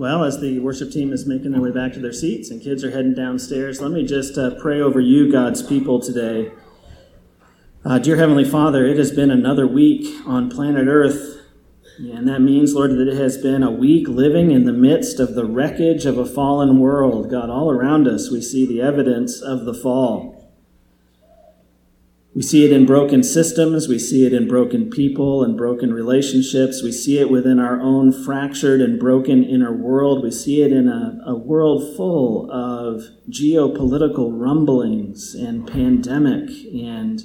Well, 0.00 0.24
as 0.24 0.40
the 0.40 0.60
worship 0.60 0.90
team 0.90 1.12
is 1.12 1.26
making 1.26 1.50
their 1.50 1.60
way 1.60 1.72
back 1.72 1.92
to 1.92 2.00
their 2.00 2.10
seats 2.10 2.50
and 2.50 2.62
kids 2.62 2.82
are 2.84 2.90
heading 2.90 3.12
downstairs, 3.12 3.82
let 3.82 3.90
me 3.90 4.02
just 4.02 4.38
uh, 4.38 4.54
pray 4.58 4.80
over 4.80 4.98
you, 4.98 5.30
God's 5.30 5.62
people, 5.62 6.00
today. 6.00 6.52
Uh, 7.84 7.98
dear 7.98 8.16
Heavenly 8.16 8.46
Father, 8.46 8.86
it 8.86 8.96
has 8.96 9.10
been 9.10 9.30
another 9.30 9.66
week 9.66 10.26
on 10.26 10.48
planet 10.48 10.88
Earth, 10.88 11.42
and 11.98 12.26
that 12.26 12.40
means, 12.40 12.72
Lord, 12.72 12.92
that 12.92 13.08
it 13.08 13.18
has 13.18 13.36
been 13.36 13.62
a 13.62 13.70
week 13.70 14.08
living 14.08 14.52
in 14.52 14.64
the 14.64 14.72
midst 14.72 15.20
of 15.20 15.34
the 15.34 15.44
wreckage 15.44 16.06
of 16.06 16.16
a 16.16 16.24
fallen 16.24 16.78
world. 16.78 17.30
God, 17.30 17.50
all 17.50 17.70
around 17.70 18.08
us, 18.08 18.30
we 18.30 18.40
see 18.40 18.64
the 18.64 18.80
evidence 18.80 19.42
of 19.42 19.66
the 19.66 19.74
fall. 19.74 20.39
We 22.32 22.42
see 22.42 22.64
it 22.64 22.70
in 22.72 22.86
broken 22.86 23.24
systems, 23.24 23.88
we 23.88 23.98
see 23.98 24.24
it 24.24 24.32
in 24.32 24.46
broken 24.46 24.88
people 24.88 25.42
and 25.42 25.56
broken 25.56 25.92
relationships, 25.92 26.80
we 26.80 26.92
see 26.92 27.18
it 27.18 27.28
within 27.28 27.58
our 27.58 27.80
own 27.80 28.12
fractured 28.12 28.80
and 28.80 29.00
broken 29.00 29.42
inner 29.42 29.72
world, 29.72 30.22
we 30.22 30.30
see 30.30 30.62
it 30.62 30.70
in 30.70 30.86
a, 30.86 31.18
a 31.26 31.34
world 31.34 31.96
full 31.96 32.48
of 32.52 33.02
geopolitical 33.28 34.30
rumblings 34.32 35.34
and 35.34 35.66
pandemic. 35.66 36.50
And 36.72 37.24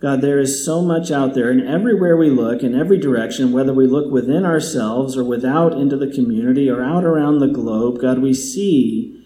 God, 0.00 0.20
there 0.20 0.38
is 0.38 0.62
so 0.62 0.82
much 0.82 1.10
out 1.10 1.32
there, 1.32 1.50
and 1.50 1.66
everywhere 1.66 2.18
we 2.18 2.28
look, 2.28 2.62
in 2.62 2.78
every 2.78 2.98
direction, 2.98 3.52
whether 3.52 3.72
we 3.72 3.86
look 3.86 4.12
within 4.12 4.44
ourselves 4.44 5.16
or 5.16 5.24
without 5.24 5.72
into 5.72 5.96
the 5.96 6.12
community 6.12 6.68
or 6.68 6.82
out 6.82 7.04
around 7.04 7.38
the 7.38 7.48
globe, 7.48 8.02
God, 8.02 8.18
we 8.18 8.34
see 8.34 9.23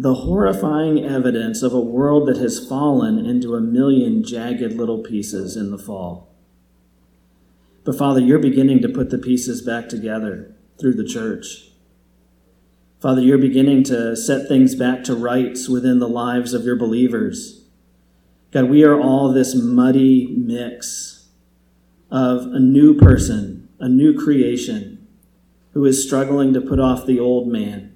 the 0.00 0.14
horrifying 0.14 1.04
evidence 1.04 1.62
of 1.62 1.74
a 1.74 1.80
world 1.80 2.26
that 2.26 2.38
has 2.38 2.66
fallen 2.66 3.18
into 3.26 3.54
a 3.54 3.60
million 3.60 4.24
jagged 4.24 4.72
little 4.72 5.02
pieces 5.02 5.58
in 5.58 5.70
the 5.70 5.78
fall. 5.78 6.34
But 7.84 7.98
Father, 7.98 8.20
you're 8.20 8.38
beginning 8.38 8.80
to 8.80 8.88
put 8.88 9.10
the 9.10 9.18
pieces 9.18 9.60
back 9.60 9.90
together 9.90 10.56
through 10.80 10.94
the 10.94 11.04
church. 11.04 11.72
Father, 12.98 13.20
you're 13.20 13.36
beginning 13.36 13.84
to 13.84 14.16
set 14.16 14.48
things 14.48 14.74
back 14.74 15.04
to 15.04 15.14
rights 15.14 15.68
within 15.68 15.98
the 15.98 16.08
lives 16.08 16.54
of 16.54 16.64
your 16.64 16.76
believers. 16.76 17.64
God, 18.52 18.70
we 18.70 18.82
are 18.84 18.98
all 18.98 19.30
this 19.30 19.54
muddy 19.54 20.28
mix 20.28 21.28
of 22.10 22.46
a 22.46 22.58
new 22.58 22.94
person, 22.94 23.68
a 23.78 23.88
new 23.88 24.18
creation, 24.18 25.06
who 25.74 25.84
is 25.84 26.02
struggling 26.02 26.54
to 26.54 26.60
put 26.62 26.80
off 26.80 27.04
the 27.04 27.20
old 27.20 27.48
man 27.48 27.89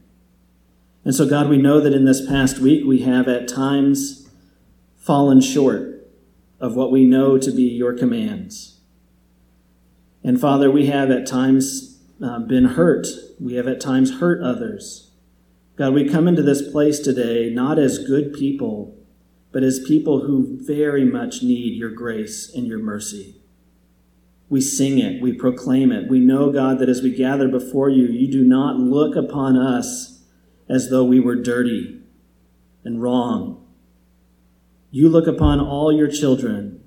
and 1.05 1.14
so, 1.14 1.28
God, 1.28 1.48
we 1.48 1.58
know 1.58 1.80
that 1.80 1.92
in 1.92 2.06
this 2.06 2.27
past 2.27 2.58
week 2.58 2.84
we 2.84 3.00
have 3.02 3.28
at 3.28 3.47
times 3.47 4.28
fallen 4.97 5.41
short 5.41 6.08
of 6.58 6.74
what 6.74 6.91
we 6.91 7.05
know 7.05 7.36
to 7.36 7.50
be 7.50 7.64
your 7.64 7.92
commands. 7.92 8.80
And 10.22 10.41
Father, 10.41 10.70
we 10.70 10.86
have 10.86 11.11
at 11.11 11.27
times 11.27 12.00
uh, 12.24 12.38
been 12.38 12.64
hurt. 12.64 13.06
We 13.38 13.55
have 13.56 13.69
at 13.69 13.83
times 13.83 14.19
hurt 14.19 14.42
others. 14.42 15.11
God, 15.77 15.92
we 15.92 16.08
come 16.08 16.27
into 16.27 16.42
this 16.42 16.70
place 16.70 17.00
today 17.00 17.50
not 17.50 17.78
as 17.78 17.98
good 17.98 18.33
people, 18.33 18.96
but 19.52 19.62
as 19.62 19.80
people 19.80 20.20
who 20.20 20.58
very 20.64 21.05
much 21.05 21.42
need 21.42 21.77
your 21.77 21.91
grace 21.91 22.50
and 22.55 22.66
your 22.66 22.78
mercy. 22.78 23.42
We 24.48 24.62
sing 24.62 24.98
it, 24.98 25.20
we 25.20 25.33
proclaim 25.33 25.92
it. 25.92 26.08
We 26.08 26.20
know, 26.20 26.50
God, 26.50 26.78
that 26.78 26.89
as 26.89 27.02
we 27.02 27.14
gather 27.14 27.48
before 27.48 27.91
you, 27.91 28.06
you 28.06 28.30
do 28.30 28.42
not 28.42 28.77
look 28.77 29.16
upon 29.16 29.56
us 29.56 30.13
as 30.68 30.90
though 30.90 31.04
we 31.04 31.20
were 31.20 31.36
dirty 31.36 32.00
and 32.84 33.02
wrong. 33.02 33.66
You 34.90 35.08
look 35.08 35.26
upon 35.26 35.60
all 35.60 35.92
your 35.92 36.08
children 36.08 36.82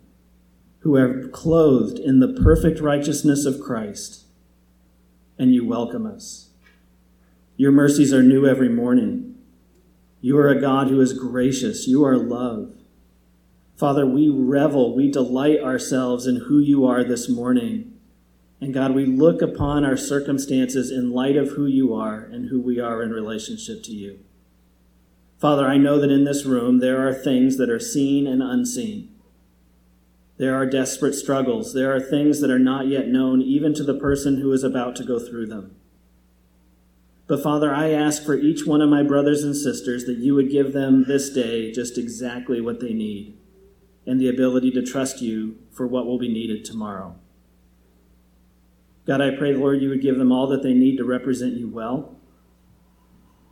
who 0.80 0.96
are 0.96 1.28
clothed 1.28 2.00
in 2.00 2.20
the 2.20 2.40
perfect 2.42 2.80
righteousness 2.80 3.46
of 3.46 3.60
Christ, 3.60 4.26
and 5.38 5.54
you 5.54 5.66
welcome 5.68 6.06
us. 6.06 6.50
Your 7.58 7.72
mercies 7.72 8.14
are 8.14 8.24
new 8.24 8.46
every 8.46 8.70
morning. 8.70 9.36
You 10.22 10.38
are 10.38 10.50
a 10.50 10.62
God 10.62 10.88
who 10.88 11.02
is 11.02 11.14
gracious. 11.14 11.88
You 11.88 12.06
are 12.06 12.18
love. 12.18 12.74
Father, 13.76 14.06
we 14.06 14.30
revel, 14.30 14.96
we 14.96 15.12
delight 15.12 15.60
ourselves 15.60 16.26
in 16.26 16.38
who 16.48 16.60
you 16.60 16.86
are 16.86 17.04
this 17.04 17.28
morning. 17.28 17.97
And 18.60 18.74
God, 18.74 18.96
we 18.96 19.06
look 19.06 19.42
upon 19.42 19.86
our 19.86 19.98
circumstances 19.98 20.92
in 20.92 21.12
light 21.12 21.36
of 21.36 21.52
who 21.52 21.66
you 21.68 21.94
are 21.94 22.20
and 22.20 22.50
who 22.50 22.60
we 22.60 22.80
are 22.80 23.04
in 23.04 23.12
relationship 23.12 23.84
to 23.84 23.92
you. 23.92 24.20
Father, 25.38 25.68
I 25.68 25.78
know 25.78 26.00
that 26.00 26.10
in 26.10 26.24
this 26.24 26.46
room 26.46 26.80
there 26.80 27.08
are 27.08 27.14
things 27.14 27.58
that 27.58 27.70
are 27.70 27.80
seen 27.80 28.26
and 28.26 28.42
unseen. 28.42 29.14
There 30.38 30.56
are 30.56 30.66
desperate 30.66 31.14
struggles. 31.14 31.74
There 31.74 31.96
are 31.96 32.00
things 32.00 32.42
that 32.42 32.50
are 32.50 32.60
not 32.60 32.88
yet 32.88 33.08
known, 33.08 33.42
even 33.42 33.74
to 33.76 33.84
the 33.84 34.00
person 34.00 34.40
who 34.40 34.52
is 34.52 34.64
about 34.64 34.96
to 34.98 35.04
go 35.04 35.20
through 35.20 35.48
them. 35.48 35.76
But 37.28 37.44
Father, 37.44 37.74
I 37.74 37.90
ask 37.90 38.24
for 38.24 38.36
each 38.36 38.66
one 38.66 38.82
of 38.82 38.90
my 38.90 39.04
brothers 39.04 39.44
and 39.44 39.56
sisters 39.56 40.06
that 40.06 40.18
you 40.18 40.34
would 40.34 40.50
give 40.50 40.74
them 40.74 41.06
this 41.08 41.30
day 41.30 41.72
just 41.72 41.98
exactly 41.98 42.62
what 42.62 42.80
they 42.80 42.94
need 42.94 43.38
and 44.06 44.20
the 44.22 44.30
ability 44.30 44.72
to 44.72 44.82
trust 44.82 45.22
you 45.22 45.58
for 45.72 45.86
what 45.86 46.06
will 46.06 46.18
be 46.18 46.32
needed 46.32 46.64
tomorrow. 46.64 47.16
God, 49.08 49.22
I 49.22 49.32
pray, 49.32 49.54
Lord, 49.54 49.82
you 49.82 49.88
would 49.90 50.02
give 50.02 50.18
them 50.18 50.34
all 50.34 50.48
that 50.48 50.64
they 50.64 50.74
need 50.74 50.98
to 50.98 51.06
represent 51.06 51.54
you 51.54 51.70
well 51.70 52.18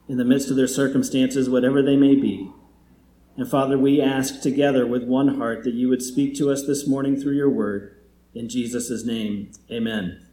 in 0.08 0.18
the 0.18 0.26
midst 0.26 0.50
of 0.50 0.58
their 0.58 0.68
circumstances, 0.68 1.50
whatever 1.50 1.82
they 1.82 1.96
may 1.96 2.14
be. 2.14 2.52
And 3.38 3.50
Father, 3.50 3.78
we 3.78 4.02
ask 4.02 4.42
together 4.42 4.86
with 4.86 5.04
one 5.04 5.38
heart 5.38 5.64
that 5.64 5.74
you 5.74 5.88
would 5.90 6.02
speak 6.02 6.36
to 6.36 6.52
us 6.52 6.66
this 6.66 6.86
morning 6.86 7.20
through 7.20 7.36
your 7.36 7.50
word. 7.50 7.96
In 8.34 8.50
Jesus' 8.50 9.06
name, 9.06 9.52
amen. 9.72 10.26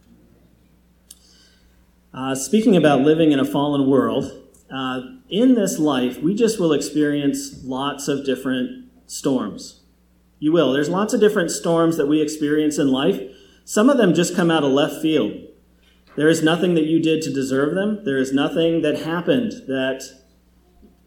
Uh, 2.13 2.35
speaking 2.35 2.75
about 2.75 3.01
living 3.01 3.31
in 3.31 3.39
a 3.39 3.45
fallen 3.45 3.89
world, 3.89 4.31
uh, 4.69 5.01
in 5.29 5.55
this 5.55 5.79
life, 5.79 6.19
we 6.21 6.35
just 6.35 6.59
will 6.59 6.73
experience 6.73 7.63
lots 7.63 8.07
of 8.07 8.25
different 8.25 8.89
storms. 9.07 9.81
You 10.39 10.51
will. 10.51 10.73
There's 10.73 10.89
lots 10.89 11.13
of 11.13 11.21
different 11.21 11.49
storms 11.49 11.95
that 11.97 12.07
we 12.07 12.21
experience 12.21 12.77
in 12.77 12.89
life. 12.89 13.21
Some 13.65 13.89
of 13.89 13.97
them 13.97 14.13
just 14.13 14.35
come 14.35 14.51
out 14.51 14.63
of 14.63 14.71
left 14.71 15.01
field. 15.01 15.33
There 16.15 16.29
is 16.29 16.43
nothing 16.43 16.75
that 16.75 16.85
you 16.85 17.01
did 17.01 17.21
to 17.23 17.33
deserve 17.33 17.73
them. 17.75 18.03
There 18.03 18.17
is 18.17 18.33
nothing 18.33 18.81
that 18.81 18.99
happened 18.99 19.51
that 19.67 20.03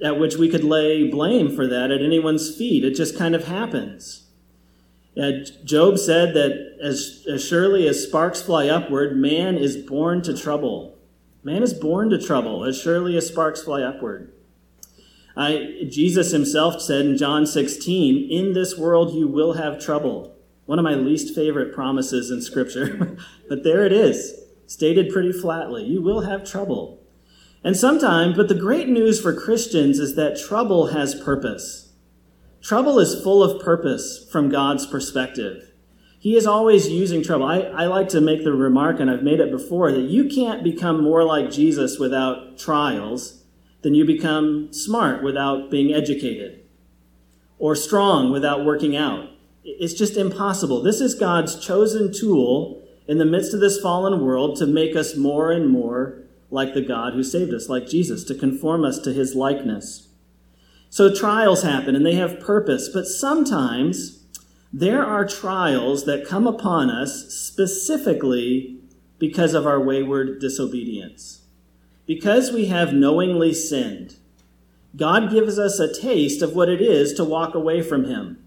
at 0.04 0.18
which 0.18 0.36
we 0.36 0.48
could 0.48 0.64
lay 0.64 1.08
blame 1.08 1.54
for 1.54 1.66
that 1.66 1.90
at 1.90 2.02
anyone's 2.02 2.54
feet. 2.54 2.84
It 2.84 2.94
just 2.94 3.16
kind 3.16 3.34
of 3.34 3.46
happens. 3.46 4.26
Uh, 5.20 5.32
Job 5.64 5.98
said 5.98 6.34
that 6.34 6.76
as, 6.82 7.24
as 7.30 7.42
surely 7.44 7.88
as 7.88 8.04
sparks 8.04 8.42
fly 8.42 8.68
upward, 8.68 9.16
man 9.16 9.56
is 9.56 9.76
born 9.76 10.20
to 10.22 10.36
trouble. 10.36 10.98
Man 11.42 11.62
is 11.62 11.72
born 11.72 12.10
to 12.10 12.18
trouble 12.20 12.64
as 12.64 12.78
surely 12.78 13.16
as 13.16 13.28
sparks 13.28 13.62
fly 13.62 13.82
upward. 13.82 14.32
I, 15.34 15.86
Jesus 15.88 16.32
himself 16.32 16.82
said 16.82 17.06
in 17.06 17.16
John 17.16 17.46
16, 17.46 18.30
In 18.30 18.52
this 18.52 18.76
world 18.76 19.14
you 19.14 19.28
will 19.28 19.54
have 19.54 19.82
trouble. 19.82 20.35
One 20.66 20.78
of 20.78 20.84
my 20.84 20.94
least 20.94 21.34
favorite 21.34 21.72
promises 21.72 22.30
in 22.30 22.42
Scripture, 22.42 23.16
but 23.48 23.62
there 23.62 23.84
it 23.86 23.92
is, 23.92 24.34
stated 24.66 25.12
pretty 25.12 25.32
flatly. 25.32 25.84
You 25.84 26.02
will 26.02 26.22
have 26.22 26.48
trouble. 26.48 27.02
And 27.64 27.76
sometimes, 27.76 28.36
but 28.36 28.48
the 28.48 28.54
great 28.54 28.88
news 28.88 29.20
for 29.20 29.32
Christians 29.32 29.98
is 29.98 30.14
that 30.16 30.38
trouble 30.38 30.88
has 30.88 31.14
purpose. 31.14 31.92
Trouble 32.60 32.98
is 32.98 33.22
full 33.22 33.42
of 33.42 33.62
purpose 33.62 34.28
from 34.30 34.48
God's 34.48 34.86
perspective. 34.86 35.72
He 36.18 36.36
is 36.36 36.46
always 36.46 36.88
using 36.88 37.22
trouble. 37.22 37.46
I, 37.46 37.60
I 37.60 37.86
like 37.86 38.08
to 38.08 38.20
make 38.20 38.42
the 38.42 38.52
remark, 38.52 38.98
and 38.98 39.08
I've 39.08 39.22
made 39.22 39.38
it 39.38 39.52
before, 39.52 39.92
that 39.92 40.00
you 40.00 40.28
can't 40.28 40.64
become 40.64 41.02
more 41.02 41.22
like 41.22 41.52
Jesus 41.52 41.98
without 41.98 42.58
trials 42.58 43.44
than 43.82 43.94
you 43.94 44.04
become 44.04 44.72
smart 44.72 45.22
without 45.22 45.70
being 45.70 45.94
educated, 45.94 46.64
or 47.58 47.76
strong 47.76 48.32
without 48.32 48.64
working 48.64 48.96
out 48.96 49.28
it's 49.66 49.94
just 49.94 50.16
impossible. 50.16 50.80
This 50.80 51.00
is 51.00 51.14
God's 51.14 51.58
chosen 51.58 52.12
tool 52.12 52.82
in 53.08 53.18
the 53.18 53.24
midst 53.24 53.52
of 53.52 53.60
this 53.60 53.80
fallen 53.80 54.24
world 54.24 54.56
to 54.56 54.66
make 54.66 54.94
us 54.94 55.16
more 55.16 55.50
and 55.50 55.68
more 55.68 56.22
like 56.50 56.72
the 56.72 56.82
God 56.82 57.14
who 57.14 57.24
saved 57.24 57.52
us, 57.52 57.68
like 57.68 57.88
Jesus, 57.88 58.22
to 58.24 58.34
conform 58.34 58.84
us 58.84 59.00
to 59.00 59.12
his 59.12 59.34
likeness. 59.34 60.08
So 60.88 61.12
trials 61.12 61.64
happen 61.64 61.96
and 61.96 62.06
they 62.06 62.14
have 62.14 62.38
purpose, 62.38 62.88
but 62.88 63.06
sometimes 63.06 64.24
there 64.72 65.04
are 65.04 65.26
trials 65.26 66.04
that 66.04 66.26
come 66.26 66.46
upon 66.46 66.88
us 66.88 67.28
specifically 67.34 68.78
because 69.18 69.52
of 69.52 69.66
our 69.66 69.80
wayward 69.80 70.40
disobedience. 70.40 71.42
Because 72.06 72.52
we 72.52 72.66
have 72.66 72.92
knowingly 72.92 73.52
sinned, 73.52 74.14
God 74.94 75.30
gives 75.30 75.58
us 75.58 75.80
a 75.80 75.92
taste 75.92 76.40
of 76.40 76.54
what 76.54 76.68
it 76.68 76.80
is 76.80 77.12
to 77.14 77.24
walk 77.24 77.54
away 77.56 77.82
from 77.82 78.04
him. 78.04 78.45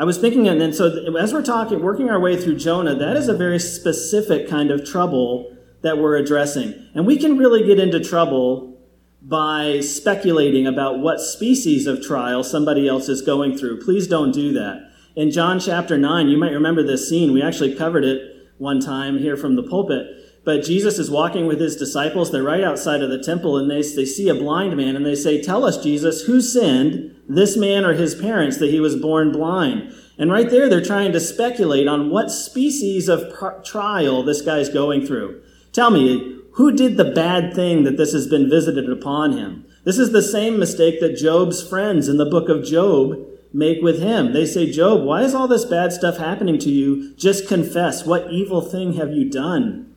I 0.00 0.04
was 0.04 0.16
thinking, 0.16 0.48
and 0.48 0.58
then 0.58 0.72
so 0.72 1.14
as 1.18 1.34
we're 1.34 1.42
talking, 1.42 1.82
working 1.82 2.08
our 2.08 2.18
way 2.18 2.34
through 2.34 2.56
Jonah, 2.56 2.94
that 2.94 3.18
is 3.18 3.28
a 3.28 3.36
very 3.36 3.58
specific 3.58 4.48
kind 4.48 4.70
of 4.70 4.82
trouble 4.82 5.54
that 5.82 5.98
we're 5.98 6.16
addressing. 6.16 6.88
And 6.94 7.06
we 7.06 7.18
can 7.18 7.36
really 7.36 7.66
get 7.66 7.78
into 7.78 8.00
trouble 8.00 8.80
by 9.20 9.80
speculating 9.80 10.66
about 10.66 11.00
what 11.00 11.20
species 11.20 11.86
of 11.86 12.02
trial 12.02 12.42
somebody 12.42 12.88
else 12.88 13.10
is 13.10 13.20
going 13.20 13.58
through. 13.58 13.82
Please 13.82 14.06
don't 14.06 14.32
do 14.32 14.54
that. 14.54 14.90
In 15.16 15.30
John 15.30 15.60
chapter 15.60 15.98
9, 15.98 16.28
you 16.28 16.38
might 16.38 16.52
remember 16.52 16.82
this 16.82 17.06
scene. 17.06 17.34
We 17.34 17.42
actually 17.42 17.74
covered 17.74 18.04
it 18.04 18.22
one 18.56 18.80
time 18.80 19.18
here 19.18 19.36
from 19.36 19.54
the 19.54 19.62
pulpit. 19.62 20.06
but 20.46 20.64
Jesus 20.64 20.98
is 20.98 21.10
walking 21.10 21.46
with 21.46 21.60
his 21.60 21.76
disciples. 21.76 22.32
They're 22.32 22.42
right 22.42 22.64
outside 22.64 23.02
of 23.02 23.10
the 23.10 23.22
temple 23.22 23.58
and 23.58 23.70
they, 23.70 23.82
they 23.82 24.06
see 24.06 24.30
a 24.30 24.34
blind 24.34 24.78
man 24.78 24.96
and 24.96 25.04
they 25.04 25.14
say, 25.14 25.42
Tell 25.42 25.66
us, 25.66 25.82
Jesus, 25.82 26.22
who 26.22 26.40
sinned, 26.40 27.09
this 27.34 27.56
man 27.56 27.84
or 27.84 27.94
his 27.94 28.14
parents, 28.14 28.58
that 28.58 28.70
he 28.70 28.80
was 28.80 28.96
born 28.96 29.32
blind? 29.32 29.94
And 30.18 30.30
right 30.30 30.50
there, 30.50 30.68
they're 30.68 30.84
trying 30.84 31.12
to 31.12 31.20
speculate 31.20 31.88
on 31.88 32.10
what 32.10 32.30
species 32.30 33.08
of 33.08 33.32
trial 33.64 34.22
this 34.22 34.42
guy's 34.42 34.68
going 34.68 35.06
through. 35.06 35.42
Tell 35.72 35.90
me, 35.90 36.36
who 36.52 36.72
did 36.72 36.96
the 36.96 37.10
bad 37.10 37.54
thing 37.54 37.84
that 37.84 37.96
this 37.96 38.12
has 38.12 38.26
been 38.26 38.50
visited 38.50 38.90
upon 38.90 39.32
him? 39.32 39.64
This 39.84 39.98
is 39.98 40.12
the 40.12 40.22
same 40.22 40.58
mistake 40.58 41.00
that 41.00 41.16
Job's 41.16 41.66
friends 41.66 42.08
in 42.08 42.18
the 42.18 42.26
book 42.26 42.48
of 42.48 42.64
Job 42.64 43.26
make 43.52 43.80
with 43.82 44.00
him. 44.00 44.32
They 44.32 44.44
say, 44.44 44.70
Job, 44.70 45.02
why 45.02 45.22
is 45.22 45.34
all 45.34 45.48
this 45.48 45.64
bad 45.64 45.92
stuff 45.92 46.18
happening 46.18 46.58
to 46.58 46.70
you? 46.70 47.14
Just 47.14 47.48
confess. 47.48 48.04
What 48.04 48.30
evil 48.30 48.60
thing 48.60 48.94
have 48.94 49.12
you 49.12 49.30
done? 49.30 49.94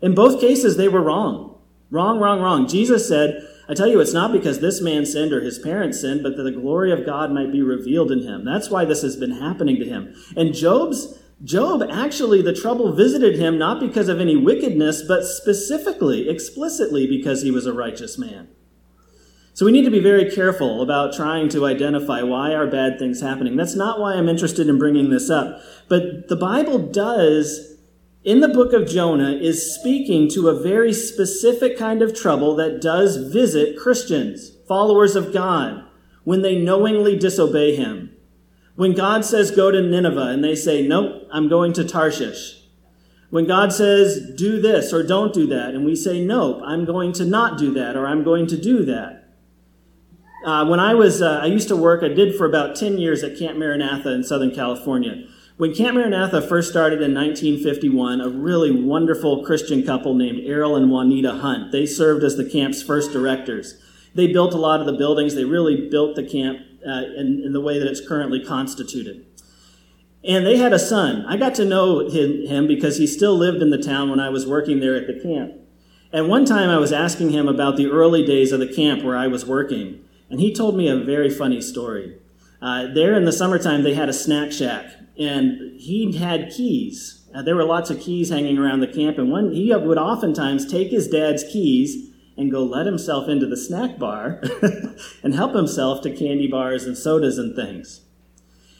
In 0.00 0.14
both 0.14 0.40
cases, 0.40 0.76
they 0.76 0.88
were 0.88 1.02
wrong. 1.02 1.58
Wrong, 1.90 2.18
wrong, 2.18 2.40
wrong. 2.40 2.66
Jesus 2.66 3.06
said, 3.06 3.46
I 3.68 3.74
tell 3.74 3.88
you, 3.88 4.00
it's 4.00 4.12
not 4.12 4.32
because 4.32 4.60
this 4.60 4.80
man 4.80 5.06
sinned 5.06 5.32
or 5.32 5.40
his 5.40 5.58
parents 5.58 6.00
sinned, 6.00 6.22
but 6.22 6.36
that 6.36 6.44
the 6.44 6.52
glory 6.52 6.92
of 6.92 7.04
God 7.04 7.32
might 7.32 7.50
be 7.50 7.62
revealed 7.62 8.12
in 8.12 8.22
him. 8.22 8.44
That's 8.44 8.70
why 8.70 8.84
this 8.84 9.02
has 9.02 9.16
been 9.16 9.32
happening 9.32 9.76
to 9.80 9.84
him. 9.84 10.14
And 10.36 10.54
Job's 10.54 11.18
Job 11.44 11.82
actually, 11.90 12.40
the 12.40 12.54
trouble 12.54 12.94
visited 12.94 13.38
him 13.38 13.58
not 13.58 13.78
because 13.78 14.08
of 14.08 14.20
any 14.20 14.36
wickedness, 14.36 15.02
but 15.02 15.24
specifically, 15.24 16.30
explicitly 16.30 17.06
because 17.06 17.42
he 17.42 17.50
was 17.50 17.66
a 17.66 17.74
righteous 17.74 18.16
man. 18.16 18.48
So 19.52 19.66
we 19.66 19.72
need 19.72 19.84
to 19.84 19.90
be 19.90 20.00
very 20.00 20.30
careful 20.30 20.82
about 20.82 21.14
trying 21.14 21.48
to 21.50 21.66
identify 21.66 22.22
why 22.22 22.54
are 22.54 22.66
bad 22.66 22.98
things 22.98 23.20
happening. 23.20 23.56
That's 23.56 23.74
not 23.74 23.98
why 24.00 24.14
I'm 24.14 24.28
interested 24.28 24.68
in 24.68 24.78
bringing 24.78 25.10
this 25.10 25.28
up. 25.28 25.60
But 25.88 26.28
the 26.28 26.36
Bible 26.36 26.78
does 26.78 27.75
in 28.26 28.40
the 28.40 28.48
book 28.48 28.72
of 28.72 28.88
Jonah 28.88 29.30
is 29.30 29.72
speaking 29.72 30.28
to 30.30 30.48
a 30.48 30.60
very 30.60 30.92
specific 30.92 31.78
kind 31.78 32.02
of 32.02 32.12
trouble 32.12 32.56
that 32.56 32.82
does 32.82 33.32
visit 33.32 33.78
Christians, 33.78 34.50
followers 34.66 35.14
of 35.14 35.32
God, 35.32 35.84
when 36.24 36.42
they 36.42 36.60
knowingly 36.60 37.16
disobey 37.16 37.76
him. 37.76 38.10
When 38.74 38.94
God 38.94 39.24
says 39.24 39.52
go 39.52 39.70
to 39.70 39.80
Nineveh 39.80 40.26
and 40.26 40.42
they 40.42 40.56
say, 40.56 40.84
nope, 40.84 41.28
I'm 41.32 41.48
going 41.48 41.72
to 41.74 41.84
Tarshish. 41.84 42.64
When 43.30 43.46
God 43.46 43.72
says 43.72 44.32
do 44.36 44.60
this 44.60 44.92
or 44.92 45.04
don't 45.04 45.32
do 45.32 45.46
that, 45.46 45.74
and 45.74 45.84
we 45.84 45.94
say, 45.94 46.20
nope, 46.20 46.60
I'm 46.64 46.84
going 46.84 47.12
to 47.14 47.24
not 47.24 47.58
do 47.58 47.72
that 47.74 47.94
or 47.94 48.08
I'm 48.08 48.24
going 48.24 48.48
to 48.48 48.60
do 48.60 48.84
that. 48.86 49.34
Uh, 50.44 50.66
when 50.66 50.80
I 50.80 50.94
was, 50.94 51.22
uh, 51.22 51.38
I 51.42 51.46
used 51.46 51.68
to 51.68 51.76
work, 51.76 52.02
I 52.02 52.08
did 52.08 52.34
for 52.34 52.44
about 52.44 52.74
10 52.74 52.98
years 52.98 53.22
at 53.22 53.38
Camp 53.38 53.56
Maranatha 53.56 54.12
in 54.12 54.24
Southern 54.24 54.52
California. 54.52 55.28
When 55.58 55.74
Camp 55.74 55.96
Maranatha 55.96 56.42
first 56.42 56.68
started 56.68 57.00
in 57.00 57.14
1951, 57.14 58.20
a 58.20 58.28
really 58.28 58.70
wonderful 58.70 59.42
Christian 59.42 59.82
couple 59.82 60.12
named 60.12 60.40
Errol 60.44 60.76
and 60.76 60.90
Juanita 60.90 61.32
Hunt, 61.32 61.72
they 61.72 61.86
served 61.86 62.22
as 62.24 62.36
the 62.36 62.44
camp's 62.44 62.82
first 62.82 63.10
directors. 63.10 63.80
They 64.14 64.26
built 64.26 64.52
a 64.52 64.58
lot 64.58 64.80
of 64.80 64.86
the 64.86 64.92
buildings. 64.92 65.34
They 65.34 65.44
really 65.44 65.88
built 65.88 66.14
the 66.14 66.24
camp 66.24 66.58
uh, 66.86 67.04
in, 67.16 67.40
in, 67.42 67.54
the 67.54 67.62
way 67.62 67.78
that 67.78 67.88
it's 67.88 68.06
currently 68.06 68.44
constituted. 68.44 69.24
And 70.22 70.44
they 70.44 70.58
had 70.58 70.74
a 70.74 70.78
son. 70.78 71.24
I 71.24 71.38
got 71.38 71.54
to 71.54 71.64
know 71.64 72.06
him, 72.06 72.46
him 72.46 72.66
because 72.66 72.98
he 72.98 73.06
still 73.06 73.34
lived 73.34 73.62
in 73.62 73.70
the 73.70 73.82
town 73.82 74.10
when 74.10 74.20
I 74.20 74.28
was 74.28 74.46
working 74.46 74.80
there 74.80 74.94
at 74.94 75.06
the 75.06 75.18
camp. 75.18 75.54
And 76.12 76.28
one 76.28 76.44
time 76.44 76.68
I 76.68 76.76
was 76.76 76.92
asking 76.92 77.30
him 77.30 77.48
about 77.48 77.78
the 77.78 77.86
early 77.86 78.26
days 78.26 78.52
of 78.52 78.60
the 78.60 78.72
camp 78.72 79.02
where 79.02 79.16
I 79.16 79.26
was 79.26 79.46
working, 79.46 80.04
and 80.28 80.38
he 80.38 80.52
told 80.52 80.76
me 80.76 80.88
a 80.88 80.98
very 80.98 81.30
funny 81.30 81.62
story. 81.62 82.18
Uh, 82.60 82.86
there 82.94 83.14
in 83.14 83.24
the 83.24 83.32
summertime, 83.32 83.82
they 83.82 83.94
had 83.94 84.08
a 84.08 84.14
snack 84.14 84.52
shack 84.52 84.86
and 85.18 85.80
he 85.80 86.16
had 86.16 86.50
keys. 86.50 87.26
Uh, 87.34 87.42
there 87.42 87.56
were 87.56 87.64
lots 87.64 87.90
of 87.90 88.00
keys 88.00 88.30
hanging 88.30 88.58
around 88.58 88.80
the 88.80 88.86
camp, 88.86 89.18
and 89.18 89.30
one 89.30 89.52
he 89.52 89.74
would 89.74 89.98
oftentimes 89.98 90.70
take 90.70 90.90
his 90.90 91.08
dad's 91.08 91.44
keys 91.44 92.10
and 92.36 92.50
go 92.50 92.62
let 92.62 92.86
himself 92.86 93.28
into 93.28 93.46
the 93.46 93.56
snack 93.56 93.98
bar 93.98 94.42
and 95.22 95.34
help 95.34 95.54
himself 95.54 96.02
to 96.02 96.14
candy 96.14 96.46
bars 96.46 96.84
and 96.84 96.96
sodas 96.96 97.38
and 97.38 97.56
things. 97.56 98.02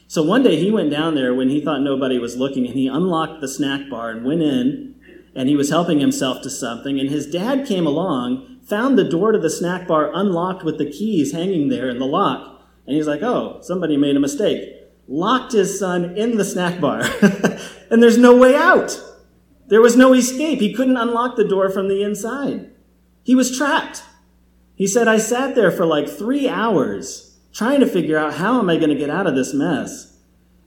So 0.09 0.23
one 0.23 0.43
day 0.43 0.57
he 0.57 0.71
went 0.71 0.91
down 0.91 1.15
there 1.15 1.35
when 1.35 1.49
he 1.49 1.61
thought 1.61 1.81
nobody 1.81 2.19
was 2.19 2.37
looking, 2.37 2.67
and 2.67 2.75
he 2.75 2.87
unlocked 2.87 3.41
the 3.41 3.49
snack 3.49 3.89
bar 3.89 4.11
and 4.11 4.25
went 4.25 4.43
in, 4.43 4.95
and 5.35 5.49
he 5.49 5.57
was 5.57 5.71
helping 5.71 6.01
himself 6.01 6.43
to 6.43 6.51
something, 6.51 7.01
and 7.01 7.11
his 7.11 7.27
dad 7.27 7.67
came 7.67 7.87
along, 7.87 8.61
found 8.63 8.99
the 8.99 9.09
door 9.09 9.33
to 9.33 9.39
the 9.39 9.51
snack 9.51 9.87
bar 9.87 10.11
unlocked 10.15 10.65
with 10.65 10.79
the 10.79 10.91
keys 10.91 11.33
hanging 11.33 11.69
there 11.69 11.89
in 11.89 11.99
the 11.99 12.07
lock, 12.07 12.56
and 12.87 12.97
he's 12.97 13.07
like, 13.07 13.23
"Oh, 13.23 13.59
somebody 13.63 13.97
made 13.97 14.17
a 14.17 14.21
mistake." 14.21 14.77
locked 15.09 15.53
his 15.53 15.79
son 15.79 16.17
in 16.17 16.37
the 16.37 16.45
snack 16.45 16.81
bar. 16.81 17.03
and 17.91 18.03
there's 18.03 18.19
no 18.19 18.37
way 18.37 18.55
out. 18.55 19.01
There 19.69 19.81
was 19.81 19.97
no 19.97 20.13
escape. 20.13 20.61
He 20.61 20.75
couldn't 20.75 20.97
unlock 20.97 21.37
the 21.37 21.49
door 21.49 21.69
from 21.71 21.89
the 21.89 22.03
inside. 22.03 22.71
He 23.23 23.35
was 23.35 23.57
trapped. 23.57 24.03
He 24.75 24.87
said, 24.87 25.09
I 25.09 25.19
sat 25.19 25.55
there 25.55 25.71
for 25.71 25.87
like 25.87 26.09
three 26.09 26.49
hours 26.49 27.39
trying 27.53 27.81
to 27.81 27.87
figure 27.87 28.19
out 28.19 28.35
how 28.35 28.59
am 28.59 28.69
I 28.69 28.77
going 28.77 28.91
to 28.91 28.97
get 28.97 29.11
out 29.11 29.27
of 29.27 29.35
this 29.35 29.55
mess. 29.55 30.19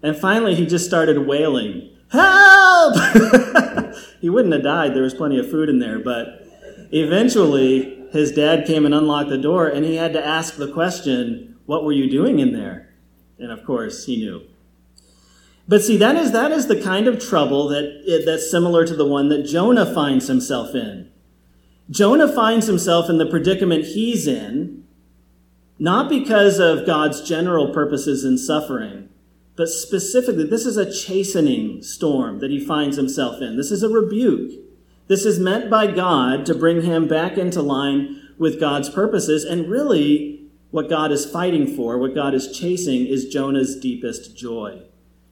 And 0.01 0.17
finally, 0.17 0.55
he 0.55 0.65
just 0.65 0.85
started 0.85 1.27
wailing, 1.27 1.95
Help! 2.09 2.95
he 4.21 4.29
wouldn't 4.29 4.53
have 4.53 4.63
died. 4.63 4.95
There 4.95 5.03
was 5.03 5.13
plenty 5.13 5.37
of 5.37 5.49
food 5.49 5.69
in 5.69 5.79
there. 5.79 5.99
But 5.99 6.47
eventually, 6.91 8.07
his 8.11 8.31
dad 8.31 8.65
came 8.65 8.85
and 8.85 8.95
unlocked 8.95 9.29
the 9.29 9.37
door, 9.37 9.67
and 9.67 9.85
he 9.85 9.95
had 9.95 10.13
to 10.13 10.25
ask 10.25 10.55
the 10.55 10.71
question, 10.71 11.48
What 11.69 11.83
were 11.83 11.91
you 11.91 12.09
doing 12.09 12.39
in 12.39 12.51
there? 12.51 12.89
And 13.37 13.51
of 13.51 13.63
course, 13.63 14.07
he 14.07 14.17
knew. 14.17 14.41
But 15.67 15.83
see, 15.83 15.97
that 15.97 16.15
is, 16.15 16.31
that 16.31 16.51
is 16.51 16.65
the 16.65 16.81
kind 16.81 17.07
of 17.07 17.23
trouble 17.23 17.67
that, 17.67 18.23
that's 18.25 18.49
similar 18.49 18.87
to 18.87 18.95
the 18.95 19.05
one 19.05 19.29
that 19.29 19.45
Jonah 19.45 19.85
finds 19.93 20.27
himself 20.27 20.73
in. 20.73 21.11
Jonah 21.87 22.27
finds 22.27 22.65
himself 22.65 23.07
in 23.07 23.19
the 23.19 23.25
predicament 23.27 23.85
he's 23.85 24.25
in, 24.25 24.83
not 25.77 26.09
because 26.09 26.57
of 26.57 26.87
God's 26.87 27.21
general 27.21 27.71
purposes 27.71 28.25
in 28.25 28.39
suffering, 28.39 29.07
but 29.55 29.69
specifically, 29.69 30.45
this 30.45 30.65
is 30.65 30.75
a 30.75 30.91
chastening 30.91 31.83
storm 31.83 32.39
that 32.39 32.49
he 32.49 32.59
finds 32.59 32.97
himself 32.97 33.43
in. 33.43 33.57
This 33.57 33.69
is 33.69 33.83
a 33.83 33.89
rebuke. 33.89 34.53
This 35.05 35.23
is 35.23 35.39
meant 35.39 35.69
by 35.69 35.85
God 35.85 36.47
to 36.47 36.55
bring 36.55 36.81
him 36.81 37.07
back 37.07 37.37
into 37.37 37.61
line 37.61 38.19
with 38.39 38.59
God's 38.59 38.89
purposes 38.89 39.45
and 39.45 39.69
really 39.69 40.38
what 40.71 40.89
God 40.89 41.11
is 41.11 41.25
fighting 41.25 41.67
for, 41.67 41.97
what 41.97 42.15
God 42.15 42.33
is 42.33 42.57
chasing, 42.57 43.05
is 43.05 43.27
Jonah's 43.27 43.75
deepest 43.75 44.37
joy. 44.37 44.83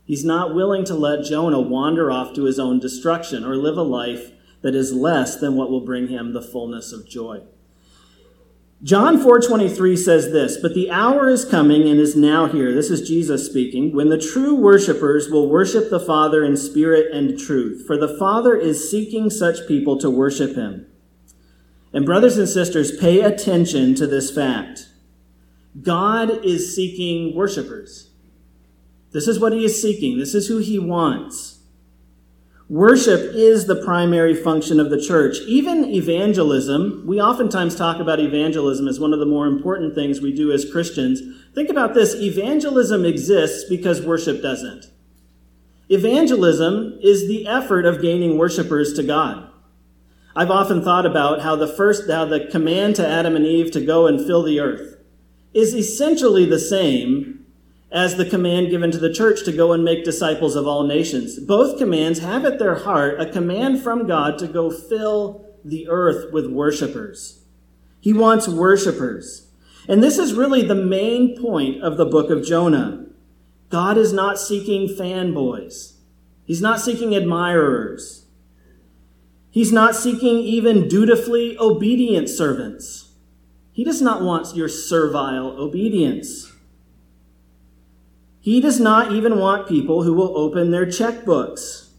He's 0.04 0.26
not 0.26 0.56
willing 0.56 0.86
to 0.86 0.96
let 0.96 1.26
Jonah 1.26 1.62
wander 1.62 2.10
off 2.10 2.34
to 2.34 2.44
his 2.44 2.60
own 2.60 2.80
destruction 2.80 3.44
or 3.44 3.56
live 3.56 3.78
a 3.78 3.84
life 3.84 4.32
that 4.62 4.74
is 4.74 4.94
less 4.94 5.36
than 5.36 5.56
what 5.56 5.70
will 5.70 5.82
bring 5.82 6.08
him 6.08 6.34
the 6.34 6.42
fullness 6.42 6.92
of 6.92 7.08
joy. 7.08 7.42
John 8.84 9.18
4:23 9.20 9.96
says 9.96 10.32
this, 10.32 10.58
"But 10.58 10.76
the 10.76 10.92
hour 10.92 11.30
is 11.30 11.46
coming 11.46 11.90
and 11.90 12.00
is 12.00 12.16
now 12.16 12.46
here. 12.46 12.74
This 12.74 12.92
is 12.92 13.08
Jesus 13.08 13.46
speaking, 13.46 13.92
when 13.92 14.10
the 14.10 14.20
true 14.20 14.54
worshipers 14.54 15.30
will 15.30 15.50
worship 15.50 15.90
the 15.90 16.00
Father 16.00 16.44
in 16.44 16.56
spirit 16.56 17.08
and 17.12 17.40
truth, 17.40 17.86
for 17.88 17.98
the 17.98 18.08
Father 18.08 18.56
is 18.56 18.90
seeking 18.90 19.30
such 19.32 19.68
people 19.68 19.98
to 19.98 20.10
worship 20.12 20.56
him." 20.56 20.86
And 21.92 22.06
brothers 22.06 22.38
and 22.38 22.48
sisters, 22.48 22.92
pay 22.92 23.22
attention 23.22 23.96
to 23.96 24.06
this 24.06 24.30
fact. 24.30 24.87
God 25.82 26.46
is 26.46 26.76
seeking 26.76 27.36
worshipers. 27.36 28.10
This 29.12 29.28
is 29.28 29.40
what 29.40 29.54
he 29.54 29.66
is 29.66 29.82
seeking. 29.82 30.18
This 30.18 30.34
is 30.34 30.48
who 30.48 30.58
he 30.58 30.80
wants. 30.80 31.60
Worship 32.70 33.22
is 33.34 33.66
the 33.66 33.82
primary 33.84 34.34
function 34.34 34.80
of 34.80 34.90
the 34.90 35.02
church. 35.02 35.38
Even 35.48 35.86
evangelism, 35.86 37.04
we 37.06 37.22
oftentimes 37.22 37.76
talk 37.76 38.00
about 38.00 38.20
evangelism 38.20 38.88
as 38.88 39.00
one 39.00 39.14
of 39.14 39.20
the 39.20 39.26
more 39.26 39.48
important 39.48 39.96
things 39.96 40.20
we 40.20 40.34
do 40.34 40.52
as 40.52 40.70
Christians. 40.70 41.22
Think 41.56 41.70
about 41.70 41.94
this 41.94 42.16
evangelism 42.16 43.06
exists 43.06 43.70
because 43.70 44.02
worship 44.02 44.42
doesn't. 44.42 44.86
Evangelism 45.90 47.00
is 47.02 47.28
the 47.30 47.48
effort 47.48 47.86
of 47.86 48.02
gaining 48.02 48.38
worshipers 48.38 48.94
to 48.96 49.04
God. 49.04 49.50
I've 50.36 50.52
often 50.52 50.84
thought 50.84 51.06
about 51.06 51.42
how 51.42 51.56
the 51.56 51.68
first, 51.68 52.10
how 52.10 52.26
the 52.26 52.48
command 52.52 52.98
to 52.98 53.08
Adam 53.08 53.38
and 53.38 53.46
Eve 53.46 53.72
to 53.72 53.86
go 53.86 54.08
and 54.08 54.20
fill 54.20 54.44
the 54.44 54.60
earth 54.60 54.97
is 55.58 55.74
essentially 55.74 56.46
the 56.46 56.60
same 56.60 57.44
as 57.92 58.16
the 58.16 58.30
command 58.30 58.70
given 58.70 58.92
to 58.92 59.00
the 59.00 59.12
church 59.12 59.44
to 59.44 59.52
go 59.52 59.74
and 59.74 59.84
make 59.84 60.04
disciples 60.04 60.56
of 60.56 60.68
all 60.68 60.84
nations. 60.84 61.40
Both 61.40 61.80
commands 61.80 62.20
have 62.20 62.46
at 62.46 62.60
their 62.60 62.76
heart 62.76 63.20
a 63.20 63.32
command 63.32 63.82
from 63.82 64.06
God 64.06 64.38
to 64.38 64.48
go 64.48 64.70
fill 64.70 65.48
the 65.66 65.88
earth 65.90 66.32
with 66.32 66.46
worshipers. 66.46 67.42
He 68.00 68.14
wants 68.14 68.48
worshipers. 68.48 69.48
And 69.88 70.04
this 70.04 70.20
is 70.20 70.34
really 70.34 70.62
the 70.62 70.76
main 70.76 71.42
point 71.42 71.82
of 71.82 71.98
the 71.98 72.06
book 72.06 72.30
of 72.30 72.46
Jonah. 72.46 73.08
God 73.70 73.98
is 73.98 74.14
not 74.14 74.38
seeking 74.38 74.88
fanboys. 74.88 75.94
He's 76.46 76.62
not 76.62 76.80
seeking 76.82 77.16
admirers. 77.16 78.26
He's 79.50 79.74
not 79.74 79.96
seeking 79.96 80.38
even 80.38 80.88
dutifully 80.88 81.58
obedient 81.58 82.30
servants. 82.30 83.07
He 83.78 83.84
does 83.84 84.02
not 84.02 84.24
want 84.24 84.56
your 84.56 84.70
servile 84.70 85.50
obedience. 85.62 86.52
He 88.40 88.60
does 88.60 88.80
not 88.80 89.12
even 89.12 89.38
want 89.38 89.68
people 89.68 90.02
who 90.02 90.16
will 90.16 90.36
open 90.36 90.72
their 90.72 90.88
checkbooks. 90.88 91.90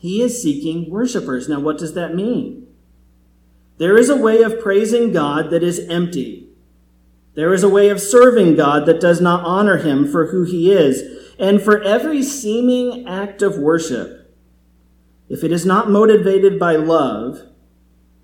He 0.00 0.22
is 0.22 0.42
seeking 0.42 0.88
worshipers. 0.88 1.50
Now, 1.50 1.60
what 1.60 1.76
does 1.76 1.92
that 1.92 2.14
mean? 2.14 2.66
There 3.76 3.98
is 3.98 4.08
a 4.08 4.16
way 4.16 4.40
of 4.40 4.58
praising 4.58 5.12
God 5.12 5.50
that 5.50 5.62
is 5.62 5.80
empty. 5.80 6.48
There 7.34 7.52
is 7.52 7.62
a 7.62 7.68
way 7.68 7.90
of 7.90 8.00
serving 8.00 8.56
God 8.56 8.86
that 8.86 9.02
does 9.02 9.20
not 9.20 9.44
honor 9.44 9.76
him 9.76 10.10
for 10.10 10.28
who 10.28 10.44
he 10.44 10.72
is. 10.72 11.02
And 11.38 11.60
for 11.60 11.82
every 11.82 12.22
seeming 12.22 13.06
act 13.06 13.42
of 13.42 13.58
worship, 13.58 14.34
if 15.28 15.44
it 15.44 15.52
is 15.52 15.66
not 15.66 15.90
motivated 15.90 16.58
by 16.58 16.76
love, 16.76 17.42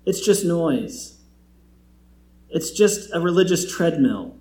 it's 0.07 0.25
just 0.25 0.43
noise. 0.43 1.14
It's 2.49 2.71
just 2.71 3.09
a 3.13 3.19
religious 3.19 3.71
treadmill. 3.71 4.37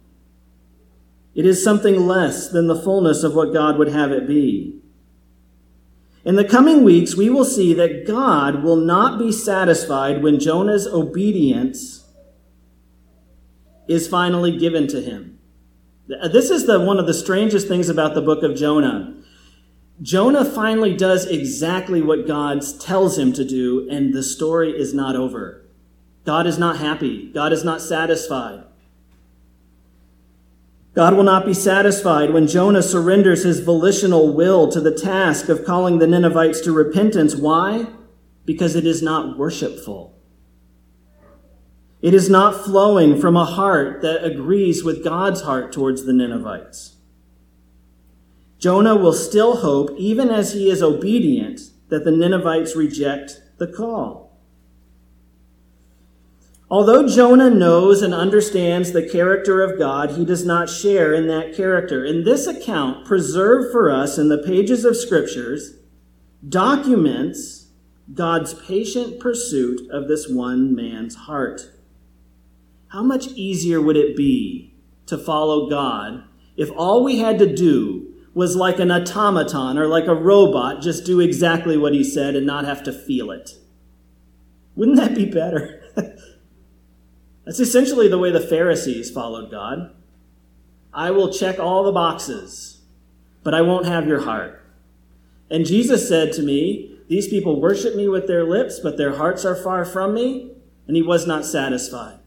It 1.34 1.46
is 1.46 1.64
something 1.64 2.06
less 2.06 2.48
than 2.48 2.68
the 2.68 2.80
fullness 2.80 3.24
of 3.24 3.34
what 3.34 3.52
God 3.52 3.76
would 3.78 3.88
have 3.88 4.12
it 4.12 4.26
be. 4.26 4.80
In 6.24 6.36
the 6.36 6.44
coming 6.44 6.84
weeks, 6.84 7.16
we 7.16 7.28
will 7.28 7.44
see 7.44 7.74
that 7.74 8.06
God 8.06 8.62
will 8.62 8.76
not 8.76 9.18
be 9.18 9.30
satisfied 9.30 10.22
when 10.22 10.40
Jonah's 10.40 10.86
obedience 10.86 12.04
is 13.88 14.08
finally 14.08 14.56
given 14.56 14.86
to 14.88 15.02
him. 15.02 15.38
This 16.06 16.50
is 16.50 16.66
the, 16.66 16.80
one 16.80 16.98
of 16.98 17.06
the 17.06 17.14
strangest 17.14 17.68
things 17.68 17.88
about 17.88 18.14
the 18.14 18.22
book 18.22 18.42
of 18.42 18.56
Jonah. 18.56 19.14
Jonah 20.02 20.44
finally 20.44 20.96
does 20.96 21.26
exactly 21.26 22.00
what 22.00 22.26
God 22.26 22.62
tells 22.80 23.18
him 23.18 23.32
to 23.34 23.44
do, 23.44 23.88
and 23.90 24.12
the 24.12 24.22
story 24.22 24.70
is 24.70 24.94
not 24.94 25.16
over. 25.16 25.63
God 26.24 26.46
is 26.46 26.58
not 26.58 26.78
happy. 26.78 27.30
God 27.32 27.52
is 27.52 27.64
not 27.64 27.80
satisfied. 27.80 28.64
God 30.94 31.14
will 31.14 31.24
not 31.24 31.44
be 31.44 31.54
satisfied 31.54 32.30
when 32.30 32.46
Jonah 32.46 32.82
surrenders 32.82 33.42
his 33.42 33.60
volitional 33.60 34.32
will 34.32 34.70
to 34.70 34.80
the 34.80 34.94
task 34.94 35.48
of 35.48 35.64
calling 35.64 35.98
the 35.98 36.06
Ninevites 36.06 36.60
to 36.62 36.72
repentance. 36.72 37.34
Why? 37.34 37.86
Because 38.44 38.76
it 38.76 38.86
is 38.86 39.02
not 39.02 39.36
worshipful. 39.36 40.14
It 42.00 42.14
is 42.14 42.30
not 42.30 42.64
flowing 42.64 43.20
from 43.20 43.36
a 43.36 43.44
heart 43.44 44.02
that 44.02 44.24
agrees 44.24 44.84
with 44.84 45.02
God's 45.02 45.40
heart 45.40 45.72
towards 45.72 46.04
the 46.04 46.12
Ninevites. 46.12 46.96
Jonah 48.58 48.94
will 48.94 49.12
still 49.12 49.56
hope, 49.56 49.90
even 49.98 50.30
as 50.30 50.52
he 50.52 50.70
is 50.70 50.82
obedient, 50.82 51.60
that 51.88 52.04
the 52.04 52.12
Ninevites 52.12 52.76
reject 52.76 53.40
the 53.58 53.66
call. 53.66 54.23
Although 56.70 57.08
Jonah 57.08 57.50
knows 57.50 58.00
and 58.00 58.14
understands 58.14 58.92
the 58.92 59.06
character 59.06 59.62
of 59.62 59.78
God, 59.78 60.12
he 60.12 60.24
does 60.24 60.46
not 60.46 60.70
share 60.70 61.12
in 61.12 61.26
that 61.26 61.54
character. 61.54 62.04
In 62.04 62.24
this 62.24 62.46
account, 62.46 63.06
preserved 63.06 63.70
for 63.70 63.90
us 63.90 64.16
in 64.16 64.28
the 64.28 64.42
pages 64.42 64.84
of 64.84 64.96
scriptures, 64.96 65.74
documents 66.48 67.64
God's 68.12 68.54
patient 68.54 69.20
pursuit 69.20 69.88
of 69.90 70.08
this 70.08 70.28
one 70.28 70.74
man's 70.74 71.14
heart. 71.14 71.70
How 72.88 73.02
much 73.02 73.28
easier 73.28 73.80
would 73.80 73.96
it 73.96 74.16
be 74.16 74.74
to 75.06 75.18
follow 75.18 75.68
God 75.68 76.24
if 76.56 76.70
all 76.76 77.02
we 77.02 77.18
had 77.18 77.38
to 77.40 77.54
do 77.54 78.14
was 78.34 78.56
like 78.56 78.78
an 78.78 78.90
automaton 78.90 79.78
or 79.78 79.86
like 79.86 80.06
a 80.06 80.14
robot, 80.14 80.82
just 80.82 81.04
do 81.04 81.20
exactly 81.20 81.76
what 81.76 81.94
he 81.94 82.04
said 82.04 82.34
and 82.34 82.46
not 82.46 82.64
have 82.64 82.82
to 82.84 82.92
feel 82.92 83.30
it? 83.30 83.52
Wouldn't 84.76 84.96
that 84.96 85.14
be 85.14 85.24
better? 85.24 85.82
That's 87.44 87.60
essentially 87.60 88.08
the 88.08 88.18
way 88.18 88.30
the 88.30 88.40
Pharisees 88.40 89.10
followed 89.10 89.50
God. 89.50 89.94
I 90.92 91.10
will 91.10 91.32
check 91.32 91.58
all 91.58 91.84
the 91.84 91.92
boxes, 91.92 92.82
but 93.42 93.54
I 93.54 93.60
won't 93.60 93.86
have 93.86 94.06
your 94.06 94.22
heart. 94.22 94.62
And 95.50 95.66
Jesus 95.66 96.08
said 96.08 96.32
to 96.34 96.42
me, 96.42 96.98
These 97.08 97.28
people 97.28 97.60
worship 97.60 97.94
me 97.94 98.08
with 98.08 98.26
their 98.26 98.44
lips, 98.44 98.80
but 98.80 98.96
their 98.96 99.16
hearts 99.16 99.44
are 99.44 99.56
far 99.56 99.84
from 99.84 100.14
me. 100.14 100.52
And 100.86 100.96
he 100.96 101.02
was 101.02 101.26
not 101.26 101.46
satisfied. 101.46 102.18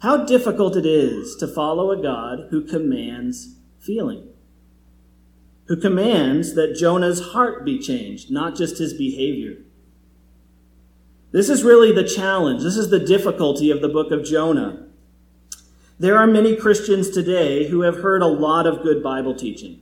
How 0.00 0.24
difficult 0.24 0.76
it 0.76 0.86
is 0.86 1.36
to 1.36 1.48
follow 1.48 1.90
a 1.90 2.02
God 2.02 2.48
who 2.50 2.66
commands 2.66 3.56
feeling, 3.78 4.28
who 5.66 5.76
commands 5.76 6.54
that 6.54 6.76
Jonah's 6.76 7.32
heart 7.32 7.64
be 7.64 7.78
changed, 7.78 8.30
not 8.30 8.56
just 8.56 8.78
his 8.78 8.94
behavior. 8.94 9.58
This 11.32 11.48
is 11.48 11.64
really 11.64 11.92
the 11.92 12.04
challenge. 12.04 12.62
This 12.62 12.76
is 12.76 12.90
the 12.90 13.00
difficulty 13.00 13.70
of 13.70 13.80
the 13.80 13.88
book 13.88 14.10
of 14.10 14.24
Jonah. 14.24 14.86
There 15.98 16.16
are 16.18 16.26
many 16.26 16.54
Christians 16.54 17.10
today 17.10 17.68
who 17.68 17.80
have 17.80 17.98
heard 17.98 18.22
a 18.22 18.26
lot 18.26 18.66
of 18.66 18.82
good 18.82 19.02
Bible 19.02 19.34
teaching, 19.34 19.80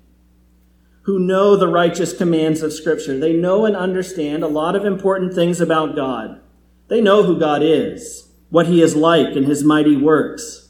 who 1.02 1.18
know 1.18 1.56
the 1.56 1.68
righteous 1.68 2.16
commands 2.16 2.62
of 2.62 2.72
Scripture. 2.72 3.18
They 3.18 3.34
know 3.34 3.66
and 3.66 3.76
understand 3.76 4.42
a 4.42 4.48
lot 4.48 4.74
of 4.74 4.84
important 4.84 5.34
things 5.34 5.60
about 5.60 5.96
God. 5.96 6.40
They 6.88 7.00
know 7.00 7.24
who 7.24 7.38
God 7.38 7.62
is, 7.62 8.28
what 8.48 8.66
He 8.66 8.80
is 8.80 8.96
like, 8.96 9.36
and 9.36 9.46
His 9.46 9.64
mighty 9.64 9.96
works. 9.96 10.68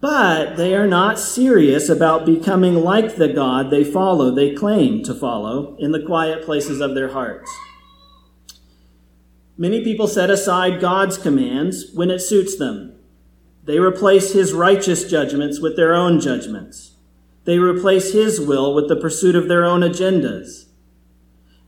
But 0.00 0.56
they 0.56 0.74
are 0.74 0.86
not 0.86 1.18
serious 1.18 1.88
about 1.88 2.24
becoming 2.24 2.76
like 2.76 3.16
the 3.16 3.28
God 3.28 3.70
they 3.70 3.84
follow, 3.84 4.30
they 4.30 4.54
claim 4.54 5.02
to 5.04 5.14
follow, 5.14 5.76
in 5.78 5.92
the 5.92 6.02
quiet 6.02 6.44
places 6.44 6.80
of 6.80 6.94
their 6.94 7.10
hearts. 7.10 7.50
Many 9.60 9.82
people 9.82 10.06
set 10.06 10.30
aside 10.30 10.80
God's 10.80 11.18
commands 11.18 11.90
when 11.92 12.12
it 12.12 12.20
suits 12.20 12.56
them. 12.56 12.94
They 13.64 13.80
replace 13.80 14.32
his 14.32 14.52
righteous 14.52 15.10
judgments 15.10 15.58
with 15.58 15.74
their 15.74 15.94
own 15.94 16.20
judgments. 16.20 16.92
They 17.44 17.58
replace 17.58 18.12
his 18.12 18.40
will 18.40 18.72
with 18.72 18.88
the 18.88 18.94
pursuit 18.94 19.34
of 19.34 19.48
their 19.48 19.64
own 19.64 19.80
agendas. 19.80 20.66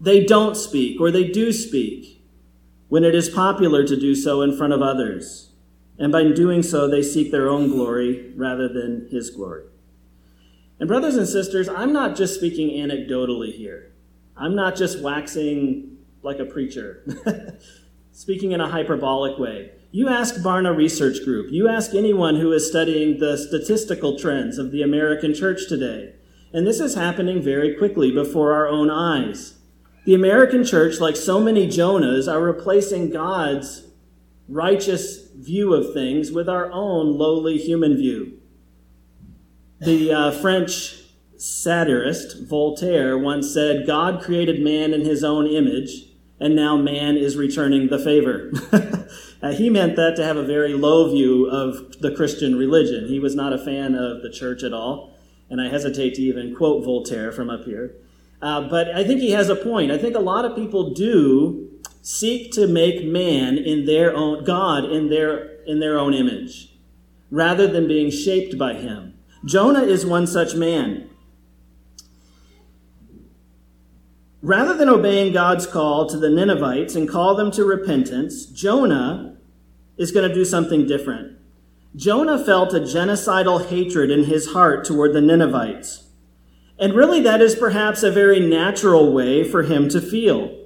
They 0.01 0.25
don't 0.25 0.57
speak, 0.57 1.01
or 1.01 1.11
they 1.11 1.25
do 1.25 1.53
speak, 1.53 2.23
when 2.89 3.03
it 3.03 3.15
is 3.15 3.29
popular 3.29 3.85
to 3.85 3.99
do 3.99 4.15
so 4.15 4.41
in 4.41 4.57
front 4.57 4.73
of 4.73 4.81
others. 4.81 5.51
And 5.99 6.13
by 6.13 6.31
doing 6.31 6.63
so, 6.63 6.89
they 6.89 7.03
seek 7.03 7.33
their 7.33 7.49
own 7.49 7.69
glory 7.69 8.33
rather 8.37 8.69
than 8.69 9.09
his 9.11 9.31
glory. 9.31 9.65
And, 10.79 10.89
brothers 10.89 11.17
and 11.17 11.29
sisters, 11.29 11.69
I'm 11.69 11.93
not 11.93 12.17
just 12.17 12.37
speaking 12.37 12.71
anecdotally 12.71 13.53
here. 13.53 13.93
I'm 14.37 14.55
not 14.55 14.77
just 14.77 15.03
waxing 15.03 15.99
like 16.23 16.39
a 16.39 16.45
preacher. 16.45 17.03
speaking 18.21 18.53
in 18.53 18.61
a 18.61 18.69
hyperbolic 18.69 19.39
way. 19.39 19.71
You 19.93 20.07
ask 20.07 20.35
Barna 20.43 20.77
Research 20.77 21.25
Group, 21.25 21.51
you 21.51 21.69
ask 21.69 21.95
anyone 21.95 22.37
who 22.37 22.53
is 22.53 22.69
studying 22.69 23.19
the 23.19 23.39
statistical 23.39 24.19
trends 24.19 24.59
of 24.59 24.73
the 24.73 24.83
American 24.83 25.33
church 25.33 25.67
today, 25.67 26.17
and 26.53 26.67
this 26.67 26.81
is 26.81 26.97
happening 26.97 27.41
very 27.41 27.75
quickly 27.75 28.11
before 28.13 28.53
our 28.53 28.69
own 28.69 28.91
eyes. 28.91 29.55
The 30.05 30.15
American 30.15 30.67
church, 30.67 31.01
like 31.01 31.17
so 31.17 31.41
many 31.41 31.67
Jonahs, 31.67 32.31
are 32.31 32.43
replacing 32.43 33.09
God's 33.09 33.87
righteous 34.51 35.31
view 35.31 35.73
of 35.73 35.95
things 35.95 36.31
with 36.31 36.47
our 36.47 36.71
own 36.73 37.17
lowly 37.17 37.57
human 37.57 37.97
view. 37.97 38.39
The 39.81 40.13
uh, 40.13 40.31
French 40.33 41.05
satirist 41.39 42.47
Voltaire 42.51 43.17
once 43.17 43.51
said, 43.51 43.87
God 43.87 44.21
created 44.21 44.61
man 44.61 44.93
in 44.93 45.07
his 45.07 45.25
own 45.25 45.47
image 45.47 46.10
and 46.41 46.57
now 46.57 46.77
man 46.77 47.17
is 47.17 47.37
returning 47.37 47.89
the 47.89 47.99
favor. 47.99 48.51
uh, 49.43 49.53
he 49.53 49.69
meant 49.69 49.95
that 49.97 50.17
to 50.17 50.25
have 50.25 50.39
a 50.39 50.43
very 50.43 50.73
low 50.73 51.11
view 51.11 51.47
of 51.47 52.01
the 52.01 52.15
Christian 52.15 52.57
religion. 52.57 53.07
He 53.09 53.21
was 53.21 53.35
not 53.35 53.53
a 53.53 53.59
fan 53.59 53.95
of 53.95 54.23
the 54.23 54.31
church 54.31 54.63
at 54.63 54.73
all, 54.73 55.15
and 55.51 55.61
I 55.61 55.69
hesitate 55.69 56.15
to 56.15 56.23
even 56.23 56.55
quote 56.57 56.83
Voltaire 56.83 57.31
from 57.31 57.51
up 57.51 57.65
here. 57.65 57.95
Uh, 58.41 58.69
but 58.69 58.89
I 58.89 59.05
think 59.05 59.21
he 59.21 59.33
has 59.33 59.51
a 59.51 59.57
point. 59.57 59.93
I 59.93 59.99
think 59.99 60.17
a 60.17 60.21
lot 60.21 60.47
of 60.47 60.57
people 60.57 60.95
do 60.95 61.69
seek 62.01 62.53
to 62.53 62.67
make 62.67 63.05
man 63.05 63.59
in 63.59 63.85
their 63.85 64.17
own 64.17 64.43
God 64.45 64.85
in 64.87 65.11
their 65.11 65.61
in 65.67 65.79
their 65.79 65.99
own 65.99 66.15
image, 66.15 66.75
rather 67.31 67.67
than 67.67 67.87
being 67.87 68.11
shaped 68.11 68.57
by 68.57 68.73
him. 68.75 69.15
Jonah 69.45 69.83
is 69.83 70.07
one 70.07 70.27
such 70.27 70.55
man. 70.55 71.10
Rather 74.43 74.75
than 74.75 74.89
obeying 74.89 75.33
God's 75.33 75.67
call 75.67 76.09
to 76.09 76.17
the 76.17 76.31
Ninevites 76.31 76.95
and 76.95 77.09
call 77.09 77.35
them 77.35 77.51
to 77.51 77.65
repentance, 77.65 78.47
Jonah 78.47 79.37
is 79.99 80.13
going 80.13 80.27
to 80.27 80.35
do 80.35 80.47
something 80.47 80.87
different. 80.87 81.37
Jonah 81.95 82.43
felt 82.43 82.73
a 82.73 82.81
genocidal 82.81 83.67
hatred 83.67 84.11
in 84.11 84.25
his 84.25 84.53
heart 84.53 84.85
toward 84.85 85.13
the 85.13 85.21
Ninevites. 85.21 86.05
And 86.79 86.95
really, 86.95 87.21
that 87.21 87.43
is 87.43 87.55
perhaps 87.55 88.03
a 88.03 88.11
very 88.11 88.41
natural 88.41 89.13
way 89.13 89.45
for 89.45 89.65
him 89.65 89.91
to 89.91 90.01
feel. 90.01 90.57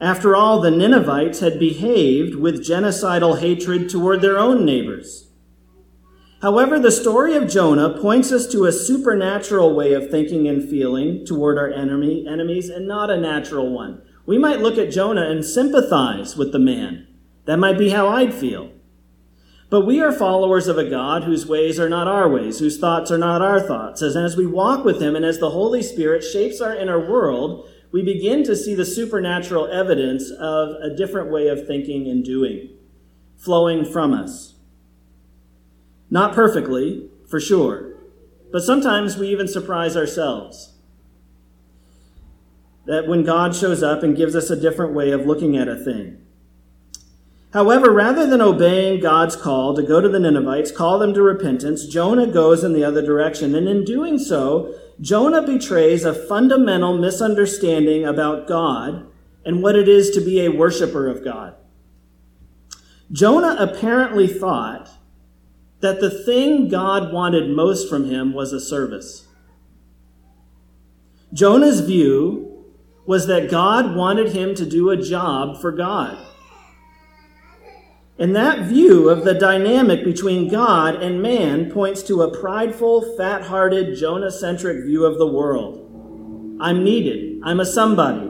After 0.00 0.34
all, 0.34 0.60
the 0.60 0.70
Ninevites 0.72 1.38
had 1.38 1.60
behaved 1.60 2.34
with 2.34 2.66
genocidal 2.66 3.38
hatred 3.38 3.88
toward 3.88 4.22
their 4.22 4.38
own 4.38 4.64
neighbors. 4.64 5.29
However, 6.42 6.78
the 6.78 6.90
story 6.90 7.36
of 7.36 7.50
Jonah 7.50 7.98
points 8.00 8.32
us 8.32 8.46
to 8.48 8.64
a 8.64 8.72
supernatural 8.72 9.74
way 9.74 9.92
of 9.92 10.10
thinking 10.10 10.48
and 10.48 10.66
feeling 10.66 11.26
toward 11.26 11.58
our 11.58 11.70
enemy, 11.70 12.26
enemies 12.26 12.70
and 12.70 12.88
not 12.88 13.10
a 13.10 13.20
natural 13.20 13.70
one. 13.70 14.00
We 14.24 14.38
might 14.38 14.60
look 14.60 14.78
at 14.78 14.90
Jonah 14.90 15.28
and 15.28 15.44
sympathize 15.44 16.36
with 16.36 16.52
the 16.52 16.58
man. 16.58 17.06
That 17.44 17.58
might 17.58 17.76
be 17.76 17.90
how 17.90 18.08
I'd 18.08 18.32
feel. 18.32 18.70
But 19.68 19.86
we 19.86 20.00
are 20.00 20.12
followers 20.12 20.66
of 20.66 20.78
a 20.78 20.88
God 20.88 21.24
whose 21.24 21.46
ways 21.46 21.78
are 21.78 21.88
not 21.88 22.08
our 22.08 22.28
ways, 22.28 22.58
whose 22.58 22.78
thoughts 22.78 23.10
are 23.10 23.18
not 23.18 23.42
our 23.42 23.60
thoughts. 23.60 24.02
As, 24.02 24.16
as 24.16 24.36
we 24.36 24.46
walk 24.46 24.84
with 24.84 25.00
him 25.00 25.14
and 25.14 25.24
as 25.24 25.38
the 25.38 25.50
Holy 25.50 25.82
Spirit 25.82 26.24
shapes 26.24 26.60
our 26.60 26.74
inner 26.74 26.98
world, 26.98 27.68
we 27.92 28.02
begin 28.02 28.44
to 28.44 28.56
see 28.56 28.74
the 28.74 28.84
supernatural 28.84 29.68
evidence 29.68 30.30
of 30.30 30.70
a 30.82 30.94
different 30.94 31.30
way 31.30 31.48
of 31.48 31.66
thinking 31.66 32.08
and 32.08 32.24
doing 32.24 32.70
flowing 33.36 33.84
from 33.84 34.12
us. 34.12 34.54
Not 36.10 36.34
perfectly, 36.34 37.08
for 37.28 37.40
sure, 37.40 37.94
but 38.50 38.62
sometimes 38.62 39.16
we 39.16 39.28
even 39.28 39.46
surprise 39.46 39.96
ourselves. 39.96 40.74
That 42.86 43.06
when 43.06 43.22
God 43.22 43.54
shows 43.54 43.82
up 43.82 44.02
and 44.02 44.16
gives 44.16 44.34
us 44.34 44.50
a 44.50 44.60
different 44.60 44.92
way 44.92 45.12
of 45.12 45.26
looking 45.26 45.56
at 45.56 45.68
a 45.68 45.76
thing. 45.76 46.18
However, 47.52 47.92
rather 47.92 48.26
than 48.26 48.40
obeying 48.40 49.00
God's 49.00 49.34
call 49.36 49.74
to 49.74 49.82
go 49.82 50.00
to 50.00 50.08
the 50.08 50.20
Ninevites, 50.20 50.70
call 50.70 50.98
them 50.98 51.14
to 51.14 51.22
repentance, 51.22 51.86
Jonah 51.86 52.26
goes 52.26 52.62
in 52.62 52.72
the 52.72 52.84
other 52.84 53.02
direction. 53.02 53.54
And 53.54 53.68
in 53.68 53.84
doing 53.84 54.18
so, 54.18 54.74
Jonah 55.00 55.42
betrays 55.42 56.04
a 56.04 56.14
fundamental 56.14 56.96
misunderstanding 56.96 58.04
about 58.04 58.46
God 58.46 59.06
and 59.44 59.62
what 59.62 59.74
it 59.74 59.88
is 59.88 60.10
to 60.10 60.20
be 60.20 60.44
a 60.44 60.50
worshiper 60.50 61.08
of 61.08 61.24
God. 61.24 61.54
Jonah 63.10 63.56
apparently 63.58 64.28
thought 64.28 64.88
that 65.80 66.00
the 66.00 66.10
thing 66.10 66.68
God 66.68 67.12
wanted 67.12 67.50
most 67.50 67.88
from 67.88 68.10
him 68.10 68.32
was 68.32 68.52
a 68.52 68.60
service. 68.60 69.26
Jonah's 71.32 71.80
view 71.80 72.64
was 73.06 73.26
that 73.26 73.50
God 73.50 73.96
wanted 73.96 74.32
him 74.32 74.54
to 74.54 74.66
do 74.66 74.90
a 74.90 74.96
job 74.96 75.60
for 75.60 75.72
God. 75.72 76.18
And 78.18 78.36
that 78.36 78.66
view 78.66 79.08
of 79.08 79.24
the 79.24 79.32
dynamic 79.32 80.04
between 80.04 80.50
God 80.50 80.96
and 80.96 81.22
man 81.22 81.70
points 81.70 82.02
to 82.04 82.20
a 82.20 82.38
prideful, 82.38 83.16
fat 83.16 83.42
hearted, 83.42 83.96
Jonah 83.96 84.30
centric 84.30 84.84
view 84.84 85.06
of 85.06 85.16
the 85.18 85.26
world. 85.26 86.58
I'm 86.60 86.84
needed. 86.84 87.40
I'm 87.42 87.60
a 87.60 87.64
somebody. 87.64 88.26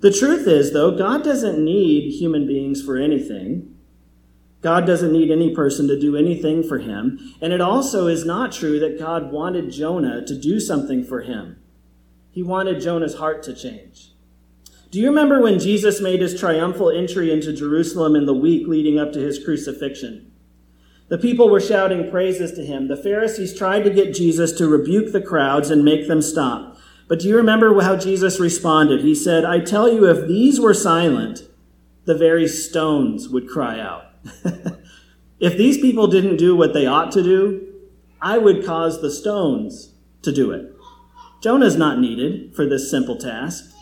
The 0.00 0.12
truth 0.12 0.48
is, 0.48 0.72
though, 0.72 0.98
God 0.98 1.22
doesn't 1.22 1.64
need 1.64 2.10
human 2.10 2.44
beings 2.44 2.82
for 2.82 2.96
anything. 2.96 3.71
God 4.62 4.86
doesn't 4.86 5.12
need 5.12 5.30
any 5.30 5.54
person 5.54 5.88
to 5.88 5.98
do 5.98 6.16
anything 6.16 6.62
for 6.62 6.78
him. 6.78 7.34
And 7.40 7.52
it 7.52 7.60
also 7.60 8.06
is 8.06 8.24
not 8.24 8.52
true 8.52 8.78
that 8.78 8.98
God 8.98 9.32
wanted 9.32 9.72
Jonah 9.72 10.24
to 10.24 10.38
do 10.38 10.60
something 10.60 11.04
for 11.04 11.22
him. 11.22 11.58
He 12.30 12.42
wanted 12.42 12.80
Jonah's 12.80 13.16
heart 13.16 13.42
to 13.44 13.54
change. 13.54 14.12
Do 14.90 15.00
you 15.00 15.08
remember 15.08 15.40
when 15.40 15.58
Jesus 15.58 16.00
made 16.00 16.20
his 16.20 16.38
triumphal 16.38 16.90
entry 16.90 17.32
into 17.32 17.52
Jerusalem 17.52 18.14
in 18.14 18.26
the 18.26 18.34
week 18.34 18.68
leading 18.68 18.98
up 18.98 19.12
to 19.12 19.18
his 19.18 19.42
crucifixion? 19.42 20.30
The 21.08 21.18
people 21.18 21.50
were 21.50 21.60
shouting 21.60 22.10
praises 22.10 22.52
to 22.52 22.64
him. 22.64 22.88
The 22.88 22.96
Pharisees 22.96 23.56
tried 23.56 23.84
to 23.84 23.90
get 23.90 24.14
Jesus 24.14 24.52
to 24.52 24.68
rebuke 24.68 25.12
the 25.12 25.20
crowds 25.20 25.70
and 25.70 25.84
make 25.84 26.08
them 26.08 26.22
stop. 26.22 26.76
But 27.08 27.20
do 27.20 27.28
you 27.28 27.36
remember 27.36 27.78
how 27.82 27.96
Jesus 27.96 28.38
responded? 28.38 29.00
He 29.00 29.14
said, 29.14 29.44
I 29.44 29.60
tell 29.60 29.92
you, 29.92 30.06
if 30.08 30.26
these 30.26 30.60
were 30.60 30.72
silent, 30.72 31.42
the 32.04 32.14
very 32.14 32.46
stones 32.46 33.28
would 33.28 33.48
cry 33.48 33.80
out. 33.80 34.11
if 35.40 35.56
these 35.56 35.78
people 35.78 36.06
didn't 36.06 36.36
do 36.36 36.56
what 36.56 36.74
they 36.74 36.86
ought 36.86 37.12
to 37.12 37.22
do, 37.22 37.68
I 38.20 38.38
would 38.38 38.64
cause 38.64 39.00
the 39.00 39.10
stones 39.10 39.94
to 40.22 40.32
do 40.32 40.50
it. 40.52 40.72
Jonah's 41.42 41.76
not 41.76 41.98
needed 41.98 42.54
for 42.54 42.66
this 42.66 42.90
simple 42.90 43.16
task. 43.16 43.74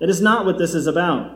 It 0.00 0.10
is 0.10 0.20
not 0.20 0.44
what 0.44 0.58
this 0.58 0.74
is 0.74 0.86
about. 0.86 1.32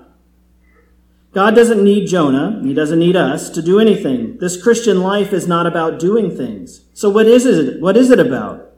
God 1.33 1.55
doesn't 1.55 1.83
need 1.83 2.09
Jonah, 2.09 2.61
he 2.62 2.75
doesn't 2.75 2.99
need 2.99 3.17
us 3.17 3.50
to 3.50 3.62
do 3.62 3.79
anything. 3.79 4.37
This 4.38 4.61
Christian 4.61 5.00
life 5.00 5.33
is 5.33 5.47
not 5.47 5.67
about 5.67 6.00
doing 6.00 6.37
things. 6.37 6.85
So 6.93 7.09
what 7.09 7.26
is 7.26 7.47
it? 7.47 7.81
What 7.81 7.97
is 7.97 8.11
it 8.11 8.19
about? 8.19 8.71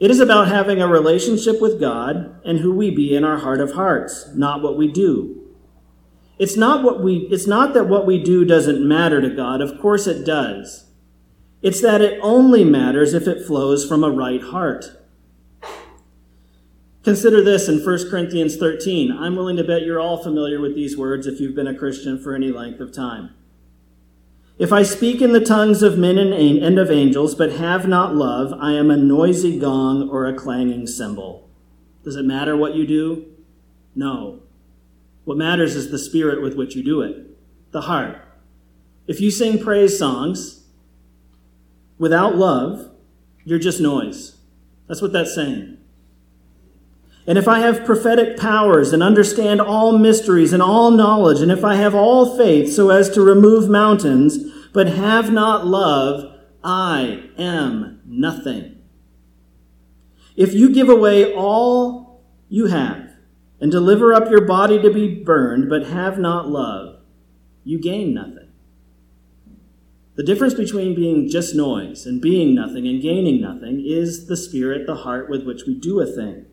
It 0.00 0.10
is 0.10 0.20
about 0.20 0.48
having 0.48 0.80
a 0.80 0.88
relationship 0.88 1.60
with 1.60 1.78
God 1.78 2.40
and 2.44 2.58
who 2.58 2.74
we 2.74 2.90
be 2.90 3.14
in 3.14 3.22
our 3.22 3.36
heart 3.36 3.60
of 3.60 3.72
hearts, 3.72 4.30
not 4.34 4.62
what 4.62 4.78
we 4.78 4.90
do. 4.90 5.39
It's 6.40 6.56
not 6.56 6.82
what 6.82 7.02
we 7.02 7.28
it's 7.30 7.46
not 7.46 7.74
that 7.74 7.84
what 7.84 8.06
we 8.06 8.18
do 8.18 8.46
doesn't 8.46 8.88
matter 8.88 9.20
to 9.20 9.28
God. 9.28 9.60
Of 9.60 9.78
course 9.78 10.06
it 10.06 10.24
does. 10.24 10.86
It's 11.60 11.82
that 11.82 12.00
it 12.00 12.18
only 12.22 12.64
matters 12.64 13.12
if 13.12 13.28
it 13.28 13.46
flows 13.46 13.86
from 13.86 14.02
a 14.02 14.10
right 14.10 14.40
heart. 14.40 14.86
Consider 17.04 17.44
this 17.44 17.68
in 17.68 17.84
1 17.84 18.10
Corinthians 18.10 18.56
13. 18.56 19.12
I'm 19.12 19.36
willing 19.36 19.58
to 19.58 19.64
bet 19.64 19.82
you're 19.82 20.00
all 20.00 20.22
familiar 20.22 20.62
with 20.62 20.74
these 20.74 20.96
words 20.96 21.26
if 21.26 21.40
you've 21.40 21.54
been 21.54 21.66
a 21.66 21.78
Christian 21.78 22.18
for 22.18 22.34
any 22.34 22.50
length 22.50 22.80
of 22.80 22.90
time. 22.90 23.34
If 24.58 24.72
I 24.72 24.82
speak 24.82 25.20
in 25.20 25.34
the 25.34 25.44
tongues 25.44 25.82
of 25.82 25.98
men 25.98 26.16
and 26.16 26.78
of 26.78 26.90
angels, 26.90 27.34
but 27.34 27.52
have 27.52 27.86
not 27.86 28.16
love, 28.16 28.54
I 28.58 28.72
am 28.72 28.90
a 28.90 28.96
noisy 28.96 29.58
gong 29.58 30.08
or 30.08 30.26
a 30.26 30.34
clanging 30.34 30.86
cymbal. 30.86 31.50
Does 32.02 32.16
it 32.16 32.24
matter 32.24 32.56
what 32.56 32.74
you 32.74 32.86
do? 32.86 33.26
No. 33.94 34.39
What 35.30 35.38
matters 35.38 35.76
is 35.76 35.92
the 35.92 35.98
spirit 36.00 36.42
with 36.42 36.56
which 36.56 36.74
you 36.74 36.82
do 36.82 37.02
it, 37.02 37.24
the 37.70 37.82
heart. 37.82 38.20
If 39.06 39.20
you 39.20 39.30
sing 39.30 39.62
praise 39.62 39.96
songs 39.96 40.64
without 41.98 42.34
love, 42.34 42.90
you're 43.44 43.60
just 43.60 43.80
noise. 43.80 44.38
That's 44.88 45.00
what 45.00 45.12
that's 45.12 45.32
saying. 45.32 45.78
And 47.28 47.38
if 47.38 47.46
I 47.46 47.60
have 47.60 47.84
prophetic 47.84 48.38
powers 48.38 48.92
and 48.92 49.04
understand 49.04 49.60
all 49.60 49.96
mysteries 49.96 50.52
and 50.52 50.60
all 50.60 50.90
knowledge, 50.90 51.40
and 51.40 51.52
if 51.52 51.62
I 51.62 51.76
have 51.76 51.94
all 51.94 52.36
faith 52.36 52.72
so 52.72 52.90
as 52.90 53.08
to 53.10 53.20
remove 53.20 53.70
mountains, 53.70 54.36
but 54.72 54.88
have 54.88 55.30
not 55.30 55.64
love, 55.64 56.40
I 56.64 57.30
am 57.38 58.00
nothing. 58.04 58.82
If 60.34 60.54
you 60.54 60.74
give 60.74 60.88
away 60.88 61.32
all 61.32 62.20
you 62.48 62.66
have 62.66 63.09
and 63.60 63.70
deliver 63.70 64.14
up 64.14 64.30
your 64.30 64.46
body 64.46 64.80
to 64.80 64.90
be 64.90 65.22
burned, 65.22 65.68
but 65.68 65.86
have 65.88 66.18
not 66.18 66.48
love, 66.48 67.00
you 67.64 67.78
gain 67.78 68.14
nothing. 68.14 68.48
The 70.16 70.22
difference 70.22 70.54
between 70.54 70.94
being 70.94 71.28
just 71.28 71.54
noise 71.54 72.04
and 72.04 72.20
being 72.20 72.54
nothing 72.54 72.86
and 72.86 73.00
gaining 73.00 73.40
nothing 73.40 73.82
is 73.86 74.26
the 74.26 74.36
spirit, 74.36 74.86
the 74.86 74.96
heart 74.96 75.30
with 75.30 75.46
which 75.46 75.62
we 75.66 75.74
do 75.74 76.00
a 76.00 76.06
thing. 76.06 76.46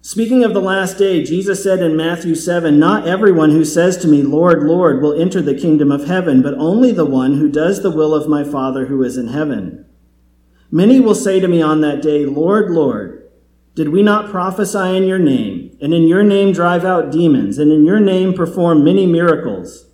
Speaking 0.00 0.42
of 0.44 0.52
the 0.52 0.60
last 0.60 0.98
day, 0.98 1.22
Jesus 1.22 1.62
said 1.62 1.80
in 1.80 1.96
Matthew 1.96 2.34
7 2.34 2.78
Not 2.78 3.06
everyone 3.06 3.50
who 3.50 3.64
says 3.64 3.96
to 3.98 4.08
me, 4.08 4.22
Lord, 4.22 4.62
Lord, 4.64 5.00
will 5.00 5.20
enter 5.20 5.40
the 5.40 5.54
kingdom 5.54 5.92
of 5.92 6.06
heaven, 6.06 6.42
but 6.42 6.54
only 6.54 6.90
the 6.90 7.04
one 7.04 7.34
who 7.34 7.50
does 7.50 7.82
the 7.82 7.90
will 7.90 8.14
of 8.14 8.28
my 8.28 8.42
Father 8.42 8.86
who 8.86 9.02
is 9.02 9.16
in 9.16 9.28
heaven. 9.28 9.86
Many 10.70 11.00
will 11.00 11.14
say 11.14 11.38
to 11.38 11.48
me 11.48 11.60
on 11.60 11.82
that 11.82 12.02
day, 12.02 12.24
Lord, 12.24 12.70
Lord, 12.70 13.11
did 13.74 13.88
we 13.88 14.02
not 14.02 14.30
prophesy 14.30 14.96
in 14.96 15.04
your 15.04 15.18
name, 15.18 15.76
and 15.80 15.94
in 15.94 16.06
your 16.06 16.22
name 16.22 16.52
drive 16.52 16.84
out 16.84 17.10
demons, 17.10 17.58
and 17.58 17.72
in 17.72 17.84
your 17.84 18.00
name 18.00 18.34
perform 18.34 18.84
many 18.84 19.06
miracles? 19.06 19.86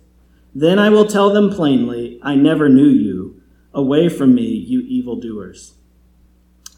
Then 0.53 0.77
I 0.77 0.89
will 0.89 1.05
tell 1.05 1.33
them 1.33 1.49
plainly, 1.49 2.19
I 2.21 2.35
never 2.35 2.67
knew 2.67 2.89
you. 2.89 3.41
Away 3.73 4.09
from 4.09 4.35
me, 4.35 4.47
you 4.47 4.81
evildoers. 4.81 5.75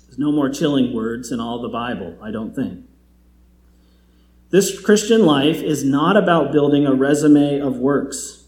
There's 0.05 0.19
no 0.19 0.31
more 0.31 0.49
chilling 0.49 0.93
words 0.93 1.31
in 1.31 1.39
all 1.39 1.61
the 1.61 1.69
Bible, 1.69 2.17
I 2.21 2.31
don't 2.31 2.53
think. 2.53 2.85
This 4.49 4.79
Christian 4.79 5.25
life 5.25 5.63
is 5.63 5.85
not 5.85 6.17
about 6.17 6.51
building 6.51 6.85
a 6.85 6.93
resume 6.93 7.59
of 7.59 7.77
works. 7.77 8.43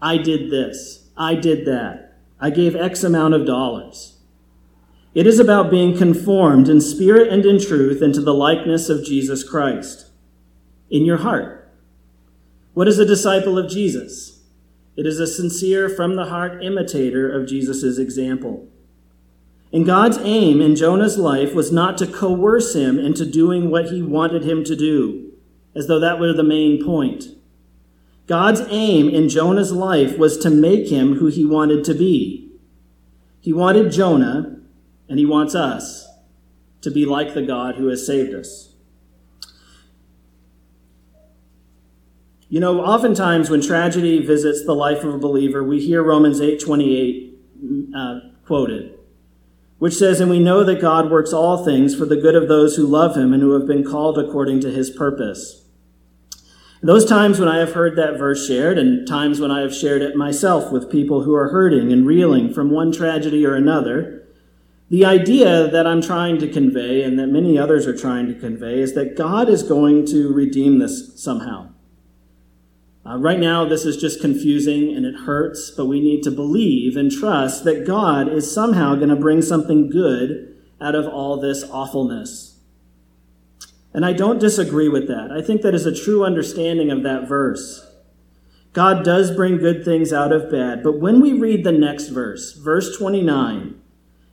I 0.00 0.18
did 0.18 0.50
this. 0.50 1.08
I 1.16 1.34
did 1.34 1.64
that. 1.64 2.18
I 2.38 2.50
gave 2.50 2.76
X 2.76 3.02
amount 3.02 3.34
of 3.34 3.46
dollars. 3.46 4.18
It 5.14 5.26
is 5.26 5.38
about 5.38 5.70
being 5.70 5.96
conformed 5.96 6.68
in 6.68 6.80
spirit 6.80 7.28
and 7.28 7.44
in 7.44 7.60
truth 7.60 8.00
into 8.00 8.20
the 8.20 8.34
likeness 8.34 8.88
of 8.88 9.04
Jesus 9.04 9.44
Christ 9.44 10.10
in 10.90 11.04
your 11.04 11.18
heart. 11.18 11.70
What 12.74 12.88
is 12.88 12.98
a 12.98 13.04
disciple 13.04 13.58
of 13.58 13.70
Jesus? 13.70 14.40
It 14.96 15.06
is 15.06 15.20
a 15.20 15.26
sincere, 15.26 15.88
from 15.88 16.16
the 16.16 16.26
heart 16.26 16.62
imitator 16.64 17.30
of 17.30 17.46
Jesus' 17.46 17.98
example. 17.98 18.68
And 19.72 19.86
God's 19.86 20.18
aim 20.18 20.60
in 20.60 20.76
Jonah's 20.76 21.16
life 21.16 21.54
was 21.54 21.72
not 21.72 21.96
to 21.98 22.06
coerce 22.06 22.74
him 22.74 22.98
into 22.98 23.24
doing 23.24 23.70
what 23.70 23.86
he 23.86 24.02
wanted 24.02 24.44
him 24.44 24.64
to 24.64 24.76
do, 24.76 25.32
as 25.74 25.86
though 25.86 26.00
that 26.00 26.18
were 26.18 26.34
the 26.34 26.42
main 26.42 26.84
point. 26.84 27.24
God's 28.26 28.62
aim 28.68 29.08
in 29.08 29.28
Jonah's 29.28 29.72
life 29.72 30.18
was 30.18 30.36
to 30.38 30.50
make 30.50 30.88
him 30.88 31.16
who 31.16 31.26
he 31.26 31.44
wanted 31.44 31.84
to 31.84 31.94
be. 31.94 32.50
He 33.40 33.52
wanted 33.52 33.92
Jonah, 33.92 34.58
and 35.12 35.18
he 35.18 35.26
wants 35.26 35.54
us, 35.54 36.08
to 36.80 36.90
be 36.90 37.04
like 37.04 37.34
the 37.34 37.42
God 37.42 37.76
who 37.76 37.88
has 37.88 38.06
saved 38.06 38.32
us. 38.34 38.74
You 42.48 42.60
know, 42.60 42.80
oftentimes 42.80 43.50
when 43.50 43.60
tragedy 43.60 44.24
visits 44.24 44.64
the 44.64 44.74
life 44.74 45.04
of 45.04 45.14
a 45.14 45.18
believer, 45.18 45.62
we 45.62 45.80
hear 45.84 46.02
Romans 46.02 46.40
8:28 46.40 47.34
uh, 47.94 48.20
quoted 48.46 48.98
which 49.82 49.94
says, 49.94 50.20
And 50.20 50.30
we 50.30 50.38
know 50.38 50.62
that 50.62 50.80
God 50.80 51.10
works 51.10 51.32
all 51.32 51.64
things 51.64 51.96
for 51.96 52.06
the 52.06 52.14
good 52.14 52.36
of 52.36 52.46
those 52.46 52.76
who 52.76 52.86
love 52.86 53.16
him 53.16 53.32
and 53.32 53.42
who 53.42 53.50
have 53.58 53.66
been 53.66 53.82
called 53.82 54.16
according 54.16 54.60
to 54.60 54.70
his 54.70 54.90
purpose. 54.90 55.64
Those 56.80 57.04
times 57.04 57.40
when 57.40 57.48
I 57.48 57.58
have 57.58 57.72
heard 57.72 57.96
that 57.96 58.16
verse 58.16 58.46
shared, 58.46 58.78
and 58.78 59.08
times 59.08 59.40
when 59.40 59.50
I 59.50 59.60
have 59.62 59.74
shared 59.74 60.00
it 60.00 60.14
myself 60.14 60.70
with 60.70 60.88
people 60.88 61.24
who 61.24 61.34
are 61.34 61.48
hurting 61.48 61.92
and 61.92 62.06
reeling 62.06 62.54
from 62.54 62.70
one 62.70 62.92
tragedy 62.92 63.44
or 63.44 63.56
another, 63.56 64.21
The 64.92 65.06
idea 65.06 65.68
that 65.68 65.86
I'm 65.86 66.02
trying 66.02 66.38
to 66.40 66.52
convey 66.52 67.02
and 67.02 67.18
that 67.18 67.28
many 67.28 67.58
others 67.58 67.86
are 67.86 67.96
trying 67.96 68.26
to 68.26 68.34
convey 68.34 68.78
is 68.78 68.92
that 68.92 69.16
God 69.16 69.48
is 69.48 69.62
going 69.62 70.04
to 70.08 70.30
redeem 70.30 70.80
this 70.80 71.18
somehow. 71.18 71.70
Uh, 73.06 73.16
right 73.16 73.40
now, 73.40 73.64
this 73.64 73.86
is 73.86 73.96
just 73.96 74.20
confusing 74.20 74.94
and 74.94 75.06
it 75.06 75.20
hurts, 75.20 75.70
but 75.70 75.86
we 75.86 75.98
need 75.98 76.22
to 76.24 76.30
believe 76.30 76.94
and 76.94 77.10
trust 77.10 77.64
that 77.64 77.86
God 77.86 78.28
is 78.28 78.52
somehow 78.52 78.94
going 78.94 79.08
to 79.08 79.16
bring 79.16 79.40
something 79.40 79.88
good 79.88 80.54
out 80.78 80.94
of 80.94 81.06
all 81.06 81.40
this 81.40 81.64
awfulness. 81.70 82.60
And 83.94 84.04
I 84.04 84.12
don't 84.12 84.38
disagree 84.38 84.90
with 84.90 85.08
that. 85.08 85.30
I 85.32 85.40
think 85.40 85.62
that 85.62 85.74
is 85.74 85.86
a 85.86 85.94
true 85.94 86.22
understanding 86.22 86.90
of 86.90 87.02
that 87.02 87.26
verse. 87.26 87.90
God 88.74 89.06
does 89.06 89.34
bring 89.34 89.56
good 89.56 89.86
things 89.86 90.12
out 90.12 90.32
of 90.32 90.50
bad, 90.50 90.82
but 90.82 91.00
when 91.00 91.22
we 91.22 91.32
read 91.32 91.64
the 91.64 91.72
next 91.72 92.08
verse, 92.08 92.52
verse 92.52 92.94
29, 92.98 93.78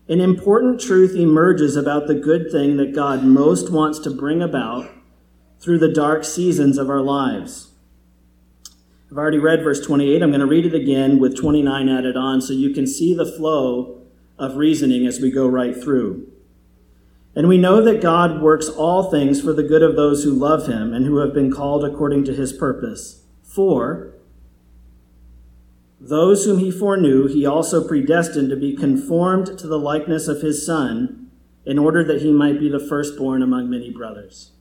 an 0.09 0.19
important 0.19 0.81
truth 0.81 1.15
emerges 1.15 1.75
about 1.75 2.07
the 2.07 2.15
good 2.15 2.51
thing 2.51 2.77
that 2.77 2.95
God 2.95 3.23
most 3.23 3.71
wants 3.71 3.99
to 3.99 4.09
bring 4.09 4.41
about 4.41 4.89
through 5.59 5.77
the 5.77 5.93
dark 5.93 6.25
seasons 6.25 6.79
of 6.79 6.89
our 6.89 7.01
lives. 7.01 7.67
I've 9.11 9.17
already 9.17 9.37
read 9.37 9.63
verse 9.63 9.85
28. 9.85 10.23
I'm 10.23 10.31
going 10.31 10.39
to 10.39 10.47
read 10.47 10.65
it 10.65 10.73
again 10.73 11.19
with 11.19 11.37
29 11.37 11.87
added 11.87 12.17
on 12.17 12.41
so 12.41 12.53
you 12.53 12.73
can 12.73 12.87
see 12.87 13.13
the 13.13 13.31
flow 13.31 14.01
of 14.39 14.55
reasoning 14.55 15.05
as 15.05 15.19
we 15.19 15.29
go 15.29 15.47
right 15.47 15.79
through. 15.79 16.27
And 17.35 17.47
we 17.47 17.59
know 17.59 17.83
that 17.83 18.01
God 18.01 18.41
works 18.41 18.67
all 18.67 19.11
things 19.11 19.41
for 19.41 19.53
the 19.53 19.63
good 19.63 19.83
of 19.83 19.95
those 19.95 20.23
who 20.23 20.31
love 20.31 20.67
him 20.67 20.91
and 20.91 21.05
who 21.05 21.17
have 21.17 21.35
been 21.35 21.53
called 21.53 21.85
according 21.85 22.23
to 22.25 22.33
his 22.33 22.51
purpose. 22.51 23.23
For 23.43 24.15
those 25.99 26.45
whom 26.45 26.59
he 26.59 26.71
foreknew, 26.71 27.27
he 27.27 27.45
also 27.45 27.85
predestined 27.85 28.49
to 28.49 28.55
be 28.55 28.75
conformed 28.75 29.57
to 29.59 29.67
the 29.67 29.79
likeness 29.79 30.27
of 30.27 30.41
his 30.41 30.65
Son, 30.65 31.29
in 31.65 31.77
order 31.77 32.03
that 32.03 32.21
he 32.21 32.31
might 32.31 32.59
be 32.59 32.69
the 32.69 32.79
firstborn 32.79 33.43
among 33.43 33.69
many 33.69 33.91
brothers. 33.91 34.51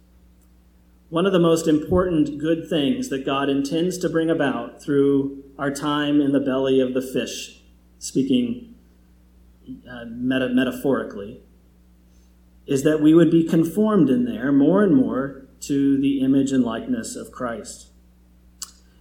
One 1.11 1.25
of 1.25 1.33
the 1.33 1.39
most 1.39 1.67
important 1.67 2.39
good 2.39 2.69
things 2.69 3.09
that 3.09 3.25
God 3.25 3.49
intends 3.49 3.97
to 3.99 4.11
bring 4.11 4.29
about 4.29 4.83
through 4.83 5.43
our 5.59 5.71
time 5.71 6.21
in 6.21 6.33
the 6.33 6.41
belly 6.41 6.81
of 6.81 6.93
the 6.93 7.01
fish, 7.01 7.63
speaking 7.99 8.75
uh, 9.91 10.05
meta- 10.07 10.51
metaphorically, 10.51 11.41
is 12.67 12.83
that 12.83 13.01
we 13.01 13.15
would 13.15 13.31
be 13.31 13.49
conformed 13.49 14.11
in 14.11 14.27
there 14.27 14.53
more 14.53 14.83
and 14.83 14.95
more 14.95 15.47
to 15.61 15.99
the 15.99 16.21
image 16.21 16.53
and 16.53 16.63
likeness 16.63 17.17
of 17.17 17.33
Christ. 17.33 17.88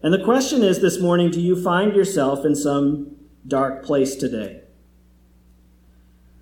And 0.02 0.14
the 0.14 0.24
question 0.24 0.64
is 0.64 0.80
this 0.80 1.00
morning 1.00 1.32
do 1.32 1.42
you 1.42 1.62
find 1.62 1.96
yourself 1.96 2.46
in 2.46 2.56
some 2.56 3.16
dark 3.48 3.84
place 3.84 4.16
today? 4.16 4.62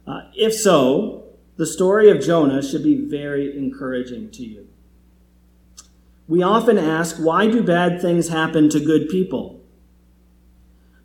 Uh, 0.06 0.22
if 0.36 0.54
so, 0.54 1.24
the 1.58 1.66
story 1.66 2.10
of 2.10 2.22
Jonah 2.22 2.62
should 2.62 2.84
be 2.84 3.08
very 3.08 3.58
encouraging 3.58 4.30
to 4.32 4.44
you. 4.44 4.68
We 6.28 6.44
often 6.44 6.78
ask, 6.78 7.18
why 7.18 7.48
do 7.48 7.64
bad 7.64 8.02
things 8.02 8.30
happen 8.30 8.70
to 8.70 8.80
good 8.80 9.10
people? 9.10 9.62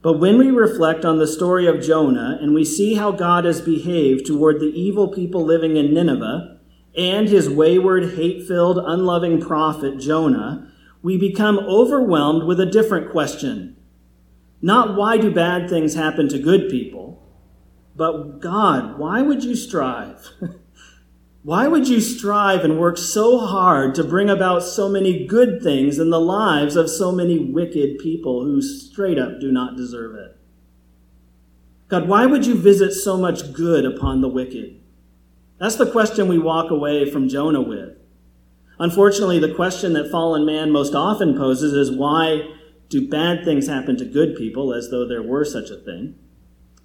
But 0.03 0.19
when 0.19 0.39
we 0.39 0.51
reflect 0.51 1.05
on 1.05 1.19
the 1.19 1.27
story 1.27 1.67
of 1.67 1.83
Jonah 1.83 2.39
and 2.41 2.55
we 2.55 2.65
see 2.65 2.95
how 2.95 3.13
God 3.13 3.45
has 3.45 3.61
behaved 3.61 4.27
toward 4.27 4.59
the 4.59 4.73
evil 4.75 5.09
people 5.09 5.45
living 5.45 5.77
in 5.77 5.93
Nineveh 5.93 6.59
and 6.97 7.29
his 7.29 7.51
wayward, 7.51 8.15
hate 8.15 8.49
filled, 8.49 8.79
unloving 8.79 9.41
prophet 9.41 9.99
Jonah, 9.99 10.73
we 11.03 11.17
become 11.17 11.59
overwhelmed 11.59 12.45
with 12.45 12.61
a 12.61 12.67
different 12.67 13.11
question. 13.11 13.77
Not 14.63 14.97
why 14.97 15.17
do 15.17 15.31
bad 15.31 15.69
things 15.69 15.95
happen 15.95 16.29
to 16.29 16.39
good 16.39 16.69
people, 16.69 17.23
but 17.97 18.41
God, 18.41 18.99
why 18.99 19.23
would 19.23 19.43
you 19.45 19.55
strive? 19.55 20.29
Why 21.43 21.69
would 21.69 21.89
you 21.89 22.01
strive 22.01 22.65
and 22.65 22.79
work 22.79 22.99
so 22.99 23.39
hard 23.39 23.95
to 23.95 24.05
bring 24.05 24.29
about 24.29 24.63
so 24.63 24.91
many 24.91 25.27
good 25.27 25.63
things 25.63 25.99
in 25.99 26.11
the 26.11 26.21
lives 26.21 26.77
of 26.77 26.91
so 26.91 27.13
many 27.13 27.39
wicked 27.39 27.99
people 27.99 28.45
who 28.45 28.61
straight 28.61 29.19
up 29.19 29.41
do 29.41 29.51
not 29.51 29.75
deserve 29.75 30.17
it? 30.17 30.37
God, 31.89 32.07
why 32.07 32.27
would 32.27 32.45
you 32.45 32.55
visit 32.55 32.93
so 32.93 33.17
much 33.17 33.55
good 33.55 33.87
upon 33.87 34.21
the 34.21 34.29
wicked? 34.29 34.81
That's 35.59 35.77
the 35.77 35.91
question 35.91 36.29
we 36.29 36.39
walk 36.39 36.71
away 36.71 37.11
from 37.11 37.29
Jonah 37.29 37.63
with. 37.63 37.90
Unfortunately, 38.81 39.39
the 39.39 39.55
question 39.55 39.93
that 39.93 40.11
fallen 40.11 40.45
man 40.45 40.73
most 40.73 40.95
often 40.95 41.37
poses 41.37 41.75
is 41.75 41.97
why 41.97 42.49
do 42.89 43.09
bad 43.09 43.45
things 43.45 43.69
happen 43.69 43.97
to 43.99 44.05
good 44.05 44.35
people 44.35 44.75
as 44.75 44.91
though 44.91 45.07
there 45.07 45.23
were 45.23 45.45
such 45.45 45.71
a 45.71 45.77
thing, 45.77 46.17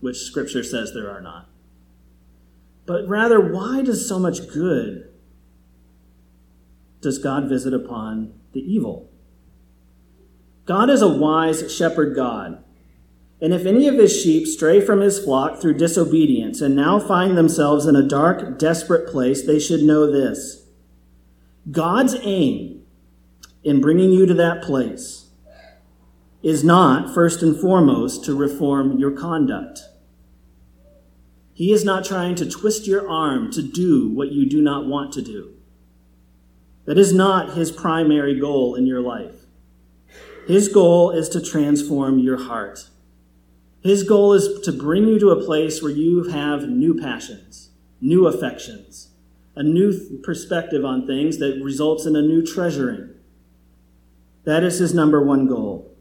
which 0.01 0.17
Scripture 0.17 0.63
says 0.63 0.93
there 0.93 1.09
are 1.09 1.21
not? 1.21 1.49
but 2.85 3.07
rather, 3.07 3.39
why 3.39 3.81
does 3.81 4.07
so 4.07 4.19
much 4.19 4.47
good 4.47 5.09
does 7.01 7.17
God 7.17 7.49
visit 7.49 7.73
upon 7.73 8.33
the 8.53 8.61
evil? 8.61 9.11
God 10.65 10.89
is 10.89 11.01
a 11.01 11.07
wise 11.07 11.75
shepherd 11.75 12.15
God. 12.15 12.63
And 13.41 13.53
if 13.53 13.65
any 13.65 13.87
of 13.87 13.95
his 13.95 14.15
sheep 14.19 14.47
stray 14.47 14.81
from 14.81 15.01
his 15.01 15.23
flock 15.23 15.61
through 15.61 15.77
disobedience 15.77 16.61
and 16.61 16.75
now 16.75 16.99
find 16.99 17.37
themselves 17.37 17.85
in 17.85 17.95
a 17.95 18.07
dark, 18.07 18.57
desperate 18.57 19.07
place, 19.07 19.45
they 19.45 19.59
should 19.59 19.81
know 19.81 20.11
this. 20.11 20.64
God's 21.71 22.15
aim 22.21 22.83
in 23.63 23.81
bringing 23.81 24.11
you 24.11 24.27
to 24.27 24.33
that 24.35 24.61
place 24.61 25.29
is 26.43 26.63
not, 26.63 27.11
first 27.11 27.41
and 27.41 27.59
foremost, 27.59 28.23
to 28.25 28.35
reform 28.35 28.99
your 28.99 29.09
conduct. 29.09 29.81
He 31.53 31.71
is 31.71 31.83
not 31.83 32.05
trying 32.05 32.35
to 32.35 32.49
twist 32.49 32.85
your 32.85 33.09
arm 33.09 33.51
to 33.53 33.63
do 33.63 34.09
what 34.09 34.31
you 34.31 34.47
do 34.47 34.61
not 34.61 34.85
want 34.85 35.11
to 35.13 35.23
do. 35.23 35.53
That 36.85 36.99
is 36.99 37.13
not 37.13 37.55
his 37.55 37.71
primary 37.71 38.39
goal 38.39 38.75
in 38.75 38.85
your 38.85 39.01
life. 39.01 39.45
His 40.47 40.67
goal 40.67 41.09
is 41.09 41.29
to 41.29 41.41
transform 41.41 42.19
your 42.19 42.43
heart. 42.43 42.89
His 43.81 44.03
goal 44.03 44.33
is 44.33 44.61
to 44.61 44.71
bring 44.71 45.07
you 45.07 45.17
to 45.17 45.29
a 45.29 45.43
place 45.43 45.81
where 45.81 45.91
you 45.91 46.25
have 46.25 46.69
new 46.69 46.93
passions, 46.93 47.71
new 47.99 48.27
affections, 48.27 49.09
a 49.55 49.63
new 49.63 50.19
perspective 50.23 50.83
on 50.83 51.07
things 51.07 51.37
that 51.37 51.61
results 51.63 52.05
in 52.05 52.15
a 52.15 52.21
new 52.21 52.45
treasuring. 52.45 53.09
That 54.43 54.63
is 54.63 54.79
his 54.79 54.93
number 54.93 55.23
one 55.23 55.47
goal. 55.47 55.91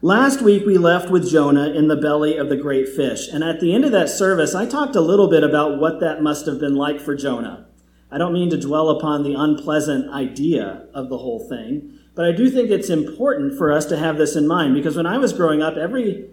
Last 0.00 0.42
week, 0.42 0.64
we 0.64 0.78
left 0.78 1.10
with 1.10 1.28
Jonah 1.28 1.70
in 1.70 1.88
the 1.88 1.96
belly 1.96 2.36
of 2.36 2.48
the 2.48 2.56
great 2.56 2.88
fish. 2.88 3.26
And 3.26 3.42
at 3.42 3.60
the 3.60 3.74
end 3.74 3.84
of 3.84 3.90
that 3.92 4.08
service, 4.08 4.54
I 4.54 4.64
talked 4.64 4.94
a 4.94 5.00
little 5.00 5.28
bit 5.28 5.42
about 5.42 5.78
what 5.78 5.98
that 6.00 6.22
must 6.22 6.46
have 6.46 6.60
been 6.60 6.76
like 6.76 7.00
for 7.00 7.16
Jonah. 7.16 7.66
I 8.10 8.16
don't 8.16 8.32
mean 8.32 8.48
to 8.50 8.60
dwell 8.60 8.90
upon 8.90 9.22
the 9.22 9.34
unpleasant 9.34 10.10
idea 10.10 10.86
of 10.94 11.08
the 11.08 11.18
whole 11.18 11.46
thing, 11.48 11.98
but 12.14 12.24
I 12.24 12.32
do 12.32 12.48
think 12.48 12.70
it's 12.70 12.90
important 12.90 13.58
for 13.58 13.72
us 13.72 13.86
to 13.86 13.98
have 13.98 14.18
this 14.18 14.34
in 14.34 14.46
mind 14.46 14.74
because 14.74 14.96
when 14.96 15.06
I 15.06 15.18
was 15.18 15.32
growing 15.32 15.62
up, 15.62 15.76
every 15.76 16.30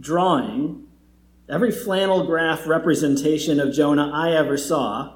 drawing, 0.00 0.86
every 1.48 1.70
flannel 1.70 2.26
graph 2.26 2.66
representation 2.66 3.58
of 3.58 3.72
Jonah 3.72 4.10
I 4.12 4.32
ever 4.32 4.56
saw, 4.56 5.13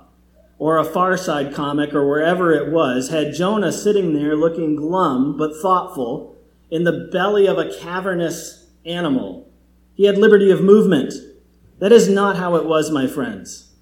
or 0.59 0.77
a 0.77 0.85
Far 0.85 1.17
Side 1.17 1.55
comic 1.55 1.95
or 1.95 2.07
wherever 2.07 2.53
it 2.53 2.73
was, 2.73 3.11
had 3.11 3.35
Jonah 3.35 3.73
sitting 3.73 4.13
there 4.13 4.37
looking 4.37 4.75
glum 4.75 5.37
but 5.37 5.57
thoughtful 5.63 6.37
in 6.71 6.85
the 6.85 7.09
belly 7.13 7.47
of 7.47 7.59
a 7.59 7.73
cavernous 7.79 8.67
animal. 8.85 9.51
He 9.95 10.05
had 10.05 10.19
liberty 10.19 10.51
of 10.51 10.61
movement. 10.61 11.15
That 11.79 11.93
is 11.93 12.09
not 12.09 12.37
how 12.37 12.57
it 12.57 12.65
was, 12.65 12.91
my 12.91 13.07
friends. 13.07 13.75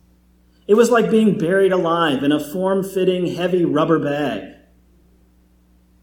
It 0.67 0.75
was 0.75 0.91
like 0.91 1.11
being 1.11 1.39
buried 1.39 1.73
alive 1.73 2.23
in 2.23 2.33
a 2.33 2.41
form 2.41 2.83
fitting, 2.83 3.35
heavy 3.35 3.65
rubber 3.65 3.99
bag. 3.99 4.53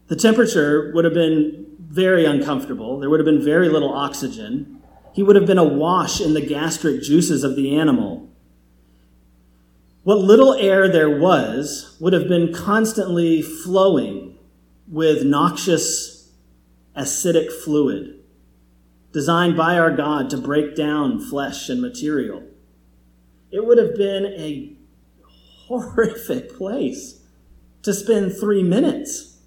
The 0.08 0.16
temperature 0.16 0.90
would 0.94 1.04
have 1.04 1.14
been 1.14 1.66
very 1.78 2.24
uncomfortable. 2.24 2.98
There 2.98 3.08
would 3.08 3.20
have 3.20 3.26
been 3.26 3.44
very 3.44 3.68
little 3.68 3.92
oxygen. 3.92 4.82
He 5.12 5.22
would 5.22 5.36
have 5.36 5.46
been 5.46 5.58
awash 5.58 6.20
in 6.20 6.34
the 6.34 6.44
gastric 6.44 7.02
juices 7.02 7.44
of 7.44 7.56
the 7.56 7.76
animal. 7.76 8.28
What 10.04 10.18
little 10.18 10.52
air 10.52 10.86
there 10.86 11.18
was 11.18 11.96
would 11.98 12.12
have 12.12 12.28
been 12.28 12.52
constantly 12.52 13.40
flowing 13.40 14.36
with 14.86 15.24
noxious 15.24 16.30
acidic 16.94 17.50
fluid 17.50 18.20
designed 19.12 19.56
by 19.56 19.78
our 19.78 19.90
God 19.90 20.28
to 20.28 20.36
break 20.36 20.76
down 20.76 21.20
flesh 21.20 21.70
and 21.70 21.80
material. 21.80 22.42
It 23.50 23.64
would 23.64 23.78
have 23.78 23.96
been 23.96 24.26
a 24.26 24.76
horrific 25.68 26.54
place 26.54 27.22
to 27.82 27.94
spend 27.94 28.36
three 28.36 28.62
minutes, 28.62 29.38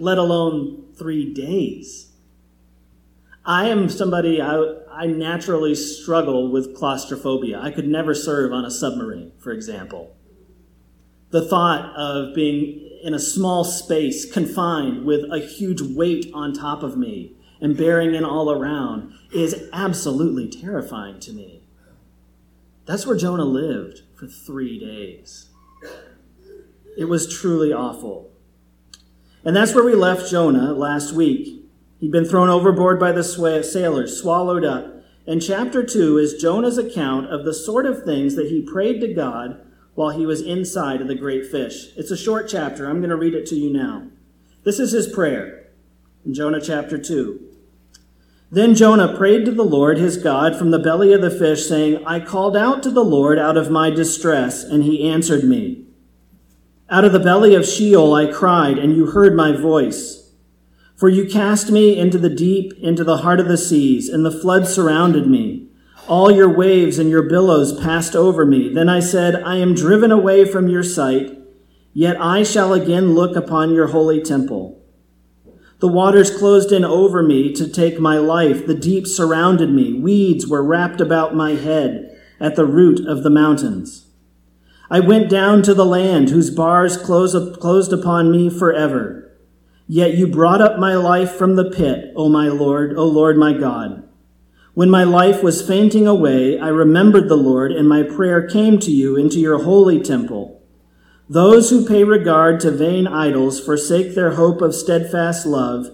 let 0.00 0.18
alone 0.18 0.86
three 0.96 1.32
days. 1.32 2.03
I 3.46 3.68
am 3.68 3.90
somebody, 3.90 4.40
I, 4.40 4.74
I 4.90 5.06
naturally 5.06 5.74
struggle 5.74 6.50
with 6.50 6.74
claustrophobia. 6.74 7.60
I 7.60 7.70
could 7.70 7.86
never 7.86 8.14
serve 8.14 8.52
on 8.52 8.64
a 8.64 8.70
submarine, 8.70 9.32
for 9.38 9.52
example. 9.52 10.16
The 11.30 11.46
thought 11.46 11.94
of 11.94 12.34
being 12.34 12.80
in 13.02 13.12
a 13.12 13.18
small 13.18 13.64
space, 13.64 14.30
confined 14.30 15.04
with 15.04 15.30
a 15.30 15.40
huge 15.40 15.82
weight 15.82 16.30
on 16.32 16.54
top 16.54 16.82
of 16.82 16.96
me 16.96 17.36
and 17.60 17.76
bearing 17.76 18.14
in 18.14 18.24
all 18.24 18.50
around, 18.50 19.12
is 19.32 19.68
absolutely 19.72 20.48
terrifying 20.48 21.20
to 21.20 21.32
me. 21.32 21.64
That's 22.86 23.06
where 23.06 23.16
Jonah 23.16 23.44
lived 23.44 24.02
for 24.14 24.26
three 24.26 24.78
days. 24.78 25.50
It 26.96 27.06
was 27.06 27.32
truly 27.32 27.72
awful. 27.72 28.30
And 29.44 29.54
that's 29.54 29.74
where 29.74 29.84
we 29.84 29.94
left 29.94 30.30
Jonah 30.30 30.72
last 30.72 31.12
week. 31.12 31.63
He'd 32.04 32.12
been 32.12 32.26
thrown 32.26 32.50
overboard 32.50 33.00
by 33.00 33.12
the 33.12 33.24
sailors, 33.24 34.20
swallowed 34.20 34.62
up. 34.62 34.94
And 35.26 35.40
chapter 35.40 35.82
2 35.82 36.18
is 36.18 36.34
Jonah's 36.34 36.76
account 36.76 37.32
of 37.32 37.46
the 37.46 37.54
sort 37.54 37.86
of 37.86 38.04
things 38.04 38.34
that 38.34 38.50
he 38.50 38.60
prayed 38.60 39.00
to 39.00 39.14
God 39.14 39.66
while 39.94 40.10
he 40.10 40.26
was 40.26 40.42
inside 40.42 41.00
of 41.00 41.08
the 41.08 41.14
great 41.14 41.50
fish. 41.50 41.96
It's 41.96 42.10
a 42.10 42.16
short 42.18 42.46
chapter. 42.46 42.86
I'm 42.86 42.98
going 42.98 43.08
to 43.08 43.16
read 43.16 43.32
it 43.32 43.46
to 43.46 43.54
you 43.54 43.72
now. 43.72 44.08
This 44.64 44.78
is 44.78 44.92
his 44.92 45.08
prayer 45.08 45.70
in 46.26 46.34
Jonah 46.34 46.60
chapter 46.60 46.98
2. 46.98 47.40
Then 48.50 48.74
Jonah 48.74 49.16
prayed 49.16 49.46
to 49.46 49.52
the 49.52 49.64
Lord 49.64 49.96
his 49.96 50.18
God 50.18 50.58
from 50.58 50.72
the 50.72 50.78
belly 50.78 51.10
of 51.14 51.22
the 51.22 51.30
fish, 51.30 51.64
saying, 51.64 52.04
I 52.06 52.20
called 52.20 52.54
out 52.54 52.82
to 52.82 52.90
the 52.90 53.02
Lord 53.02 53.38
out 53.38 53.56
of 53.56 53.70
my 53.70 53.88
distress, 53.88 54.62
and 54.62 54.84
he 54.84 55.08
answered 55.08 55.44
me. 55.44 55.86
Out 56.90 57.06
of 57.06 57.12
the 57.12 57.18
belly 57.18 57.54
of 57.54 57.66
Sheol 57.66 58.12
I 58.12 58.30
cried, 58.30 58.78
and 58.78 58.94
you 58.94 59.06
heard 59.06 59.34
my 59.34 59.52
voice. 59.52 60.23
For 60.96 61.08
you 61.08 61.28
cast 61.28 61.70
me 61.70 61.98
into 61.98 62.18
the 62.18 62.30
deep, 62.30 62.72
into 62.80 63.02
the 63.02 63.18
heart 63.18 63.40
of 63.40 63.48
the 63.48 63.58
seas, 63.58 64.08
and 64.08 64.24
the 64.24 64.30
flood 64.30 64.66
surrounded 64.66 65.26
me. 65.26 65.68
All 66.06 66.30
your 66.30 66.48
waves 66.48 66.98
and 66.98 67.10
your 67.10 67.22
billows 67.22 67.78
passed 67.80 68.14
over 68.14 68.46
me. 68.46 68.72
Then 68.72 68.88
I 68.88 69.00
said, 69.00 69.42
I 69.42 69.56
am 69.56 69.74
driven 69.74 70.12
away 70.12 70.44
from 70.44 70.68
your 70.68 70.82
sight, 70.82 71.36
yet 71.92 72.20
I 72.20 72.42
shall 72.42 72.72
again 72.72 73.14
look 73.14 73.34
upon 73.36 73.74
your 73.74 73.88
holy 73.88 74.22
temple. 74.22 74.82
The 75.80 75.88
waters 75.88 76.30
closed 76.30 76.70
in 76.72 76.84
over 76.84 77.22
me 77.22 77.52
to 77.54 77.68
take 77.68 77.98
my 77.98 78.18
life. 78.18 78.66
The 78.66 78.74
deep 78.74 79.06
surrounded 79.06 79.70
me. 79.70 79.92
Weeds 79.92 80.46
were 80.46 80.62
wrapped 80.62 81.00
about 81.00 81.34
my 81.34 81.52
head 81.52 82.18
at 82.38 82.54
the 82.54 82.66
root 82.66 83.04
of 83.06 83.22
the 83.22 83.30
mountains. 83.30 84.06
I 84.90 85.00
went 85.00 85.28
down 85.28 85.62
to 85.62 85.74
the 85.74 85.84
land 85.84 86.30
whose 86.30 86.50
bars 86.50 86.96
closed 86.96 87.92
upon 87.92 88.30
me 88.30 88.48
forever. 88.48 89.33
Yet 89.86 90.14
you 90.14 90.26
brought 90.26 90.60
up 90.60 90.78
my 90.78 90.96
life 90.96 91.32
from 91.32 91.56
the 91.56 91.70
pit, 91.70 92.12
O 92.16 92.28
my 92.28 92.48
Lord, 92.48 92.96
O 92.96 93.04
Lord 93.04 93.36
my 93.36 93.52
God. 93.52 94.08
When 94.72 94.90
my 94.90 95.04
life 95.04 95.42
was 95.42 95.66
fainting 95.66 96.06
away, 96.06 96.58
I 96.58 96.68
remembered 96.68 97.28
the 97.28 97.36
Lord, 97.36 97.70
and 97.70 97.88
my 97.88 98.02
prayer 98.02 98.46
came 98.46 98.78
to 98.80 98.90
you 98.90 99.16
into 99.16 99.38
your 99.38 99.62
holy 99.62 100.00
temple. 100.00 100.62
Those 101.28 101.70
who 101.70 101.86
pay 101.86 102.02
regard 102.02 102.60
to 102.60 102.70
vain 102.70 103.06
idols 103.06 103.60
forsake 103.60 104.14
their 104.14 104.32
hope 104.32 104.60
of 104.60 104.74
steadfast 104.74 105.46
love, 105.46 105.86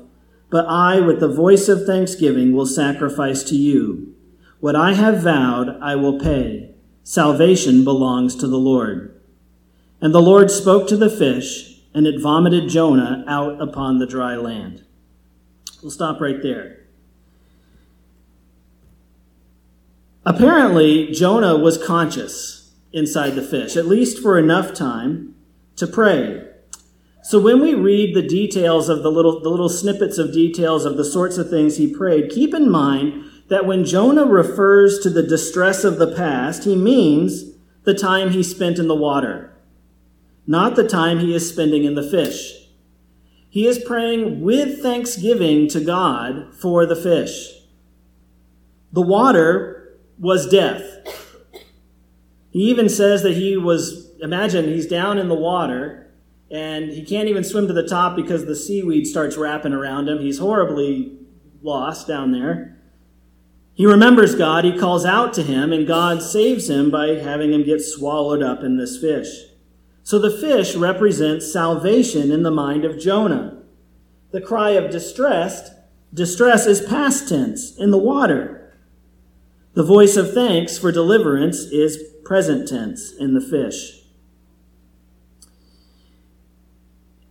but 0.50 0.66
I, 0.66 1.00
with 1.00 1.20
the 1.20 1.28
voice 1.28 1.68
of 1.68 1.84
thanksgiving, 1.84 2.52
will 2.52 2.66
sacrifice 2.66 3.42
to 3.44 3.56
you. 3.56 4.14
What 4.60 4.74
I 4.74 4.94
have 4.94 5.22
vowed, 5.22 5.78
I 5.80 5.94
will 5.96 6.18
pay. 6.18 6.74
Salvation 7.02 7.84
belongs 7.84 8.34
to 8.36 8.46
the 8.46 8.58
Lord. 8.58 9.20
And 10.00 10.14
the 10.14 10.22
Lord 10.22 10.50
spoke 10.50 10.88
to 10.88 10.96
the 10.96 11.10
fish, 11.10 11.69
and 11.94 12.06
it 12.06 12.20
vomited 12.20 12.68
Jonah 12.68 13.24
out 13.26 13.60
upon 13.60 13.98
the 13.98 14.06
dry 14.06 14.36
land. 14.36 14.84
We'll 15.82 15.90
stop 15.90 16.20
right 16.20 16.42
there. 16.42 16.78
Apparently, 20.24 21.10
Jonah 21.12 21.56
was 21.56 21.82
conscious 21.82 22.72
inside 22.92 23.30
the 23.30 23.42
fish, 23.42 23.76
at 23.76 23.86
least 23.86 24.22
for 24.22 24.38
enough 24.38 24.74
time 24.74 25.34
to 25.76 25.86
pray. 25.86 26.46
So 27.22 27.40
when 27.40 27.60
we 27.60 27.74
read 27.74 28.14
the 28.14 28.26
details 28.26 28.88
of 28.88 29.02
the 29.02 29.10
little, 29.10 29.40
the 29.40 29.48
little 29.48 29.68
snippets 29.68 30.18
of 30.18 30.32
details 30.32 30.84
of 30.84 30.96
the 30.96 31.04
sorts 31.04 31.38
of 31.38 31.48
things 31.48 31.76
he 31.76 31.94
prayed, 31.94 32.30
keep 32.30 32.54
in 32.54 32.70
mind 32.70 33.24
that 33.48 33.66
when 33.66 33.84
Jonah 33.84 34.24
refers 34.26 34.98
to 35.00 35.10
the 35.10 35.22
distress 35.22 35.84
of 35.84 35.98
the 35.98 36.14
past, 36.14 36.64
he 36.64 36.76
means 36.76 37.52
the 37.84 37.94
time 37.94 38.30
he 38.30 38.42
spent 38.42 38.78
in 38.78 38.88
the 38.88 38.94
water, 38.94 39.49
not 40.46 40.76
the 40.76 40.88
time 40.88 41.18
he 41.18 41.34
is 41.34 41.48
spending 41.48 41.84
in 41.84 41.94
the 41.94 42.08
fish. 42.08 42.68
He 43.48 43.66
is 43.66 43.78
praying 43.78 44.40
with 44.40 44.80
thanksgiving 44.80 45.68
to 45.68 45.80
God 45.80 46.54
for 46.54 46.86
the 46.86 46.96
fish. 46.96 47.52
The 48.92 49.02
water 49.02 49.98
was 50.18 50.48
death. 50.48 50.84
He 52.50 52.70
even 52.70 52.88
says 52.88 53.22
that 53.22 53.36
he 53.36 53.56
was, 53.56 54.10
imagine 54.20 54.66
he's 54.66 54.86
down 54.86 55.18
in 55.18 55.28
the 55.28 55.34
water 55.34 56.12
and 56.50 56.90
he 56.90 57.04
can't 57.04 57.28
even 57.28 57.44
swim 57.44 57.68
to 57.68 57.72
the 57.72 57.86
top 57.86 58.16
because 58.16 58.44
the 58.44 58.56
seaweed 58.56 59.06
starts 59.06 59.36
wrapping 59.36 59.72
around 59.72 60.08
him. 60.08 60.18
He's 60.18 60.38
horribly 60.38 61.16
lost 61.62 62.08
down 62.08 62.32
there. 62.32 62.76
He 63.74 63.86
remembers 63.86 64.34
God, 64.34 64.64
he 64.64 64.76
calls 64.76 65.06
out 65.06 65.32
to 65.34 65.42
him, 65.42 65.72
and 65.72 65.86
God 65.86 66.22
saves 66.22 66.68
him 66.68 66.90
by 66.90 67.14
having 67.14 67.52
him 67.52 67.64
get 67.64 67.80
swallowed 67.80 68.42
up 68.42 68.62
in 68.62 68.76
this 68.76 69.00
fish. 69.00 69.28
So 70.02 70.18
the 70.18 70.30
fish 70.30 70.74
represents 70.74 71.52
salvation 71.52 72.30
in 72.30 72.42
the 72.42 72.50
mind 72.50 72.84
of 72.84 72.98
Jonah. 72.98 73.62
The 74.32 74.40
cry 74.40 74.70
of 74.70 74.90
distress, 74.90 75.70
distress 76.12 76.66
is 76.66 76.80
past 76.80 77.28
tense 77.28 77.76
in 77.76 77.90
the 77.90 77.98
water. 77.98 78.74
The 79.74 79.84
voice 79.84 80.16
of 80.16 80.32
thanks 80.32 80.78
for 80.78 80.90
deliverance 80.90 81.60
is 81.64 82.02
present 82.24 82.68
tense 82.68 83.12
in 83.12 83.34
the 83.34 83.40
fish. 83.40 84.00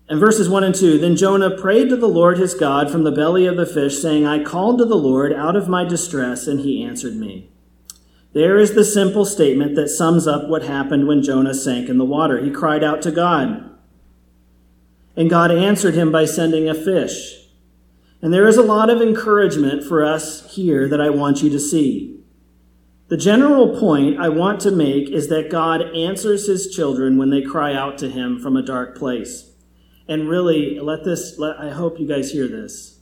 And 0.10 0.20
verses 0.20 0.50
1 0.50 0.64
and 0.64 0.74
2 0.74 0.98
Then 0.98 1.16
Jonah 1.16 1.56
prayed 1.56 1.90
to 1.90 1.96
the 1.96 2.08
Lord 2.08 2.40
his 2.40 2.56
God 2.56 2.92
from 2.92 3.04
the 3.04 3.12
belly 3.12 3.46
of 3.46 3.58
the 3.58 3.66
fish, 3.66 4.00
saying, 4.00 4.26
I 4.26 4.44
called 4.44 4.80
to 4.80 4.86
the 4.86 4.96
Lord 4.96 5.32
out 5.32 5.56
of 5.56 5.70
my 5.70 5.86
distress, 5.86 6.48
and 6.48 6.62
he 6.62 6.84
answered 6.84 7.16
me. 7.16 7.52
There 8.34 8.58
is 8.58 8.74
the 8.74 8.84
simple 8.84 9.26
statement 9.26 9.76
that 9.76 9.90
sums 9.90 10.28
up 10.28 10.48
what 10.48 10.64
happened 10.64 11.08
when 11.08 11.24
Jonah 11.24 11.54
sank 11.54 11.90
in 11.90 11.98
the 11.98 12.06
water. 12.06 12.44
He 12.44 12.52
cried 12.52 12.84
out 12.84 13.02
to 13.04 13.12
God. 13.12 13.66
And 15.16 15.30
God 15.30 15.52
answered 15.52 15.96
him 15.96 16.12
by 16.12 16.26
sending 16.26 16.70
a 16.70 16.76
fish. 16.76 17.48
And 18.22 18.34
there 18.34 18.48
is 18.48 18.58
a 18.58 18.64
lot 18.64 18.90
of 18.90 19.02
encouragement 19.02 19.84
for 19.84 20.04
us 20.04 20.54
here 20.54 20.88
that 20.88 21.02
I 21.02 21.10
want 21.10 21.42
you 21.42 21.50
to 21.50 21.60
see. 21.60 22.20
The 23.08 23.18
general 23.18 23.80
point 23.80 24.20
I 24.20 24.30
want 24.30 24.60
to 24.62 24.72
make 24.72 25.10
is 25.10 25.30
that 25.30 25.50
God 25.50 25.82
answers 25.96 26.48
his 26.48 26.74
children 26.74 27.18
when 27.18 27.32
they 27.32 27.42
cry 27.42 27.74
out 27.74 27.98
to 28.00 28.10
him 28.10 28.40
from 28.40 28.56
a 28.56 28.62
dark 28.62 28.96
place. 28.96 29.52
And 30.08 30.30
really, 30.30 30.80
let 30.80 31.04
this, 31.04 31.40
let, 31.40 31.60
I 31.60 31.72
hope 31.72 32.00
you 32.00 32.08
guys 32.08 32.32
hear 32.32 32.48
this. 32.48 33.00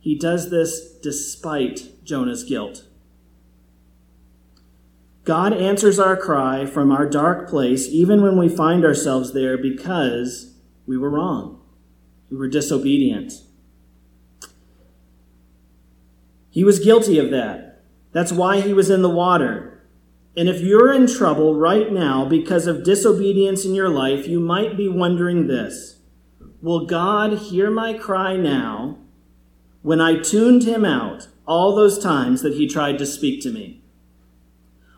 He 0.00 0.18
does 0.18 0.50
this 0.50 0.98
despite 1.00 2.04
Jonah's 2.04 2.42
guilt. 2.42 2.84
God 5.26 5.52
answers 5.52 5.98
our 5.98 6.16
cry 6.16 6.66
from 6.66 6.92
our 6.92 7.04
dark 7.04 7.48
place 7.50 7.88
even 7.88 8.22
when 8.22 8.38
we 8.38 8.48
find 8.48 8.84
ourselves 8.84 9.32
there 9.32 9.58
because 9.58 10.54
we 10.86 10.96
were 10.96 11.10
wrong. 11.10 11.60
We 12.30 12.36
were 12.36 12.46
disobedient. 12.46 13.32
He 16.48 16.62
was 16.62 16.78
guilty 16.78 17.18
of 17.18 17.32
that. 17.32 17.82
That's 18.12 18.30
why 18.30 18.60
he 18.60 18.72
was 18.72 18.88
in 18.88 19.02
the 19.02 19.10
water. 19.10 19.82
And 20.36 20.48
if 20.48 20.60
you're 20.60 20.92
in 20.92 21.08
trouble 21.08 21.58
right 21.58 21.90
now 21.92 22.24
because 22.24 22.68
of 22.68 22.84
disobedience 22.84 23.64
in 23.64 23.74
your 23.74 23.88
life, 23.88 24.28
you 24.28 24.38
might 24.38 24.76
be 24.76 24.88
wondering 24.88 25.48
this 25.48 25.98
Will 26.62 26.86
God 26.86 27.36
hear 27.38 27.68
my 27.68 27.94
cry 27.94 28.36
now 28.36 28.98
when 29.82 30.00
I 30.00 30.20
tuned 30.20 30.62
him 30.62 30.84
out 30.84 31.26
all 31.48 31.74
those 31.74 31.98
times 31.98 32.42
that 32.42 32.54
he 32.54 32.68
tried 32.68 32.98
to 32.98 33.06
speak 33.06 33.42
to 33.42 33.50
me? 33.50 33.82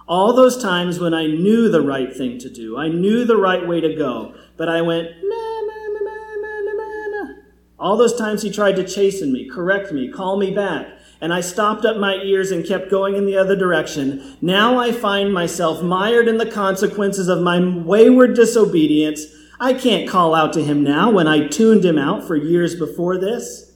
All 0.09 0.33
those 0.33 0.61
times 0.61 0.99
when 0.99 1.13
I 1.13 1.27
knew 1.27 1.69
the 1.69 1.83
right 1.83 2.15
thing 2.15 2.39
to 2.39 2.49
do, 2.49 2.79
I 2.79 2.89
knew 2.89 3.25
the 3.25 3.37
right 3.37 3.67
way 3.67 3.81
to 3.81 3.95
go, 3.95 4.35
but 4.57 4.69
I 4.69 4.81
went, 4.81 5.09
na, 5.23 5.61
na, 5.61 5.89
na, 5.93 6.01
na, 6.01 6.61
na, 6.63 6.73
na, 6.73 7.25
na. 7.25 7.35
All 7.79 7.97
those 7.97 8.17
times 8.17 8.43
he 8.43 8.51
tried 8.51 8.77
to 8.77 8.89
chasten 8.89 9.33
me, 9.33 9.49
correct 9.49 9.93
me, 9.93 10.11
call 10.11 10.39
me 10.39 10.51
back 10.51 10.99
and 11.21 11.33
I 11.33 11.41
stopped 11.41 11.85
up 11.85 11.97
my 11.97 12.15
ears 12.17 12.51
and 12.51 12.67
kept 12.67 12.91
going 12.91 13.17
in 13.17 13.27
the 13.27 13.37
other 13.37 13.57
direction. 13.57 14.37
Now 14.41 14.79
I 14.79 14.93
find 14.93 15.33
myself 15.33 15.83
mired 15.83 16.29
in 16.29 16.39
the 16.39 16.51
consequences 16.51 17.29
of 17.29 17.41
my 17.41 17.59
wayward 17.59 18.35
disobedience. 18.35 19.27
I 19.59 19.75
can't 19.75 20.09
call 20.09 20.35
out 20.35 20.53
to 20.53 20.63
him 20.63 20.85
now 20.85 21.11
when 21.11 21.27
I 21.27 21.49
tuned 21.49 21.85
him 21.85 21.99
out 21.99 22.27
for 22.27 22.37
years 22.37 22.77
before 22.77 23.19
this. 23.19 23.73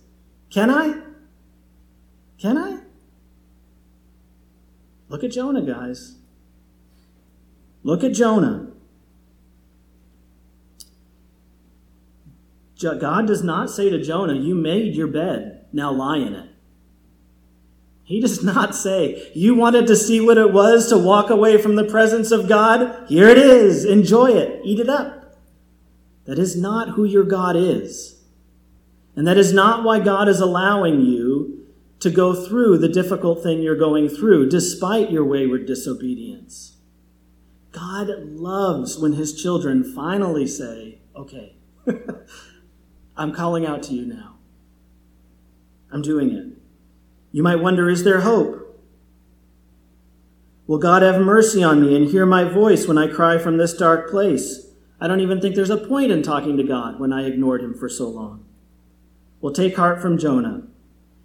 Can 0.51 0.71
I? 0.71 1.01
Can 2.39 2.57
I? 2.57 2.79
Look 5.09 5.25
at 5.25 5.33
Jonah, 5.33 5.63
guys. 5.63 6.17
Look 7.83 8.05
at 8.05 8.13
Jonah. 8.13 8.69
God 12.81 13.29
does 13.29 13.45
not 13.45 13.71
say 13.71 13.91
to 13.91 14.03
Jonah, 14.03 14.35
You 14.35 14.55
made 14.55 14.97
your 14.97 15.07
bed, 15.07 15.67
now 15.73 15.93
lie 15.93 16.19
in 16.19 16.35
it. 16.35 16.51
He 18.03 18.21
does 18.21 18.43
not 18.45 18.75
say, 18.75 19.31
You 19.35 19.55
wanted 19.55 19.87
to 19.87 19.97
see 19.97 20.21
what 20.21 20.39
it 20.39 20.53
was 20.53 20.89
to 20.89 20.99
walk 20.99 21.31
away 21.31 21.59
from 21.59 21.77
the 21.77 21.85
presence 21.85 22.31
of 22.31 22.49
God? 22.49 23.07
Here 23.09 23.29
it 23.29 23.39
is. 23.39 23.85
Enjoy 23.85 24.31
it. 24.33 24.61
Eat 24.65 24.81
it 24.81 24.89
up. 24.89 25.37
That 26.25 26.39
is 26.39 26.57
not 26.57 26.91
who 26.91 27.05
your 27.05 27.25
God 27.25 27.57
is. 27.57 28.21
And 29.15 29.27
that 29.27 29.39
is 29.39 29.53
not 29.53 29.85
why 29.85 30.01
God 30.01 30.29
is 30.29 30.41
allowing 30.41 31.01
you 31.01 31.67
to 32.01 32.11
go 32.11 32.35
through 32.35 32.79
the 32.79 32.89
difficult 32.89 33.43
thing 33.43 33.63
you're 33.63 33.77
going 33.77 34.09
through, 34.09 34.49
despite 34.49 35.11
your 35.11 35.25
wayward 35.25 35.67
disobedience. 35.67 36.72
God 37.73 38.09
loves 38.25 38.99
when 38.99 39.15
his 39.15 39.41
children 39.41 39.83
finally 39.83 40.47
say, 40.47 40.99
Okay, 41.17 41.57
I'm 43.17 43.33
calling 43.33 43.67
out 43.67 43.83
to 43.85 43.95
you 43.95 44.07
now. 44.07 44.37
I'm 45.91 46.03
doing 46.03 46.31
it. 46.31 46.47
You 47.33 47.43
might 47.43 47.57
wonder, 47.57 47.89
is 47.89 48.05
there 48.05 48.21
hope? 48.21 48.59
Will 50.67 50.79
God 50.79 51.03
have 51.03 51.21
mercy 51.21 51.63
on 51.63 51.81
me 51.81 51.97
and 51.97 52.09
hear 52.09 52.25
my 52.25 52.45
voice 52.45 52.87
when 52.87 52.97
I 52.97 53.09
cry 53.09 53.37
from 53.37 53.57
this 53.57 53.75
dark 53.75 54.11
place? 54.11 54.69
I 55.01 55.09
don't 55.09 55.21
even 55.21 55.41
think 55.41 55.55
there's 55.55 55.71
a 55.71 55.77
point 55.77 56.13
in 56.13 56.23
talking 56.23 56.57
to 56.57 56.63
God 56.63 57.01
when 57.01 57.13
I 57.13 57.27
ignored 57.27 57.63
him 57.63 57.75
for 57.75 57.89
so 57.89 58.09
long. 58.09 58.45
Well, 59.41 59.53
take 59.53 59.77
heart 59.77 60.01
from 60.01 60.19
Jonah. 60.19 60.63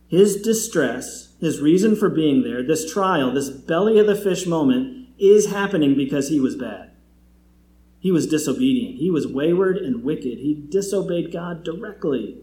His 0.08 0.42
distress, 0.42 1.36
his 1.40 1.62
reason 1.62 1.96
for 1.96 2.10
being 2.10 2.42
there, 2.42 2.64
this 2.64 2.92
trial, 2.92 3.32
this 3.32 3.50
belly 3.50 4.00
of 4.00 4.08
the 4.08 4.16
fish 4.16 4.48
moment, 4.48 4.97
is 5.20 5.52
happening 5.52 5.96
because 5.96 6.30
he 6.30 6.40
was 6.40 6.56
bad. 6.56 6.92
He 8.00 8.12
was 8.12 8.28
disobedient. 8.28 8.98
He 9.00 9.10
was 9.10 9.28
wayward 9.28 9.78
and 9.78 10.04
wicked. 10.04 10.38
He 10.38 10.54
disobeyed 10.54 11.32
God 11.32 11.64
directly. 11.64 12.38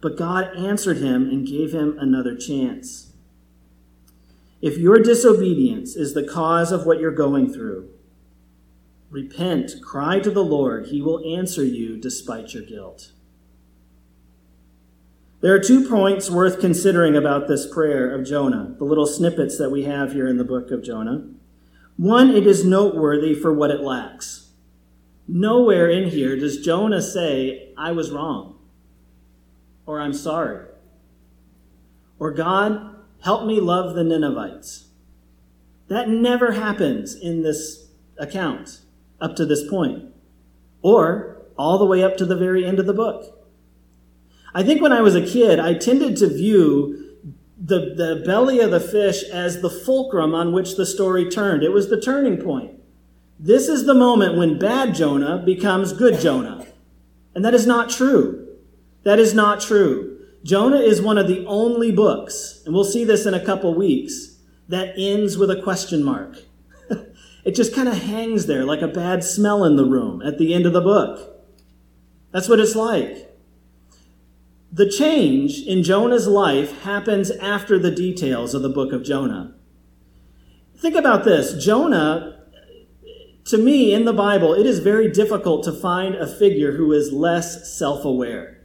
But 0.00 0.16
God 0.16 0.56
answered 0.56 0.98
him 0.98 1.28
and 1.28 1.46
gave 1.46 1.72
him 1.72 1.96
another 1.98 2.36
chance. 2.36 3.12
If 4.60 4.76
your 4.76 4.98
disobedience 4.98 5.96
is 5.96 6.14
the 6.14 6.26
cause 6.26 6.72
of 6.72 6.84
what 6.84 7.00
you're 7.00 7.10
going 7.10 7.52
through, 7.52 7.88
repent, 9.10 9.72
cry 9.82 10.20
to 10.20 10.30
the 10.30 10.44
Lord. 10.44 10.86
He 10.86 11.00
will 11.00 11.24
answer 11.24 11.64
you 11.64 11.96
despite 11.96 12.54
your 12.54 12.64
guilt. 12.64 13.12
There 15.40 15.54
are 15.54 15.60
two 15.60 15.88
points 15.88 16.28
worth 16.28 16.60
considering 16.60 17.16
about 17.16 17.46
this 17.46 17.72
prayer 17.72 18.12
of 18.12 18.26
Jonah, 18.26 18.74
the 18.78 18.84
little 18.84 19.06
snippets 19.06 19.56
that 19.58 19.70
we 19.70 19.84
have 19.84 20.12
here 20.12 20.26
in 20.26 20.36
the 20.36 20.44
book 20.44 20.72
of 20.72 20.82
Jonah. 20.82 21.28
One, 21.98 22.30
it 22.30 22.46
is 22.46 22.64
noteworthy 22.64 23.34
for 23.34 23.52
what 23.52 23.72
it 23.72 23.80
lacks. 23.80 24.52
Nowhere 25.26 25.90
in 25.90 26.10
here 26.10 26.36
does 26.36 26.64
Jonah 26.64 27.02
say, 27.02 27.74
I 27.76 27.90
was 27.90 28.12
wrong, 28.12 28.56
or 29.84 30.00
I'm 30.00 30.14
sorry, 30.14 30.66
or 32.20 32.30
God, 32.30 32.94
help 33.22 33.46
me 33.46 33.60
love 33.60 33.96
the 33.96 34.04
Ninevites. 34.04 34.86
That 35.88 36.08
never 36.08 36.52
happens 36.52 37.16
in 37.16 37.42
this 37.42 37.88
account 38.16 38.78
up 39.20 39.34
to 39.34 39.44
this 39.44 39.68
point, 39.68 40.04
or 40.82 41.42
all 41.58 41.78
the 41.78 41.84
way 41.84 42.04
up 42.04 42.16
to 42.18 42.24
the 42.24 42.36
very 42.36 42.64
end 42.64 42.78
of 42.78 42.86
the 42.86 42.94
book. 42.94 43.44
I 44.54 44.62
think 44.62 44.80
when 44.80 44.92
I 44.92 45.00
was 45.00 45.16
a 45.16 45.26
kid, 45.26 45.58
I 45.58 45.74
tended 45.74 46.16
to 46.18 46.28
view 46.28 47.07
the, 47.60 47.94
the 47.94 48.22
belly 48.24 48.60
of 48.60 48.70
the 48.70 48.80
fish 48.80 49.24
as 49.24 49.60
the 49.60 49.70
fulcrum 49.70 50.34
on 50.34 50.52
which 50.52 50.76
the 50.76 50.86
story 50.86 51.28
turned. 51.28 51.62
It 51.62 51.72
was 51.72 51.88
the 51.88 52.00
turning 52.00 52.36
point. 52.38 52.80
This 53.38 53.68
is 53.68 53.84
the 53.84 53.94
moment 53.94 54.36
when 54.36 54.58
bad 54.58 54.94
Jonah 54.94 55.38
becomes 55.38 55.92
good 55.92 56.20
Jonah. 56.20 56.66
And 57.34 57.44
that 57.44 57.54
is 57.54 57.66
not 57.66 57.90
true. 57.90 58.56
That 59.04 59.18
is 59.18 59.34
not 59.34 59.60
true. 59.60 60.18
Jonah 60.44 60.78
is 60.78 61.02
one 61.02 61.18
of 61.18 61.28
the 61.28 61.44
only 61.46 61.90
books, 61.90 62.62
and 62.64 62.74
we'll 62.74 62.84
see 62.84 63.04
this 63.04 63.26
in 63.26 63.34
a 63.34 63.44
couple 63.44 63.74
weeks, 63.74 64.36
that 64.68 64.94
ends 64.96 65.36
with 65.36 65.50
a 65.50 65.60
question 65.62 66.02
mark. 66.02 66.36
it 67.44 67.54
just 67.54 67.74
kind 67.74 67.88
of 67.88 67.96
hangs 67.96 68.46
there 68.46 68.64
like 68.64 68.82
a 68.82 68.88
bad 68.88 69.24
smell 69.24 69.64
in 69.64 69.76
the 69.76 69.84
room 69.84 70.22
at 70.22 70.38
the 70.38 70.54
end 70.54 70.66
of 70.66 70.72
the 70.72 70.80
book. 70.80 71.44
That's 72.32 72.48
what 72.48 72.60
it's 72.60 72.76
like. 72.76 73.27
The 74.70 74.88
change 74.88 75.62
in 75.62 75.82
Jonah's 75.82 76.26
life 76.26 76.82
happens 76.82 77.30
after 77.30 77.78
the 77.78 77.90
details 77.90 78.54
of 78.54 78.62
the 78.62 78.68
book 78.68 78.92
of 78.92 79.02
Jonah. 79.02 79.54
Think 80.76 80.94
about 80.94 81.24
this 81.24 81.62
Jonah, 81.64 82.42
to 83.46 83.56
me, 83.56 83.94
in 83.94 84.04
the 84.04 84.12
Bible, 84.12 84.52
it 84.52 84.66
is 84.66 84.80
very 84.80 85.10
difficult 85.10 85.64
to 85.64 85.72
find 85.72 86.14
a 86.14 86.26
figure 86.26 86.72
who 86.72 86.92
is 86.92 87.12
less 87.12 87.76
self 87.76 88.04
aware. 88.04 88.60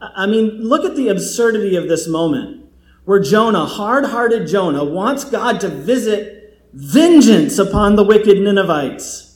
I 0.00 0.26
mean, 0.26 0.62
look 0.62 0.84
at 0.84 0.96
the 0.96 1.08
absurdity 1.08 1.76
of 1.76 1.88
this 1.88 2.06
moment 2.06 2.66
where 3.04 3.20
Jonah, 3.20 3.66
hard 3.66 4.04
hearted 4.04 4.46
Jonah, 4.46 4.84
wants 4.84 5.24
God 5.24 5.60
to 5.60 5.68
visit 5.68 6.68
vengeance 6.72 7.58
upon 7.58 7.96
the 7.96 8.04
wicked 8.04 8.38
Ninevites. 8.38 9.29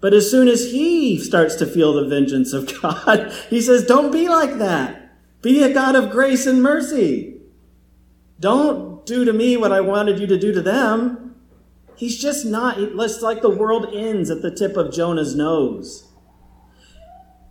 But 0.00 0.14
as 0.14 0.30
soon 0.30 0.48
as 0.48 0.70
he 0.70 1.18
starts 1.18 1.56
to 1.56 1.66
feel 1.66 1.92
the 1.92 2.06
vengeance 2.06 2.52
of 2.52 2.80
God, 2.82 3.32
he 3.50 3.60
says, 3.60 3.86
Don't 3.86 4.12
be 4.12 4.28
like 4.28 4.58
that. 4.58 5.12
Be 5.42 5.62
a 5.62 5.72
God 5.72 5.94
of 5.94 6.10
grace 6.10 6.46
and 6.46 6.62
mercy. 6.62 7.36
Don't 8.40 9.04
do 9.06 9.24
to 9.24 9.32
me 9.32 9.56
what 9.56 9.72
I 9.72 9.80
wanted 9.80 10.18
you 10.18 10.26
to 10.26 10.38
do 10.38 10.52
to 10.52 10.60
them. 10.60 11.34
He's 11.96 12.20
just 12.20 12.46
not, 12.46 12.78
it's 12.78 13.22
like 13.22 13.42
the 13.42 13.50
world 13.50 13.88
ends 13.92 14.30
at 14.30 14.42
the 14.42 14.54
tip 14.54 14.76
of 14.76 14.92
Jonah's 14.92 15.34
nose. 15.34 16.06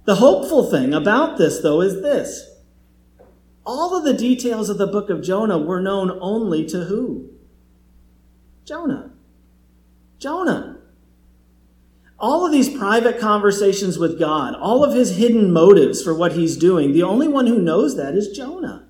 The 0.06 0.16
hopeful 0.16 0.72
thing 0.72 0.94
about 0.94 1.38
this, 1.38 1.60
though, 1.60 1.82
is 1.82 2.02
this 2.02 2.50
all 3.66 3.98
of 3.98 4.06
the 4.06 4.14
details 4.14 4.70
of 4.70 4.78
the 4.78 4.88
book 4.88 5.10
of 5.10 5.22
Jonah 5.22 5.58
were 5.58 5.82
known 5.82 6.18
only 6.22 6.66
to 6.68 6.86
who? 6.86 7.30
Jonah. 8.64 9.12
Jonah 10.18 10.77
all 12.20 12.46
of 12.46 12.52
these 12.52 12.76
private 12.76 13.20
conversations 13.20 14.00
with 14.00 14.20
God, 14.20 14.56
all 14.56 14.84
of 14.84 14.96
his 14.96 15.18
hidden 15.18 15.52
motives 15.52 16.02
for 16.02 16.14
what 16.14 16.34
he's 16.34 16.58
doing, 16.58 16.92
the 16.92 17.04
only 17.04 17.28
one 17.28 17.48
who 17.48 17.60
knows 17.60 17.96
that 17.96 18.16
is 18.16 18.36
Jonah. 18.36 18.88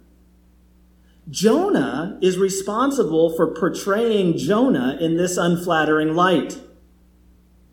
Jonah 1.29 2.17
is 2.21 2.37
responsible 2.37 3.35
for 3.35 3.53
portraying 3.53 4.37
Jonah 4.37 4.97
in 5.01 5.17
this 5.17 5.35
unflattering 5.35 6.15
light. 6.15 6.57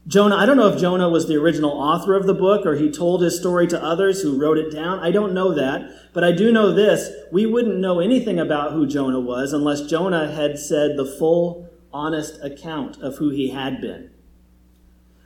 Jonah, 0.09 0.37
I 0.37 0.45
don't 0.45 0.57
know 0.57 0.69
if 0.69 0.81
Jonah 0.81 1.09
was 1.09 1.29
the 1.29 1.37
original 1.37 1.71
author 1.71 2.15
of 2.15 2.27
the 2.27 2.35
book 2.35 2.67
or 2.67 2.75
he 2.75 2.91
told 2.91 3.23
his 3.23 3.39
story 3.39 3.67
to 3.69 3.83
others 3.83 4.21
who 4.21 4.39
wrote 4.39 4.59
it 4.59 4.73
down. 4.73 4.99
I 4.99 5.13
don't 5.13 5.33
know 5.33 5.55
that. 5.55 5.89
But 6.13 6.25
I 6.25 6.33
do 6.33 6.53
know 6.53 6.73
this 6.73 7.11
we 7.33 7.47
wouldn't 7.47 7.79
know 7.79 8.01
anything 8.01 8.39
about 8.39 8.73
who 8.73 8.87
Jonah 8.87 9.21
was 9.21 9.53
unless 9.53 9.87
Jonah 9.87 10.31
had 10.31 10.59
said 10.59 10.97
the 10.97 11.07
full, 11.07 11.71
honest 11.93 12.43
account 12.43 13.01
of 13.01 13.17
who 13.17 13.31
he 13.31 13.51
had 13.51 13.81
been. 13.81 14.11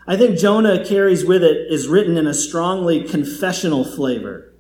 I 0.09 0.17
think 0.17 0.39
Jonah 0.39 0.83
carries 0.87 1.23
with 1.23 1.45
it 1.45 1.71
is 1.71 1.87
written 1.87 2.17
in 2.17 2.27
a 2.27 2.33
strongly 2.33 3.05
confessional 3.05 3.85
flavor. 3.85 4.55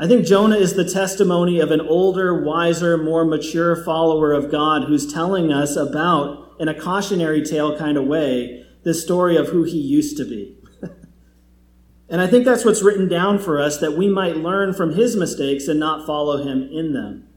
I 0.00 0.08
think 0.08 0.26
Jonah 0.26 0.56
is 0.56 0.74
the 0.74 0.84
testimony 0.84 1.60
of 1.60 1.70
an 1.70 1.80
older, 1.80 2.42
wiser, 2.42 2.98
more 2.98 3.24
mature 3.24 3.76
follower 3.84 4.32
of 4.32 4.50
God 4.50 4.88
who's 4.88 5.12
telling 5.12 5.52
us 5.52 5.76
about, 5.76 6.56
in 6.58 6.66
a 6.66 6.74
cautionary 6.74 7.44
tale 7.44 7.78
kind 7.78 7.96
of 7.96 8.06
way, 8.06 8.66
the 8.82 8.94
story 8.94 9.36
of 9.36 9.50
who 9.50 9.62
he 9.62 9.78
used 9.78 10.16
to 10.16 10.24
be. 10.24 10.56
and 12.08 12.20
I 12.20 12.26
think 12.26 12.44
that's 12.44 12.64
what's 12.64 12.82
written 12.82 13.08
down 13.08 13.38
for 13.38 13.60
us 13.60 13.78
that 13.78 13.96
we 13.96 14.08
might 14.08 14.38
learn 14.38 14.74
from 14.74 14.94
his 14.94 15.14
mistakes 15.14 15.68
and 15.68 15.78
not 15.78 16.04
follow 16.04 16.42
him 16.42 16.64
in 16.64 16.94
them. 16.94 17.27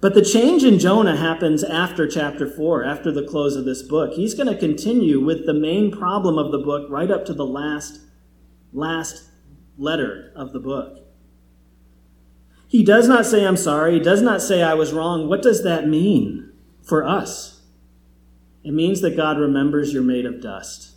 But 0.00 0.14
the 0.14 0.24
change 0.24 0.64
in 0.64 0.78
Jonah 0.78 1.16
happens 1.16 1.62
after 1.62 2.06
chapter 2.06 2.48
4, 2.48 2.84
after 2.84 3.12
the 3.12 3.26
close 3.26 3.54
of 3.54 3.66
this 3.66 3.82
book. 3.82 4.14
He's 4.14 4.34
going 4.34 4.46
to 4.46 4.58
continue 4.58 5.20
with 5.20 5.44
the 5.44 5.52
main 5.52 5.90
problem 5.90 6.38
of 6.38 6.52
the 6.52 6.58
book 6.58 6.88
right 6.90 7.10
up 7.10 7.26
to 7.26 7.34
the 7.34 7.44
last, 7.44 8.00
last 8.72 9.24
letter 9.76 10.32
of 10.34 10.52
the 10.52 10.60
book. 10.60 11.06
He 12.66 12.82
does 12.82 13.08
not 13.08 13.26
say, 13.26 13.44
I'm 13.44 13.58
sorry. 13.58 13.94
He 13.94 14.00
does 14.00 14.22
not 14.22 14.40
say, 14.40 14.62
I 14.62 14.74
was 14.74 14.92
wrong. 14.92 15.28
What 15.28 15.42
does 15.42 15.64
that 15.64 15.88
mean 15.88 16.52
for 16.82 17.06
us? 17.06 17.60
It 18.62 18.72
means 18.72 19.00
that 19.02 19.16
God 19.16 19.38
remembers 19.38 19.92
you're 19.92 20.02
made 20.02 20.24
of 20.24 20.40
dust. 20.40 20.94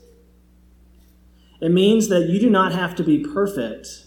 It 1.59 1.71
means 1.71 2.09
that 2.09 2.29
you 2.29 2.39
do 2.39 2.49
not 2.49 2.73
have 2.73 2.95
to 2.95 3.03
be 3.03 3.19
perfect 3.19 4.05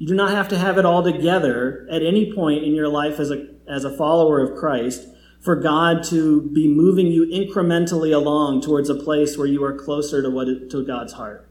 you 0.00 0.06
do 0.06 0.14
not 0.14 0.30
have 0.30 0.48
to 0.48 0.56
have 0.56 0.78
it 0.78 0.86
all 0.86 1.02
together 1.02 1.86
at 1.90 2.02
any 2.02 2.32
point 2.32 2.64
in 2.64 2.74
your 2.74 2.88
life 2.88 3.20
as 3.20 3.30
a, 3.30 3.48
as 3.68 3.84
a 3.84 3.94
follower 3.94 4.40
of 4.40 4.58
Christ 4.58 5.06
for 5.42 5.54
God 5.54 6.02
to 6.04 6.40
be 6.52 6.66
moving 6.66 7.08
you 7.08 7.26
incrementally 7.26 8.14
along 8.14 8.62
towards 8.62 8.88
a 8.88 8.94
place 8.94 9.36
where 9.36 9.46
you 9.46 9.62
are 9.62 9.74
closer 9.74 10.22
to, 10.22 10.30
what, 10.30 10.70
to 10.70 10.86
God's 10.86 11.12
heart. 11.12 11.50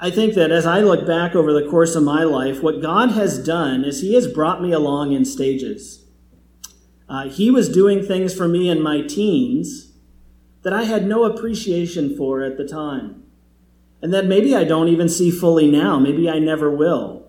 I 0.00 0.12
think 0.12 0.34
that 0.34 0.52
as 0.52 0.64
I 0.64 0.78
look 0.78 1.04
back 1.04 1.34
over 1.34 1.52
the 1.52 1.68
course 1.68 1.96
of 1.96 2.04
my 2.04 2.22
life, 2.22 2.62
what 2.62 2.80
God 2.80 3.10
has 3.10 3.44
done 3.44 3.84
is 3.84 4.00
He 4.00 4.14
has 4.14 4.28
brought 4.28 4.62
me 4.62 4.70
along 4.70 5.10
in 5.10 5.24
stages. 5.24 6.04
Uh, 7.08 7.28
he 7.28 7.50
was 7.50 7.68
doing 7.68 8.06
things 8.06 8.32
for 8.32 8.46
me 8.46 8.70
in 8.70 8.80
my 8.80 9.02
teens 9.02 9.92
that 10.62 10.72
I 10.72 10.84
had 10.84 11.04
no 11.04 11.24
appreciation 11.24 12.16
for 12.16 12.42
at 12.42 12.56
the 12.56 12.66
time 12.66 13.21
and 14.02 14.12
that 14.12 14.26
maybe 14.26 14.54
I 14.54 14.64
don't 14.64 14.88
even 14.88 15.08
see 15.08 15.30
fully 15.30 15.70
now. 15.70 15.98
Maybe 15.98 16.28
I 16.28 16.38
never 16.38 16.70
will. 16.70 17.22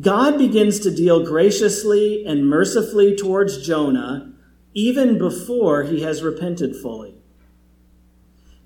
God 0.00 0.38
begins 0.38 0.80
to 0.80 0.94
deal 0.94 1.24
graciously 1.24 2.24
and 2.26 2.48
mercifully 2.48 3.14
towards 3.14 3.64
Jonah 3.64 4.32
even 4.74 5.18
before 5.18 5.84
he 5.84 6.02
has 6.02 6.22
repented 6.22 6.74
fully. 6.74 7.14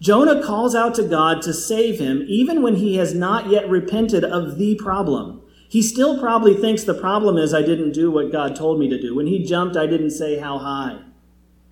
Jonah 0.00 0.42
calls 0.42 0.74
out 0.74 0.94
to 0.94 1.02
God 1.02 1.42
to 1.42 1.52
save 1.52 1.98
him 1.98 2.24
even 2.26 2.62
when 2.62 2.76
he 2.76 2.96
has 2.96 3.14
not 3.14 3.48
yet 3.48 3.68
repented 3.68 4.24
of 4.24 4.56
the 4.56 4.76
problem. 4.76 5.42
He 5.68 5.82
still 5.82 6.18
probably 6.18 6.54
thinks 6.54 6.84
the 6.84 6.94
problem 6.94 7.36
is 7.36 7.52
I 7.52 7.62
didn't 7.62 7.92
do 7.92 8.10
what 8.10 8.32
God 8.32 8.56
told 8.56 8.78
me 8.78 8.88
to 8.88 9.00
do. 9.00 9.14
When 9.14 9.26
he 9.26 9.44
jumped, 9.44 9.76
I 9.76 9.86
didn't 9.86 10.12
say 10.12 10.38
how 10.38 10.58
high. 10.58 11.00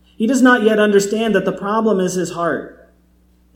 He 0.05 0.27
does 0.27 0.43
not 0.43 0.65
yet 0.65 0.79
understand 0.79 1.35
that 1.35 1.47
the 1.47 1.53
problem 1.53 2.01
is 2.01 2.15
his 2.15 2.33
heart. 2.33 2.76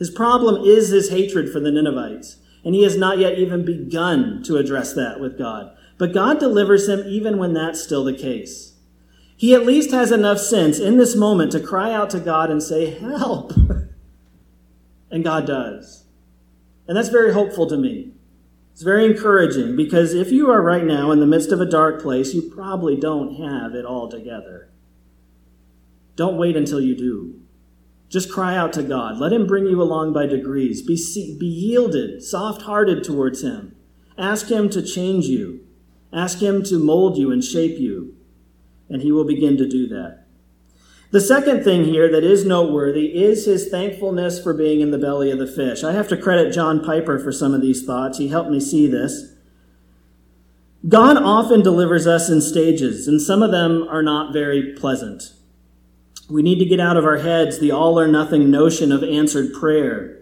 His 0.00 0.10
problem 0.10 0.64
is 0.64 0.88
his 0.88 1.10
hatred 1.10 1.52
for 1.52 1.60
the 1.60 1.70
Ninevites, 1.70 2.38
and 2.64 2.74
he 2.74 2.82
has 2.84 2.96
not 2.96 3.18
yet 3.18 3.38
even 3.38 3.66
begun 3.66 4.42
to 4.44 4.56
address 4.56 4.94
that 4.94 5.20
with 5.20 5.36
God. 5.36 5.76
But 5.98 6.14
God 6.14 6.40
delivers 6.40 6.88
him 6.88 7.04
even 7.06 7.36
when 7.36 7.52
that's 7.52 7.82
still 7.82 8.02
the 8.02 8.14
case. 8.14 8.72
He 9.36 9.54
at 9.54 9.66
least 9.66 9.90
has 9.90 10.10
enough 10.10 10.38
sense 10.38 10.78
in 10.78 10.96
this 10.96 11.14
moment 11.14 11.52
to 11.52 11.60
cry 11.60 11.92
out 11.92 12.08
to 12.10 12.18
God 12.18 12.50
and 12.50 12.62
say, 12.62 12.98
Help! 12.98 13.52
and 15.10 15.22
God 15.22 15.46
does. 15.46 16.04
And 16.88 16.96
that's 16.96 17.10
very 17.10 17.34
hopeful 17.34 17.66
to 17.66 17.76
me. 17.76 18.12
It's 18.72 18.82
very 18.82 19.04
encouraging 19.04 19.76
because 19.76 20.14
if 20.14 20.32
you 20.32 20.50
are 20.50 20.62
right 20.62 20.84
now 20.84 21.10
in 21.10 21.20
the 21.20 21.26
midst 21.26 21.52
of 21.52 21.60
a 21.60 21.66
dark 21.66 22.00
place, 22.00 22.32
you 22.32 22.50
probably 22.50 22.96
don't 22.96 23.34
have 23.34 23.74
it 23.74 23.84
all 23.84 24.08
together. 24.08 24.70
Don't 26.16 26.38
wait 26.38 26.56
until 26.56 26.80
you 26.80 26.96
do. 26.96 27.39
Just 28.10 28.30
cry 28.30 28.56
out 28.56 28.72
to 28.74 28.82
God. 28.82 29.18
Let 29.18 29.32
Him 29.32 29.46
bring 29.46 29.66
you 29.66 29.80
along 29.80 30.12
by 30.12 30.26
degrees. 30.26 30.82
Be, 30.82 30.96
be 31.38 31.46
yielded, 31.46 32.22
soft 32.22 32.62
hearted 32.62 33.02
towards 33.04 33.42
Him. 33.42 33.76
Ask 34.18 34.48
Him 34.48 34.68
to 34.70 34.82
change 34.82 35.26
you. 35.26 35.66
Ask 36.12 36.40
Him 36.40 36.62
to 36.64 36.78
mold 36.78 37.16
you 37.16 37.30
and 37.30 37.42
shape 37.42 37.78
you. 37.78 38.16
And 38.88 39.00
He 39.00 39.12
will 39.12 39.24
begin 39.24 39.56
to 39.58 39.68
do 39.68 39.86
that. 39.86 40.26
The 41.12 41.20
second 41.20 41.64
thing 41.64 41.84
here 41.84 42.10
that 42.10 42.22
is 42.22 42.44
noteworthy 42.44 43.20
is 43.20 43.44
his 43.44 43.68
thankfulness 43.68 44.40
for 44.40 44.54
being 44.54 44.80
in 44.80 44.92
the 44.92 44.98
belly 44.98 45.32
of 45.32 45.40
the 45.40 45.46
fish. 45.46 45.82
I 45.82 45.92
have 45.92 46.06
to 46.08 46.16
credit 46.16 46.52
John 46.52 46.84
Piper 46.84 47.18
for 47.18 47.32
some 47.32 47.52
of 47.52 47.60
these 47.60 47.84
thoughts. 47.84 48.18
He 48.18 48.28
helped 48.28 48.50
me 48.50 48.60
see 48.60 48.86
this. 48.86 49.34
God 50.88 51.16
often 51.16 51.62
delivers 51.62 52.06
us 52.06 52.30
in 52.30 52.40
stages, 52.40 53.08
and 53.08 53.20
some 53.20 53.42
of 53.42 53.50
them 53.50 53.86
are 53.88 54.04
not 54.04 54.32
very 54.32 54.72
pleasant. 54.74 55.32
We 56.30 56.42
need 56.42 56.58
to 56.60 56.64
get 56.64 56.80
out 56.80 56.96
of 56.96 57.04
our 57.04 57.18
heads 57.18 57.58
the 57.58 57.72
all 57.72 57.98
or 57.98 58.06
nothing 58.06 58.50
notion 58.50 58.92
of 58.92 59.02
answered 59.02 59.52
prayer. 59.52 60.18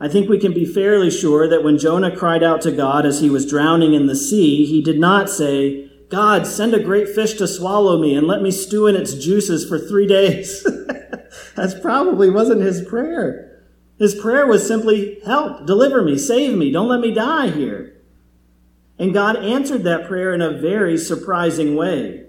I 0.00 0.08
think 0.08 0.28
we 0.28 0.38
can 0.38 0.52
be 0.52 0.64
fairly 0.64 1.10
sure 1.10 1.46
that 1.48 1.62
when 1.62 1.78
Jonah 1.78 2.16
cried 2.16 2.42
out 2.42 2.62
to 2.62 2.72
God 2.72 3.06
as 3.06 3.20
he 3.20 3.30
was 3.30 3.48
drowning 3.48 3.94
in 3.94 4.06
the 4.06 4.16
sea, 4.16 4.64
he 4.64 4.82
did 4.82 4.98
not 4.98 5.30
say, 5.30 5.90
God, 6.08 6.46
send 6.46 6.74
a 6.74 6.82
great 6.82 7.08
fish 7.08 7.34
to 7.34 7.46
swallow 7.46 8.00
me 8.00 8.14
and 8.14 8.26
let 8.26 8.42
me 8.42 8.50
stew 8.50 8.86
in 8.86 8.96
its 8.96 9.14
juices 9.14 9.68
for 9.68 9.78
three 9.78 10.06
days. 10.06 10.66
That 11.54 11.82
probably 11.82 12.30
wasn't 12.30 12.62
his 12.62 12.82
prayer. 12.82 13.62
His 13.98 14.14
prayer 14.14 14.46
was 14.46 14.66
simply, 14.66 15.20
help, 15.24 15.66
deliver 15.66 16.02
me, 16.02 16.18
save 16.18 16.56
me, 16.56 16.70
don't 16.70 16.88
let 16.88 17.00
me 17.00 17.12
die 17.12 17.48
here. 17.48 17.94
And 18.98 19.14
God 19.14 19.36
answered 19.36 19.84
that 19.84 20.06
prayer 20.08 20.34
in 20.34 20.40
a 20.40 20.58
very 20.58 20.96
surprising 20.96 21.76
way. 21.76 22.21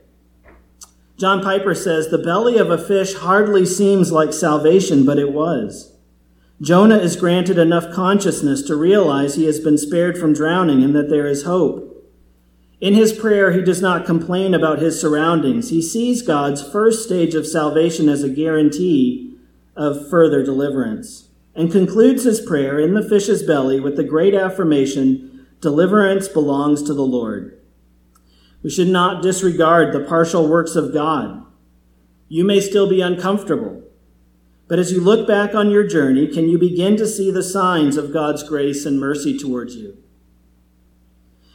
John 1.17 1.43
Piper 1.43 1.75
says, 1.75 2.09
The 2.09 2.17
belly 2.17 2.57
of 2.57 2.69
a 2.69 2.77
fish 2.77 3.13
hardly 3.13 3.65
seems 3.65 4.11
like 4.11 4.33
salvation, 4.33 5.05
but 5.05 5.19
it 5.19 5.31
was. 5.31 5.93
Jonah 6.61 6.97
is 6.97 7.15
granted 7.15 7.57
enough 7.57 7.93
consciousness 7.93 8.61
to 8.63 8.75
realize 8.75 9.35
he 9.35 9.45
has 9.45 9.59
been 9.59 9.77
spared 9.77 10.17
from 10.17 10.33
drowning 10.33 10.83
and 10.83 10.95
that 10.95 11.09
there 11.09 11.27
is 11.27 11.43
hope. 11.43 11.89
In 12.79 12.93
his 12.93 13.13
prayer, 13.13 13.51
he 13.51 13.61
does 13.61 13.81
not 13.81 14.05
complain 14.05 14.53
about 14.53 14.79
his 14.79 14.99
surroundings. 14.99 15.69
He 15.69 15.81
sees 15.81 16.21
God's 16.21 16.67
first 16.67 17.03
stage 17.03 17.35
of 17.35 17.47
salvation 17.47 18.09
as 18.09 18.23
a 18.23 18.29
guarantee 18.29 19.37
of 19.75 20.09
further 20.09 20.43
deliverance 20.43 21.29
and 21.55 21.71
concludes 21.71 22.23
his 22.23 22.41
prayer 22.41 22.79
in 22.79 22.93
the 22.93 23.07
fish's 23.07 23.43
belly 23.43 23.79
with 23.79 23.95
the 23.95 24.03
great 24.03 24.33
affirmation 24.33 25.47
deliverance 25.61 26.27
belongs 26.27 26.83
to 26.83 26.93
the 26.93 27.05
Lord. 27.05 27.59
We 28.63 28.69
should 28.69 28.87
not 28.87 29.21
disregard 29.21 29.93
the 29.93 29.99
partial 29.99 30.47
works 30.47 30.75
of 30.75 30.93
God. 30.93 31.45
You 32.29 32.45
may 32.45 32.61
still 32.61 32.89
be 32.89 33.01
uncomfortable, 33.01 33.83
but 34.67 34.79
as 34.79 34.91
you 34.91 35.01
look 35.01 35.27
back 35.27 35.53
on 35.53 35.69
your 35.69 35.85
journey, 35.85 36.27
can 36.27 36.49
you 36.49 36.57
begin 36.57 36.97
to 36.97 37.05
see 37.05 37.29
the 37.29 37.43
signs 37.43 37.97
of 37.97 38.13
God's 38.13 38.41
grace 38.41 38.85
and 38.85 38.99
mercy 38.99 39.37
towards 39.37 39.75
you? 39.75 39.97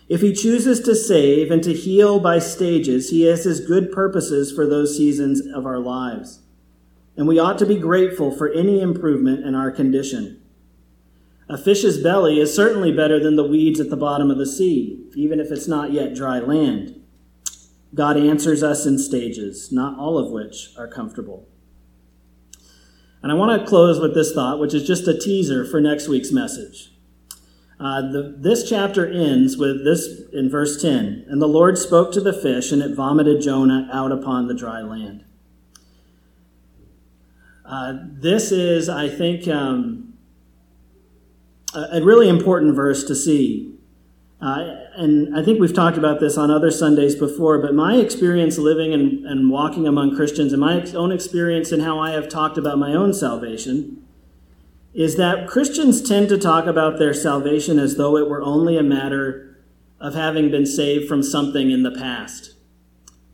If 0.08 0.20
he 0.20 0.32
chooses 0.32 0.80
to 0.80 0.94
save 0.94 1.50
and 1.50 1.62
to 1.64 1.74
heal 1.74 2.20
by 2.20 2.38
stages, 2.38 3.10
he 3.10 3.22
has 3.22 3.44
his 3.44 3.60
good 3.60 3.90
purposes 3.90 4.52
for 4.52 4.66
those 4.66 4.96
seasons 4.96 5.42
of 5.52 5.66
our 5.66 5.78
lives. 5.78 6.40
And 7.16 7.26
we 7.26 7.38
ought 7.38 7.58
to 7.58 7.66
be 7.66 7.76
grateful 7.78 8.30
for 8.30 8.52
any 8.52 8.80
improvement 8.80 9.44
in 9.44 9.54
our 9.54 9.70
condition. 9.70 10.40
A 11.48 11.58
fish's 11.58 12.02
belly 12.02 12.38
is 12.38 12.54
certainly 12.54 12.92
better 12.92 13.18
than 13.18 13.36
the 13.36 13.48
weeds 13.48 13.80
at 13.80 13.90
the 13.90 13.96
bottom 13.96 14.30
of 14.30 14.38
the 14.38 14.46
sea, 14.46 15.04
even 15.14 15.40
if 15.40 15.50
it's 15.50 15.66
not 15.68 15.92
yet 15.92 16.14
dry 16.14 16.38
land. 16.38 16.97
God 17.94 18.16
answers 18.16 18.62
us 18.62 18.86
in 18.86 18.98
stages, 18.98 19.72
not 19.72 19.98
all 19.98 20.18
of 20.18 20.30
which 20.30 20.70
are 20.76 20.88
comfortable. 20.88 21.48
And 23.22 23.32
I 23.32 23.34
want 23.34 23.60
to 23.60 23.66
close 23.66 23.98
with 23.98 24.14
this 24.14 24.32
thought, 24.32 24.60
which 24.60 24.74
is 24.74 24.86
just 24.86 25.08
a 25.08 25.18
teaser 25.18 25.64
for 25.64 25.80
next 25.80 26.08
week's 26.08 26.30
message. 26.30 26.92
Uh, 27.80 28.02
the, 28.02 28.34
this 28.36 28.68
chapter 28.68 29.06
ends 29.06 29.56
with 29.56 29.84
this 29.84 30.22
in 30.32 30.50
verse 30.50 30.80
10 30.82 31.26
And 31.28 31.40
the 31.40 31.46
Lord 31.46 31.78
spoke 31.78 32.12
to 32.12 32.20
the 32.20 32.32
fish, 32.32 32.72
and 32.72 32.82
it 32.82 32.94
vomited 32.94 33.40
Jonah 33.40 33.88
out 33.92 34.12
upon 34.12 34.48
the 34.48 34.54
dry 34.54 34.80
land. 34.82 35.24
Uh, 37.64 37.94
this 38.02 38.50
is, 38.50 38.88
I 38.88 39.08
think, 39.08 39.46
um, 39.46 40.14
a, 41.74 41.98
a, 41.98 42.02
really 42.02 42.28
important 42.28 42.74
verse 42.74 43.04
to 43.04 43.14
see. 43.14 43.77
Uh, 44.40 44.76
and 44.94 45.36
I 45.36 45.42
think 45.42 45.58
we've 45.58 45.74
talked 45.74 45.98
about 45.98 46.20
this 46.20 46.38
on 46.38 46.50
other 46.50 46.70
Sundays 46.70 47.16
before, 47.16 47.58
but 47.58 47.74
my 47.74 47.96
experience 47.96 48.56
living 48.56 48.92
and, 48.92 49.26
and 49.26 49.50
walking 49.50 49.86
among 49.86 50.14
Christians 50.14 50.52
and 50.52 50.60
my 50.60 50.82
own 50.92 51.10
experience 51.10 51.72
and 51.72 51.82
how 51.82 51.98
I 51.98 52.12
have 52.12 52.28
talked 52.28 52.56
about 52.56 52.78
my 52.78 52.94
own 52.94 53.12
salvation 53.12 54.04
is 54.94 55.16
that 55.16 55.48
Christians 55.48 56.06
tend 56.06 56.28
to 56.28 56.38
talk 56.38 56.66
about 56.66 56.98
their 56.98 57.14
salvation 57.14 57.78
as 57.78 57.96
though 57.96 58.16
it 58.16 58.28
were 58.28 58.42
only 58.42 58.78
a 58.78 58.82
matter 58.82 59.58
of 60.00 60.14
having 60.14 60.50
been 60.50 60.66
saved 60.66 61.08
from 61.08 61.22
something 61.22 61.70
in 61.70 61.82
the 61.82 61.90
past. 61.90 62.54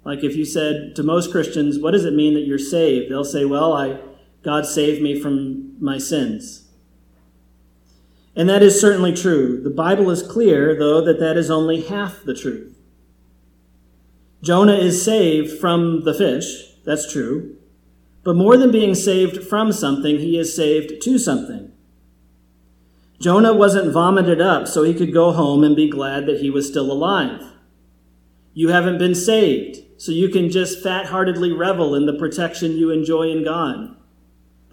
Like 0.05 0.25
if 0.25 0.37
you 0.37 0.45
said 0.45 0.97
to 0.97 1.03
most 1.03 1.31
Christians, 1.31 1.79
what 1.79 1.93
does 1.93 2.05
it 2.05 2.15
mean 2.15 2.35
that 2.35 2.47
you're 2.47 2.59
saved? 2.59 3.11
They'll 3.11 3.25
say, 3.25 3.45
well, 3.45 3.75
I, 3.75 3.99
God 4.43 4.67
saved 4.67 5.03
me 5.03 5.21
from 5.21 5.77
my 5.83 5.99
sins. 5.99 6.64
And 8.37 8.49
that 8.49 8.63
is 8.63 8.81
certainly 8.81 9.13
true. 9.13 9.61
The 9.63 9.71
Bible 9.71 10.11
is 10.11 10.23
clear, 10.23 10.77
though, 10.77 11.01
that 11.05 11.21
that 11.21 11.37
is 11.37 11.51
only 11.51 11.83
half 11.83 12.25
the 12.25 12.35
truth. 12.35 12.77
Jonah 14.43 14.77
is 14.77 15.05
saved 15.05 15.59
from 15.59 16.05
the 16.05 16.15
fish. 16.15 16.75
That's 16.85 17.11
true. 17.11 17.57
But 18.25 18.37
more 18.37 18.57
than 18.57 18.73
being 18.73 18.95
saved 18.95 19.45
from 19.45 19.73
something, 19.73 20.19
he 20.19 20.39
is 20.39 20.55
saved 20.55 21.03
to 21.03 21.19
something. 21.19 21.73
Jonah 23.21 23.55
wasn't 23.55 23.93
vomited 23.93 24.41
up 24.41 24.67
so 24.67 24.83
he 24.83 24.95
could 24.95 25.13
go 25.13 25.33
home 25.33 25.63
and 25.63 25.77
be 25.77 25.89
glad 25.89 26.27
that 26.27 26.41
he 26.41 26.51
was 26.51 26.67
still 26.69 26.91
alive. 26.91 27.53
You 28.53 28.69
haven't 28.69 28.99
been 28.99 29.15
saved, 29.15 29.79
so 29.97 30.13
you 30.13 30.29
can 30.29 30.51
just 30.51 30.83
fat 30.83 31.07
heartedly 31.07 31.53
revel 31.53 31.95
in 31.95 32.07
the 32.07 32.13
protection 32.13 32.77
you 32.77 32.91
enjoy 32.91 33.31
in 33.31 33.45
God. 33.45 33.97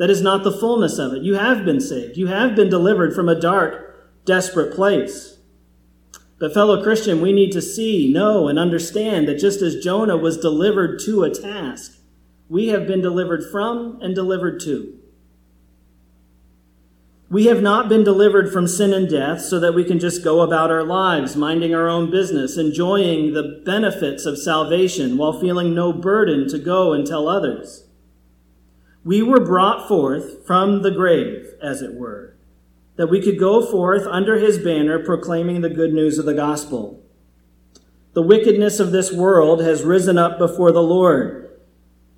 That 0.01 0.09
is 0.09 0.23
not 0.23 0.43
the 0.43 0.51
fullness 0.51 0.97
of 0.97 1.13
it. 1.13 1.21
You 1.21 1.35
have 1.35 1.63
been 1.63 1.79
saved. 1.79 2.17
You 2.17 2.25
have 2.25 2.55
been 2.55 2.71
delivered 2.71 3.13
from 3.13 3.29
a 3.29 3.39
dark, 3.39 4.25
desperate 4.25 4.73
place. 4.73 5.37
But, 6.39 6.55
fellow 6.55 6.81
Christian, 6.81 7.21
we 7.21 7.31
need 7.31 7.51
to 7.51 7.61
see, 7.61 8.11
know, 8.11 8.47
and 8.47 8.57
understand 8.57 9.27
that 9.27 9.37
just 9.37 9.61
as 9.61 9.83
Jonah 9.83 10.17
was 10.17 10.39
delivered 10.39 10.99
to 11.05 11.23
a 11.23 11.29
task, 11.29 11.99
we 12.49 12.69
have 12.69 12.87
been 12.87 12.99
delivered 12.99 13.43
from 13.51 13.99
and 14.01 14.15
delivered 14.15 14.59
to. 14.61 14.97
We 17.29 17.45
have 17.45 17.61
not 17.61 17.87
been 17.87 18.03
delivered 18.03 18.51
from 18.51 18.67
sin 18.67 18.93
and 18.93 19.07
death 19.07 19.41
so 19.41 19.59
that 19.59 19.75
we 19.75 19.83
can 19.83 19.99
just 19.99 20.23
go 20.23 20.41
about 20.41 20.71
our 20.71 20.83
lives, 20.83 21.35
minding 21.35 21.75
our 21.75 21.87
own 21.87 22.09
business, 22.09 22.57
enjoying 22.57 23.33
the 23.33 23.61
benefits 23.63 24.25
of 24.25 24.39
salvation 24.39 25.19
while 25.19 25.39
feeling 25.39 25.75
no 25.75 25.93
burden 25.93 26.49
to 26.49 26.57
go 26.57 26.91
and 26.91 27.05
tell 27.05 27.27
others. 27.27 27.85
We 29.03 29.21
were 29.21 29.39
brought 29.39 29.87
forth 29.87 30.45
from 30.45 30.81
the 30.81 30.91
grave, 30.91 31.53
as 31.61 31.81
it 31.81 31.95
were, 31.95 32.35
that 32.97 33.07
we 33.07 33.21
could 33.21 33.39
go 33.39 33.65
forth 33.65 34.05
under 34.05 34.37
his 34.37 34.59
banner 34.59 34.99
proclaiming 34.99 35.61
the 35.61 35.69
good 35.69 35.93
news 35.93 36.19
of 36.19 36.25
the 36.25 36.33
gospel. 36.33 37.03
The 38.13 38.21
wickedness 38.21 38.79
of 38.79 38.91
this 38.91 39.11
world 39.11 39.61
has 39.61 39.83
risen 39.83 40.17
up 40.17 40.37
before 40.37 40.71
the 40.71 40.83
Lord 40.83 41.41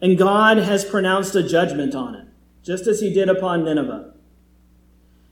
and 0.03 0.17
God 0.17 0.57
has 0.57 0.83
pronounced 0.83 1.33
a 1.33 1.47
judgment 1.47 1.95
on 1.95 2.13
it, 2.13 2.27
just 2.61 2.87
as 2.87 2.99
he 2.99 3.13
did 3.13 3.29
upon 3.29 3.63
Nineveh. 3.63 4.13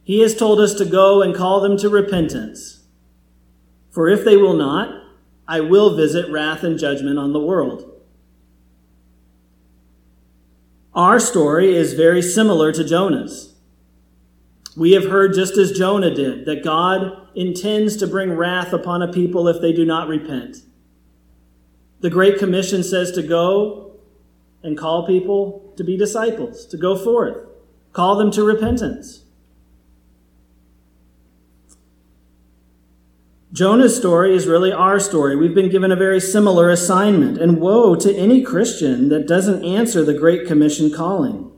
He 0.01 0.21
has 0.21 0.33
told 0.33 0.61
us 0.61 0.73
to 0.75 0.85
go 0.85 1.21
and 1.21 1.35
call 1.35 1.59
them 1.59 1.75
to 1.79 1.89
repentance. 1.89 2.85
For 3.89 4.07
if 4.07 4.23
they 4.23 4.37
will 4.37 4.53
not, 4.53 5.03
I 5.45 5.59
will 5.59 5.97
visit 5.97 6.31
wrath 6.31 6.63
and 6.63 6.79
judgment 6.79 7.19
on 7.19 7.33
the 7.33 7.39
world. 7.41 7.90
Our 10.93 11.21
story 11.21 11.73
is 11.73 11.93
very 11.93 12.21
similar 12.21 12.73
to 12.73 12.83
Jonah's. 12.83 13.55
We 14.75 14.91
have 14.91 15.05
heard 15.05 15.33
just 15.33 15.57
as 15.57 15.71
Jonah 15.71 16.13
did 16.13 16.45
that 16.45 16.65
God 16.65 17.29
intends 17.33 17.95
to 17.97 18.07
bring 18.07 18.33
wrath 18.33 18.73
upon 18.73 19.01
a 19.01 19.11
people 19.11 19.47
if 19.47 19.61
they 19.61 19.71
do 19.71 19.85
not 19.85 20.09
repent. 20.09 20.57
The 22.01 22.09
Great 22.09 22.39
Commission 22.39 22.83
says 22.83 23.11
to 23.13 23.23
go 23.23 23.99
and 24.63 24.77
call 24.77 25.07
people 25.07 25.73
to 25.77 25.83
be 25.83 25.95
disciples, 25.95 26.65
to 26.67 26.77
go 26.77 26.97
forth, 26.97 27.47
call 27.93 28.17
them 28.17 28.31
to 28.31 28.43
repentance. 28.43 29.23
Jonah's 33.53 33.97
story 33.97 34.33
is 34.33 34.47
really 34.47 34.71
our 34.71 34.97
story. 34.99 35.35
We've 35.35 35.53
been 35.53 35.69
given 35.69 35.91
a 35.91 35.95
very 35.97 36.21
similar 36.21 36.69
assignment, 36.69 37.37
and 37.37 37.59
woe 37.59 37.95
to 37.95 38.15
any 38.15 38.41
Christian 38.41 39.09
that 39.09 39.27
doesn't 39.27 39.65
answer 39.65 40.03
the 40.03 40.13
Great 40.13 40.47
Commission 40.47 40.91
calling. 40.91 41.51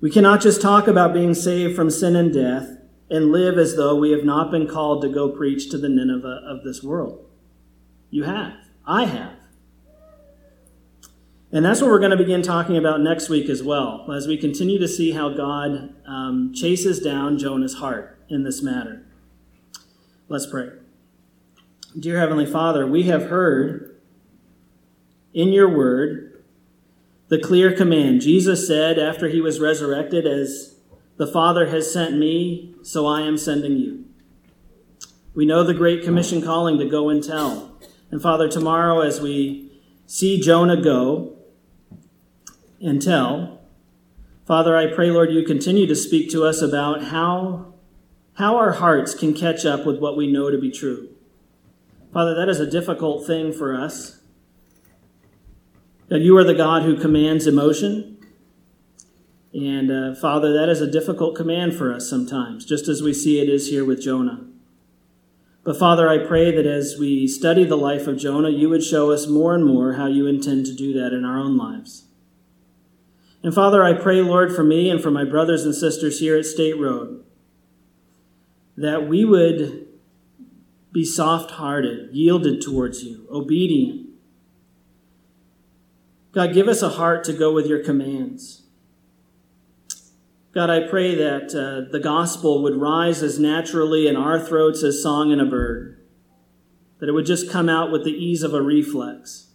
We 0.00 0.10
cannot 0.10 0.42
just 0.42 0.60
talk 0.60 0.86
about 0.86 1.14
being 1.14 1.34
saved 1.34 1.76
from 1.76 1.90
sin 1.90 2.14
and 2.14 2.32
death 2.32 2.76
and 3.10 3.32
live 3.32 3.58
as 3.58 3.76
though 3.76 3.96
we 3.96 4.12
have 4.12 4.24
not 4.24 4.50
been 4.50 4.66
called 4.66 5.02
to 5.02 5.08
go 5.08 5.30
preach 5.30 5.70
to 5.70 5.78
the 5.78 5.88
Nineveh 5.88 6.42
of 6.46 6.62
this 6.62 6.82
world. 6.82 7.26
You 8.10 8.24
have. 8.24 8.54
I 8.86 9.04
have. 9.04 9.32
And 11.52 11.64
that's 11.64 11.80
what 11.80 11.90
we're 11.90 11.98
going 11.98 12.12
to 12.12 12.16
begin 12.16 12.42
talking 12.42 12.76
about 12.76 13.00
next 13.00 13.28
week 13.28 13.48
as 13.48 13.62
well, 13.62 14.10
as 14.12 14.26
we 14.26 14.36
continue 14.36 14.78
to 14.78 14.86
see 14.86 15.12
how 15.12 15.30
God 15.30 15.94
um, 16.06 16.52
chases 16.54 17.00
down 17.00 17.38
Jonah's 17.38 17.74
heart 17.74 18.18
in 18.28 18.44
this 18.44 18.62
matter. 18.62 19.04
Let's 20.30 20.46
pray. 20.46 20.68
Dear 21.98 22.20
Heavenly 22.20 22.46
Father, 22.46 22.86
we 22.86 23.02
have 23.02 23.30
heard 23.30 24.00
in 25.34 25.48
your 25.48 25.68
word 25.68 26.44
the 27.26 27.40
clear 27.40 27.76
command. 27.76 28.20
Jesus 28.20 28.64
said 28.64 28.96
after 28.96 29.28
he 29.28 29.40
was 29.40 29.58
resurrected, 29.58 30.28
As 30.28 30.76
the 31.16 31.26
Father 31.26 31.66
has 31.70 31.92
sent 31.92 32.16
me, 32.16 32.76
so 32.84 33.08
I 33.08 33.22
am 33.22 33.36
sending 33.36 33.76
you. 33.76 34.04
We 35.34 35.46
know 35.46 35.64
the 35.64 35.74
Great 35.74 36.04
Commission 36.04 36.40
calling 36.40 36.78
to 36.78 36.88
go 36.88 37.08
and 37.08 37.24
tell. 37.24 37.76
And 38.12 38.22
Father, 38.22 38.48
tomorrow 38.48 39.00
as 39.00 39.20
we 39.20 39.72
see 40.06 40.40
Jonah 40.40 40.80
go 40.80 41.38
and 42.80 43.02
tell, 43.02 43.62
Father, 44.46 44.76
I 44.76 44.94
pray, 44.94 45.10
Lord, 45.10 45.32
you 45.32 45.44
continue 45.44 45.88
to 45.88 45.96
speak 45.96 46.30
to 46.30 46.44
us 46.44 46.62
about 46.62 47.06
how 47.06 47.70
how 48.34 48.56
our 48.56 48.72
hearts 48.72 49.14
can 49.14 49.34
catch 49.34 49.64
up 49.66 49.84
with 49.84 49.98
what 49.98 50.16
we 50.16 50.30
know 50.30 50.50
to 50.50 50.58
be 50.58 50.70
true. 50.70 51.08
Father, 52.12 52.34
that 52.34 52.48
is 52.48 52.58
a 52.58 52.70
difficult 52.70 53.26
thing 53.26 53.52
for 53.52 53.74
us. 53.74 54.20
That 56.08 56.20
you 56.20 56.36
are 56.36 56.44
the 56.44 56.54
God 56.54 56.82
who 56.82 56.98
commands 56.98 57.46
emotion. 57.46 58.18
And 59.52 59.90
uh, 59.90 60.14
Father, 60.14 60.52
that 60.52 60.68
is 60.68 60.80
a 60.80 60.90
difficult 60.90 61.36
command 61.36 61.74
for 61.74 61.92
us 61.92 62.08
sometimes, 62.08 62.64
just 62.64 62.88
as 62.88 63.02
we 63.02 63.12
see 63.12 63.40
it 63.40 63.48
is 63.48 63.68
here 63.68 63.84
with 63.84 64.02
Jonah. 64.02 64.46
But 65.62 65.78
Father, 65.78 66.08
I 66.08 66.26
pray 66.26 66.54
that 66.54 66.66
as 66.66 66.96
we 66.98 67.28
study 67.28 67.64
the 67.64 67.76
life 67.76 68.06
of 68.06 68.16
Jonah, 68.16 68.50
you 68.50 68.68
would 68.70 68.82
show 68.82 69.10
us 69.10 69.26
more 69.26 69.54
and 69.54 69.64
more 69.64 69.94
how 69.94 70.06
you 70.06 70.26
intend 70.26 70.66
to 70.66 70.74
do 70.74 70.92
that 70.94 71.12
in 71.12 71.24
our 71.24 71.38
own 71.38 71.56
lives. 71.56 72.06
And 73.42 73.54
Father, 73.54 73.82
I 73.84 73.92
pray, 73.92 74.20
Lord, 74.20 74.54
for 74.54 74.64
me 74.64 74.90
and 74.90 75.02
for 75.02 75.10
my 75.10 75.24
brothers 75.24 75.64
and 75.64 75.74
sisters 75.74 76.20
here 76.20 76.36
at 76.36 76.46
State 76.46 76.78
Road, 76.78 77.24
that 78.80 79.06
we 79.06 79.26
would 79.26 79.86
be 80.90 81.04
soft 81.04 81.52
hearted, 81.52 82.14
yielded 82.14 82.62
towards 82.62 83.04
you, 83.04 83.26
obedient. 83.30 84.08
God, 86.32 86.54
give 86.54 86.66
us 86.66 86.80
a 86.80 86.88
heart 86.88 87.22
to 87.24 87.34
go 87.34 87.52
with 87.52 87.66
your 87.66 87.84
commands. 87.84 88.62
God, 90.52 90.70
I 90.70 90.88
pray 90.88 91.14
that 91.14 91.54
uh, 91.54 91.92
the 91.92 92.00
gospel 92.00 92.62
would 92.62 92.80
rise 92.80 93.22
as 93.22 93.38
naturally 93.38 94.08
in 94.08 94.16
our 94.16 94.40
throats 94.40 94.82
as 94.82 95.02
song 95.02 95.30
in 95.30 95.40
a 95.40 95.46
bird, 95.46 96.00
that 96.98 97.08
it 97.08 97.12
would 97.12 97.26
just 97.26 97.50
come 97.50 97.68
out 97.68 97.92
with 97.92 98.04
the 98.04 98.10
ease 98.10 98.42
of 98.42 98.54
a 98.54 98.62
reflex. 98.62 99.48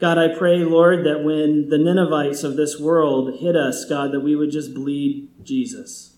God, 0.00 0.16
I 0.16 0.28
pray, 0.34 0.58
Lord, 0.64 1.04
that 1.04 1.22
when 1.22 1.68
the 1.68 1.78
Ninevites 1.78 2.44
of 2.44 2.56
this 2.56 2.80
world 2.80 3.40
hit 3.40 3.56
us, 3.56 3.84
God, 3.84 4.12
that 4.12 4.20
we 4.20 4.34
would 4.34 4.50
just 4.50 4.72
bleed 4.72 5.28
Jesus. 5.42 6.17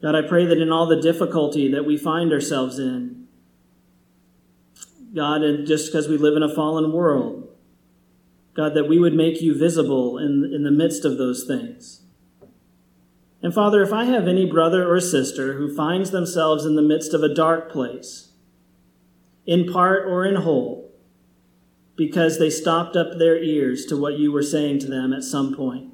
God, 0.00 0.14
I 0.14 0.22
pray 0.22 0.46
that 0.46 0.58
in 0.58 0.70
all 0.70 0.86
the 0.86 1.00
difficulty 1.00 1.70
that 1.72 1.84
we 1.84 1.96
find 1.96 2.32
ourselves 2.32 2.78
in, 2.78 3.26
God, 5.14 5.42
and 5.42 5.66
just 5.66 5.90
because 5.90 6.08
we 6.08 6.16
live 6.16 6.36
in 6.36 6.42
a 6.42 6.54
fallen 6.54 6.92
world, 6.92 7.48
God, 8.54 8.74
that 8.74 8.88
we 8.88 8.98
would 8.98 9.14
make 9.14 9.40
you 9.40 9.58
visible 9.58 10.18
in, 10.18 10.50
in 10.52 10.62
the 10.62 10.70
midst 10.70 11.04
of 11.04 11.18
those 11.18 11.44
things. 11.44 12.02
And 13.42 13.54
Father, 13.54 13.82
if 13.82 13.92
I 13.92 14.04
have 14.04 14.26
any 14.26 14.44
brother 14.44 14.92
or 14.92 15.00
sister 15.00 15.54
who 15.54 15.74
finds 15.74 16.10
themselves 16.10 16.64
in 16.64 16.74
the 16.74 16.82
midst 16.82 17.14
of 17.14 17.22
a 17.22 17.32
dark 17.32 17.70
place, 17.70 18.32
in 19.46 19.72
part 19.72 20.06
or 20.06 20.24
in 20.24 20.36
whole, 20.36 20.92
because 21.96 22.38
they 22.38 22.50
stopped 22.50 22.96
up 22.96 23.18
their 23.18 23.42
ears 23.42 23.86
to 23.86 23.96
what 23.96 24.18
you 24.18 24.30
were 24.30 24.42
saying 24.42 24.78
to 24.80 24.86
them 24.86 25.12
at 25.12 25.24
some 25.24 25.54
point, 25.54 25.92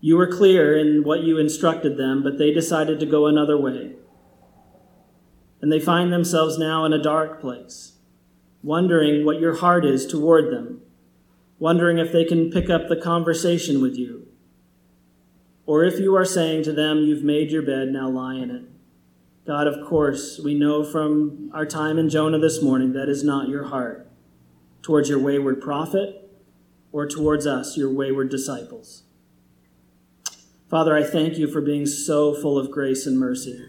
you 0.00 0.16
were 0.16 0.26
clear 0.26 0.76
in 0.76 1.02
what 1.02 1.22
you 1.22 1.38
instructed 1.38 1.96
them, 1.96 2.22
but 2.22 2.38
they 2.38 2.52
decided 2.52 3.00
to 3.00 3.06
go 3.06 3.26
another 3.26 3.58
way. 3.58 3.94
And 5.60 5.72
they 5.72 5.80
find 5.80 6.12
themselves 6.12 6.56
now 6.56 6.84
in 6.84 6.92
a 6.92 7.02
dark 7.02 7.40
place, 7.40 7.94
wondering 8.62 9.24
what 9.24 9.40
your 9.40 9.56
heart 9.56 9.84
is 9.84 10.06
toward 10.06 10.52
them, 10.52 10.82
wondering 11.58 11.98
if 11.98 12.12
they 12.12 12.24
can 12.24 12.50
pick 12.50 12.70
up 12.70 12.88
the 12.88 12.96
conversation 12.96 13.82
with 13.82 13.96
you, 13.96 14.28
or 15.66 15.84
if 15.84 15.98
you 15.98 16.14
are 16.16 16.24
saying 16.24 16.62
to 16.62 16.72
them, 16.72 16.98
You've 16.98 17.24
made 17.24 17.50
your 17.50 17.62
bed, 17.62 17.88
now 17.88 18.08
lie 18.08 18.36
in 18.36 18.50
it. 18.50 18.64
God, 19.46 19.66
of 19.66 19.84
course, 19.86 20.38
we 20.38 20.54
know 20.54 20.84
from 20.84 21.50
our 21.52 21.66
time 21.66 21.98
in 21.98 22.08
Jonah 22.08 22.38
this 22.38 22.62
morning 22.62 22.92
that 22.92 23.08
is 23.08 23.24
not 23.24 23.48
your 23.48 23.64
heart 23.64 24.08
towards 24.82 25.08
your 25.08 25.18
wayward 25.18 25.60
prophet 25.60 26.30
or 26.92 27.06
towards 27.06 27.46
us, 27.46 27.76
your 27.76 27.92
wayward 27.92 28.30
disciples. 28.30 29.04
Father, 30.68 30.94
I 30.94 31.02
thank 31.02 31.38
you 31.38 31.50
for 31.50 31.62
being 31.62 31.86
so 31.86 32.34
full 32.34 32.58
of 32.58 32.70
grace 32.70 33.06
and 33.06 33.18
mercy. 33.18 33.64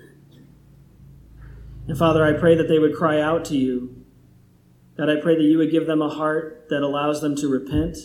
And 1.88 1.98
Father, 1.98 2.24
I 2.24 2.38
pray 2.38 2.56
that 2.56 2.68
they 2.68 2.78
would 2.78 2.96
cry 2.96 3.22
out 3.22 3.46
to 3.46 3.58
you. 3.58 4.04
God, 4.98 5.10
I 5.10 5.16
pray 5.16 5.36
that 5.36 5.44
you 5.44 5.58
would 5.58 5.72
give 5.72 5.88
them 5.88 6.02
a 6.02 6.10
heart 6.10 6.68
that 6.70 6.82
allows 6.82 7.22
them 7.22 7.36
to 7.38 7.48
repent. 7.48 7.98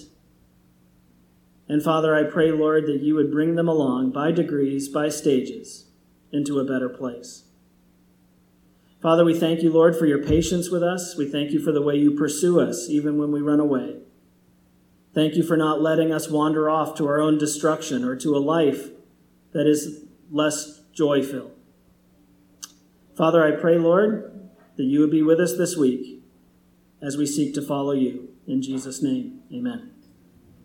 And 1.69 1.83
Father, 1.83 2.15
I 2.15 2.23
pray, 2.23 2.53
Lord, 2.53 2.87
that 2.87 3.01
you 3.01 3.17
would 3.17 3.33
bring 3.33 3.57
them 3.57 3.69
along 3.69 4.13
by 4.13 4.31
degrees, 4.31 4.89
by 4.89 5.09
stages, 5.09 5.91
into 6.31 6.61
a 6.61 6.65
better 6.65 6.89
place. 6.89 7.45
Father, 9.03 9.25
we 9.25 9.39
thank 9.39 9.63
you, 9.63 9.73
Lord, 9.73 9.97
for 9.97 10.07
your 10.07 10.23
patience 10.23 10.71
with 10.71 10.83
us. 10.83 11.17
We 11.17 11.29
thank 11.29 11.51
you 11.51 11.59
for 11.59 11.73
the 11.73 11.83
way 11.83 11.97
you 11.97 12.13
pursue 12.13 12.61
us, 12.61 12.89
even 12.89 13.19
when 13.19 13.33
we 13.33 13.41
run 13.41 13.61
away. 13.61 14.04
Thank 15.15 15.37
you 15.37 15.45
for 15.45 15.57
not 15.57 15.81
letting 15.81 16.13
us 16.13 16.29
wander 16.29 16.69
off 16.69 16.97
to 16.97 17.07
our 17.07 17.21
own 17.21 17.39
destruction 17.39 18.05
or 18.05 18.17
to 18.17 18.37
a 18.37 18.39
life 18.39 18.91
that 19.53 19.67
is 19.67 20.05
less 20.31 20.81
joy 20.93 21.23
filled. 21.23 21.53
Father, 23.17 23.45
I 23.45 23.53
pray, 23.53 23.79
Lord, 23.79 24.51
that 24.77 24.83
you 24.83 24.99
would 25.01 25.13
be 25.13 25.23
with 25.23 25.39
us 25.39 25.57
this 25.57 25.77
week 25.77 26.25
as 27.01 27.17
we 27.17 27.27
seek 27.27 27.55
to 27.55 27.63
follow 27.63 27.93
you. 27.93 28.31
In 28.47 28.61
Jesus' 28.61 29.03
name, 29.03 29.43
amen. 29.53 29.94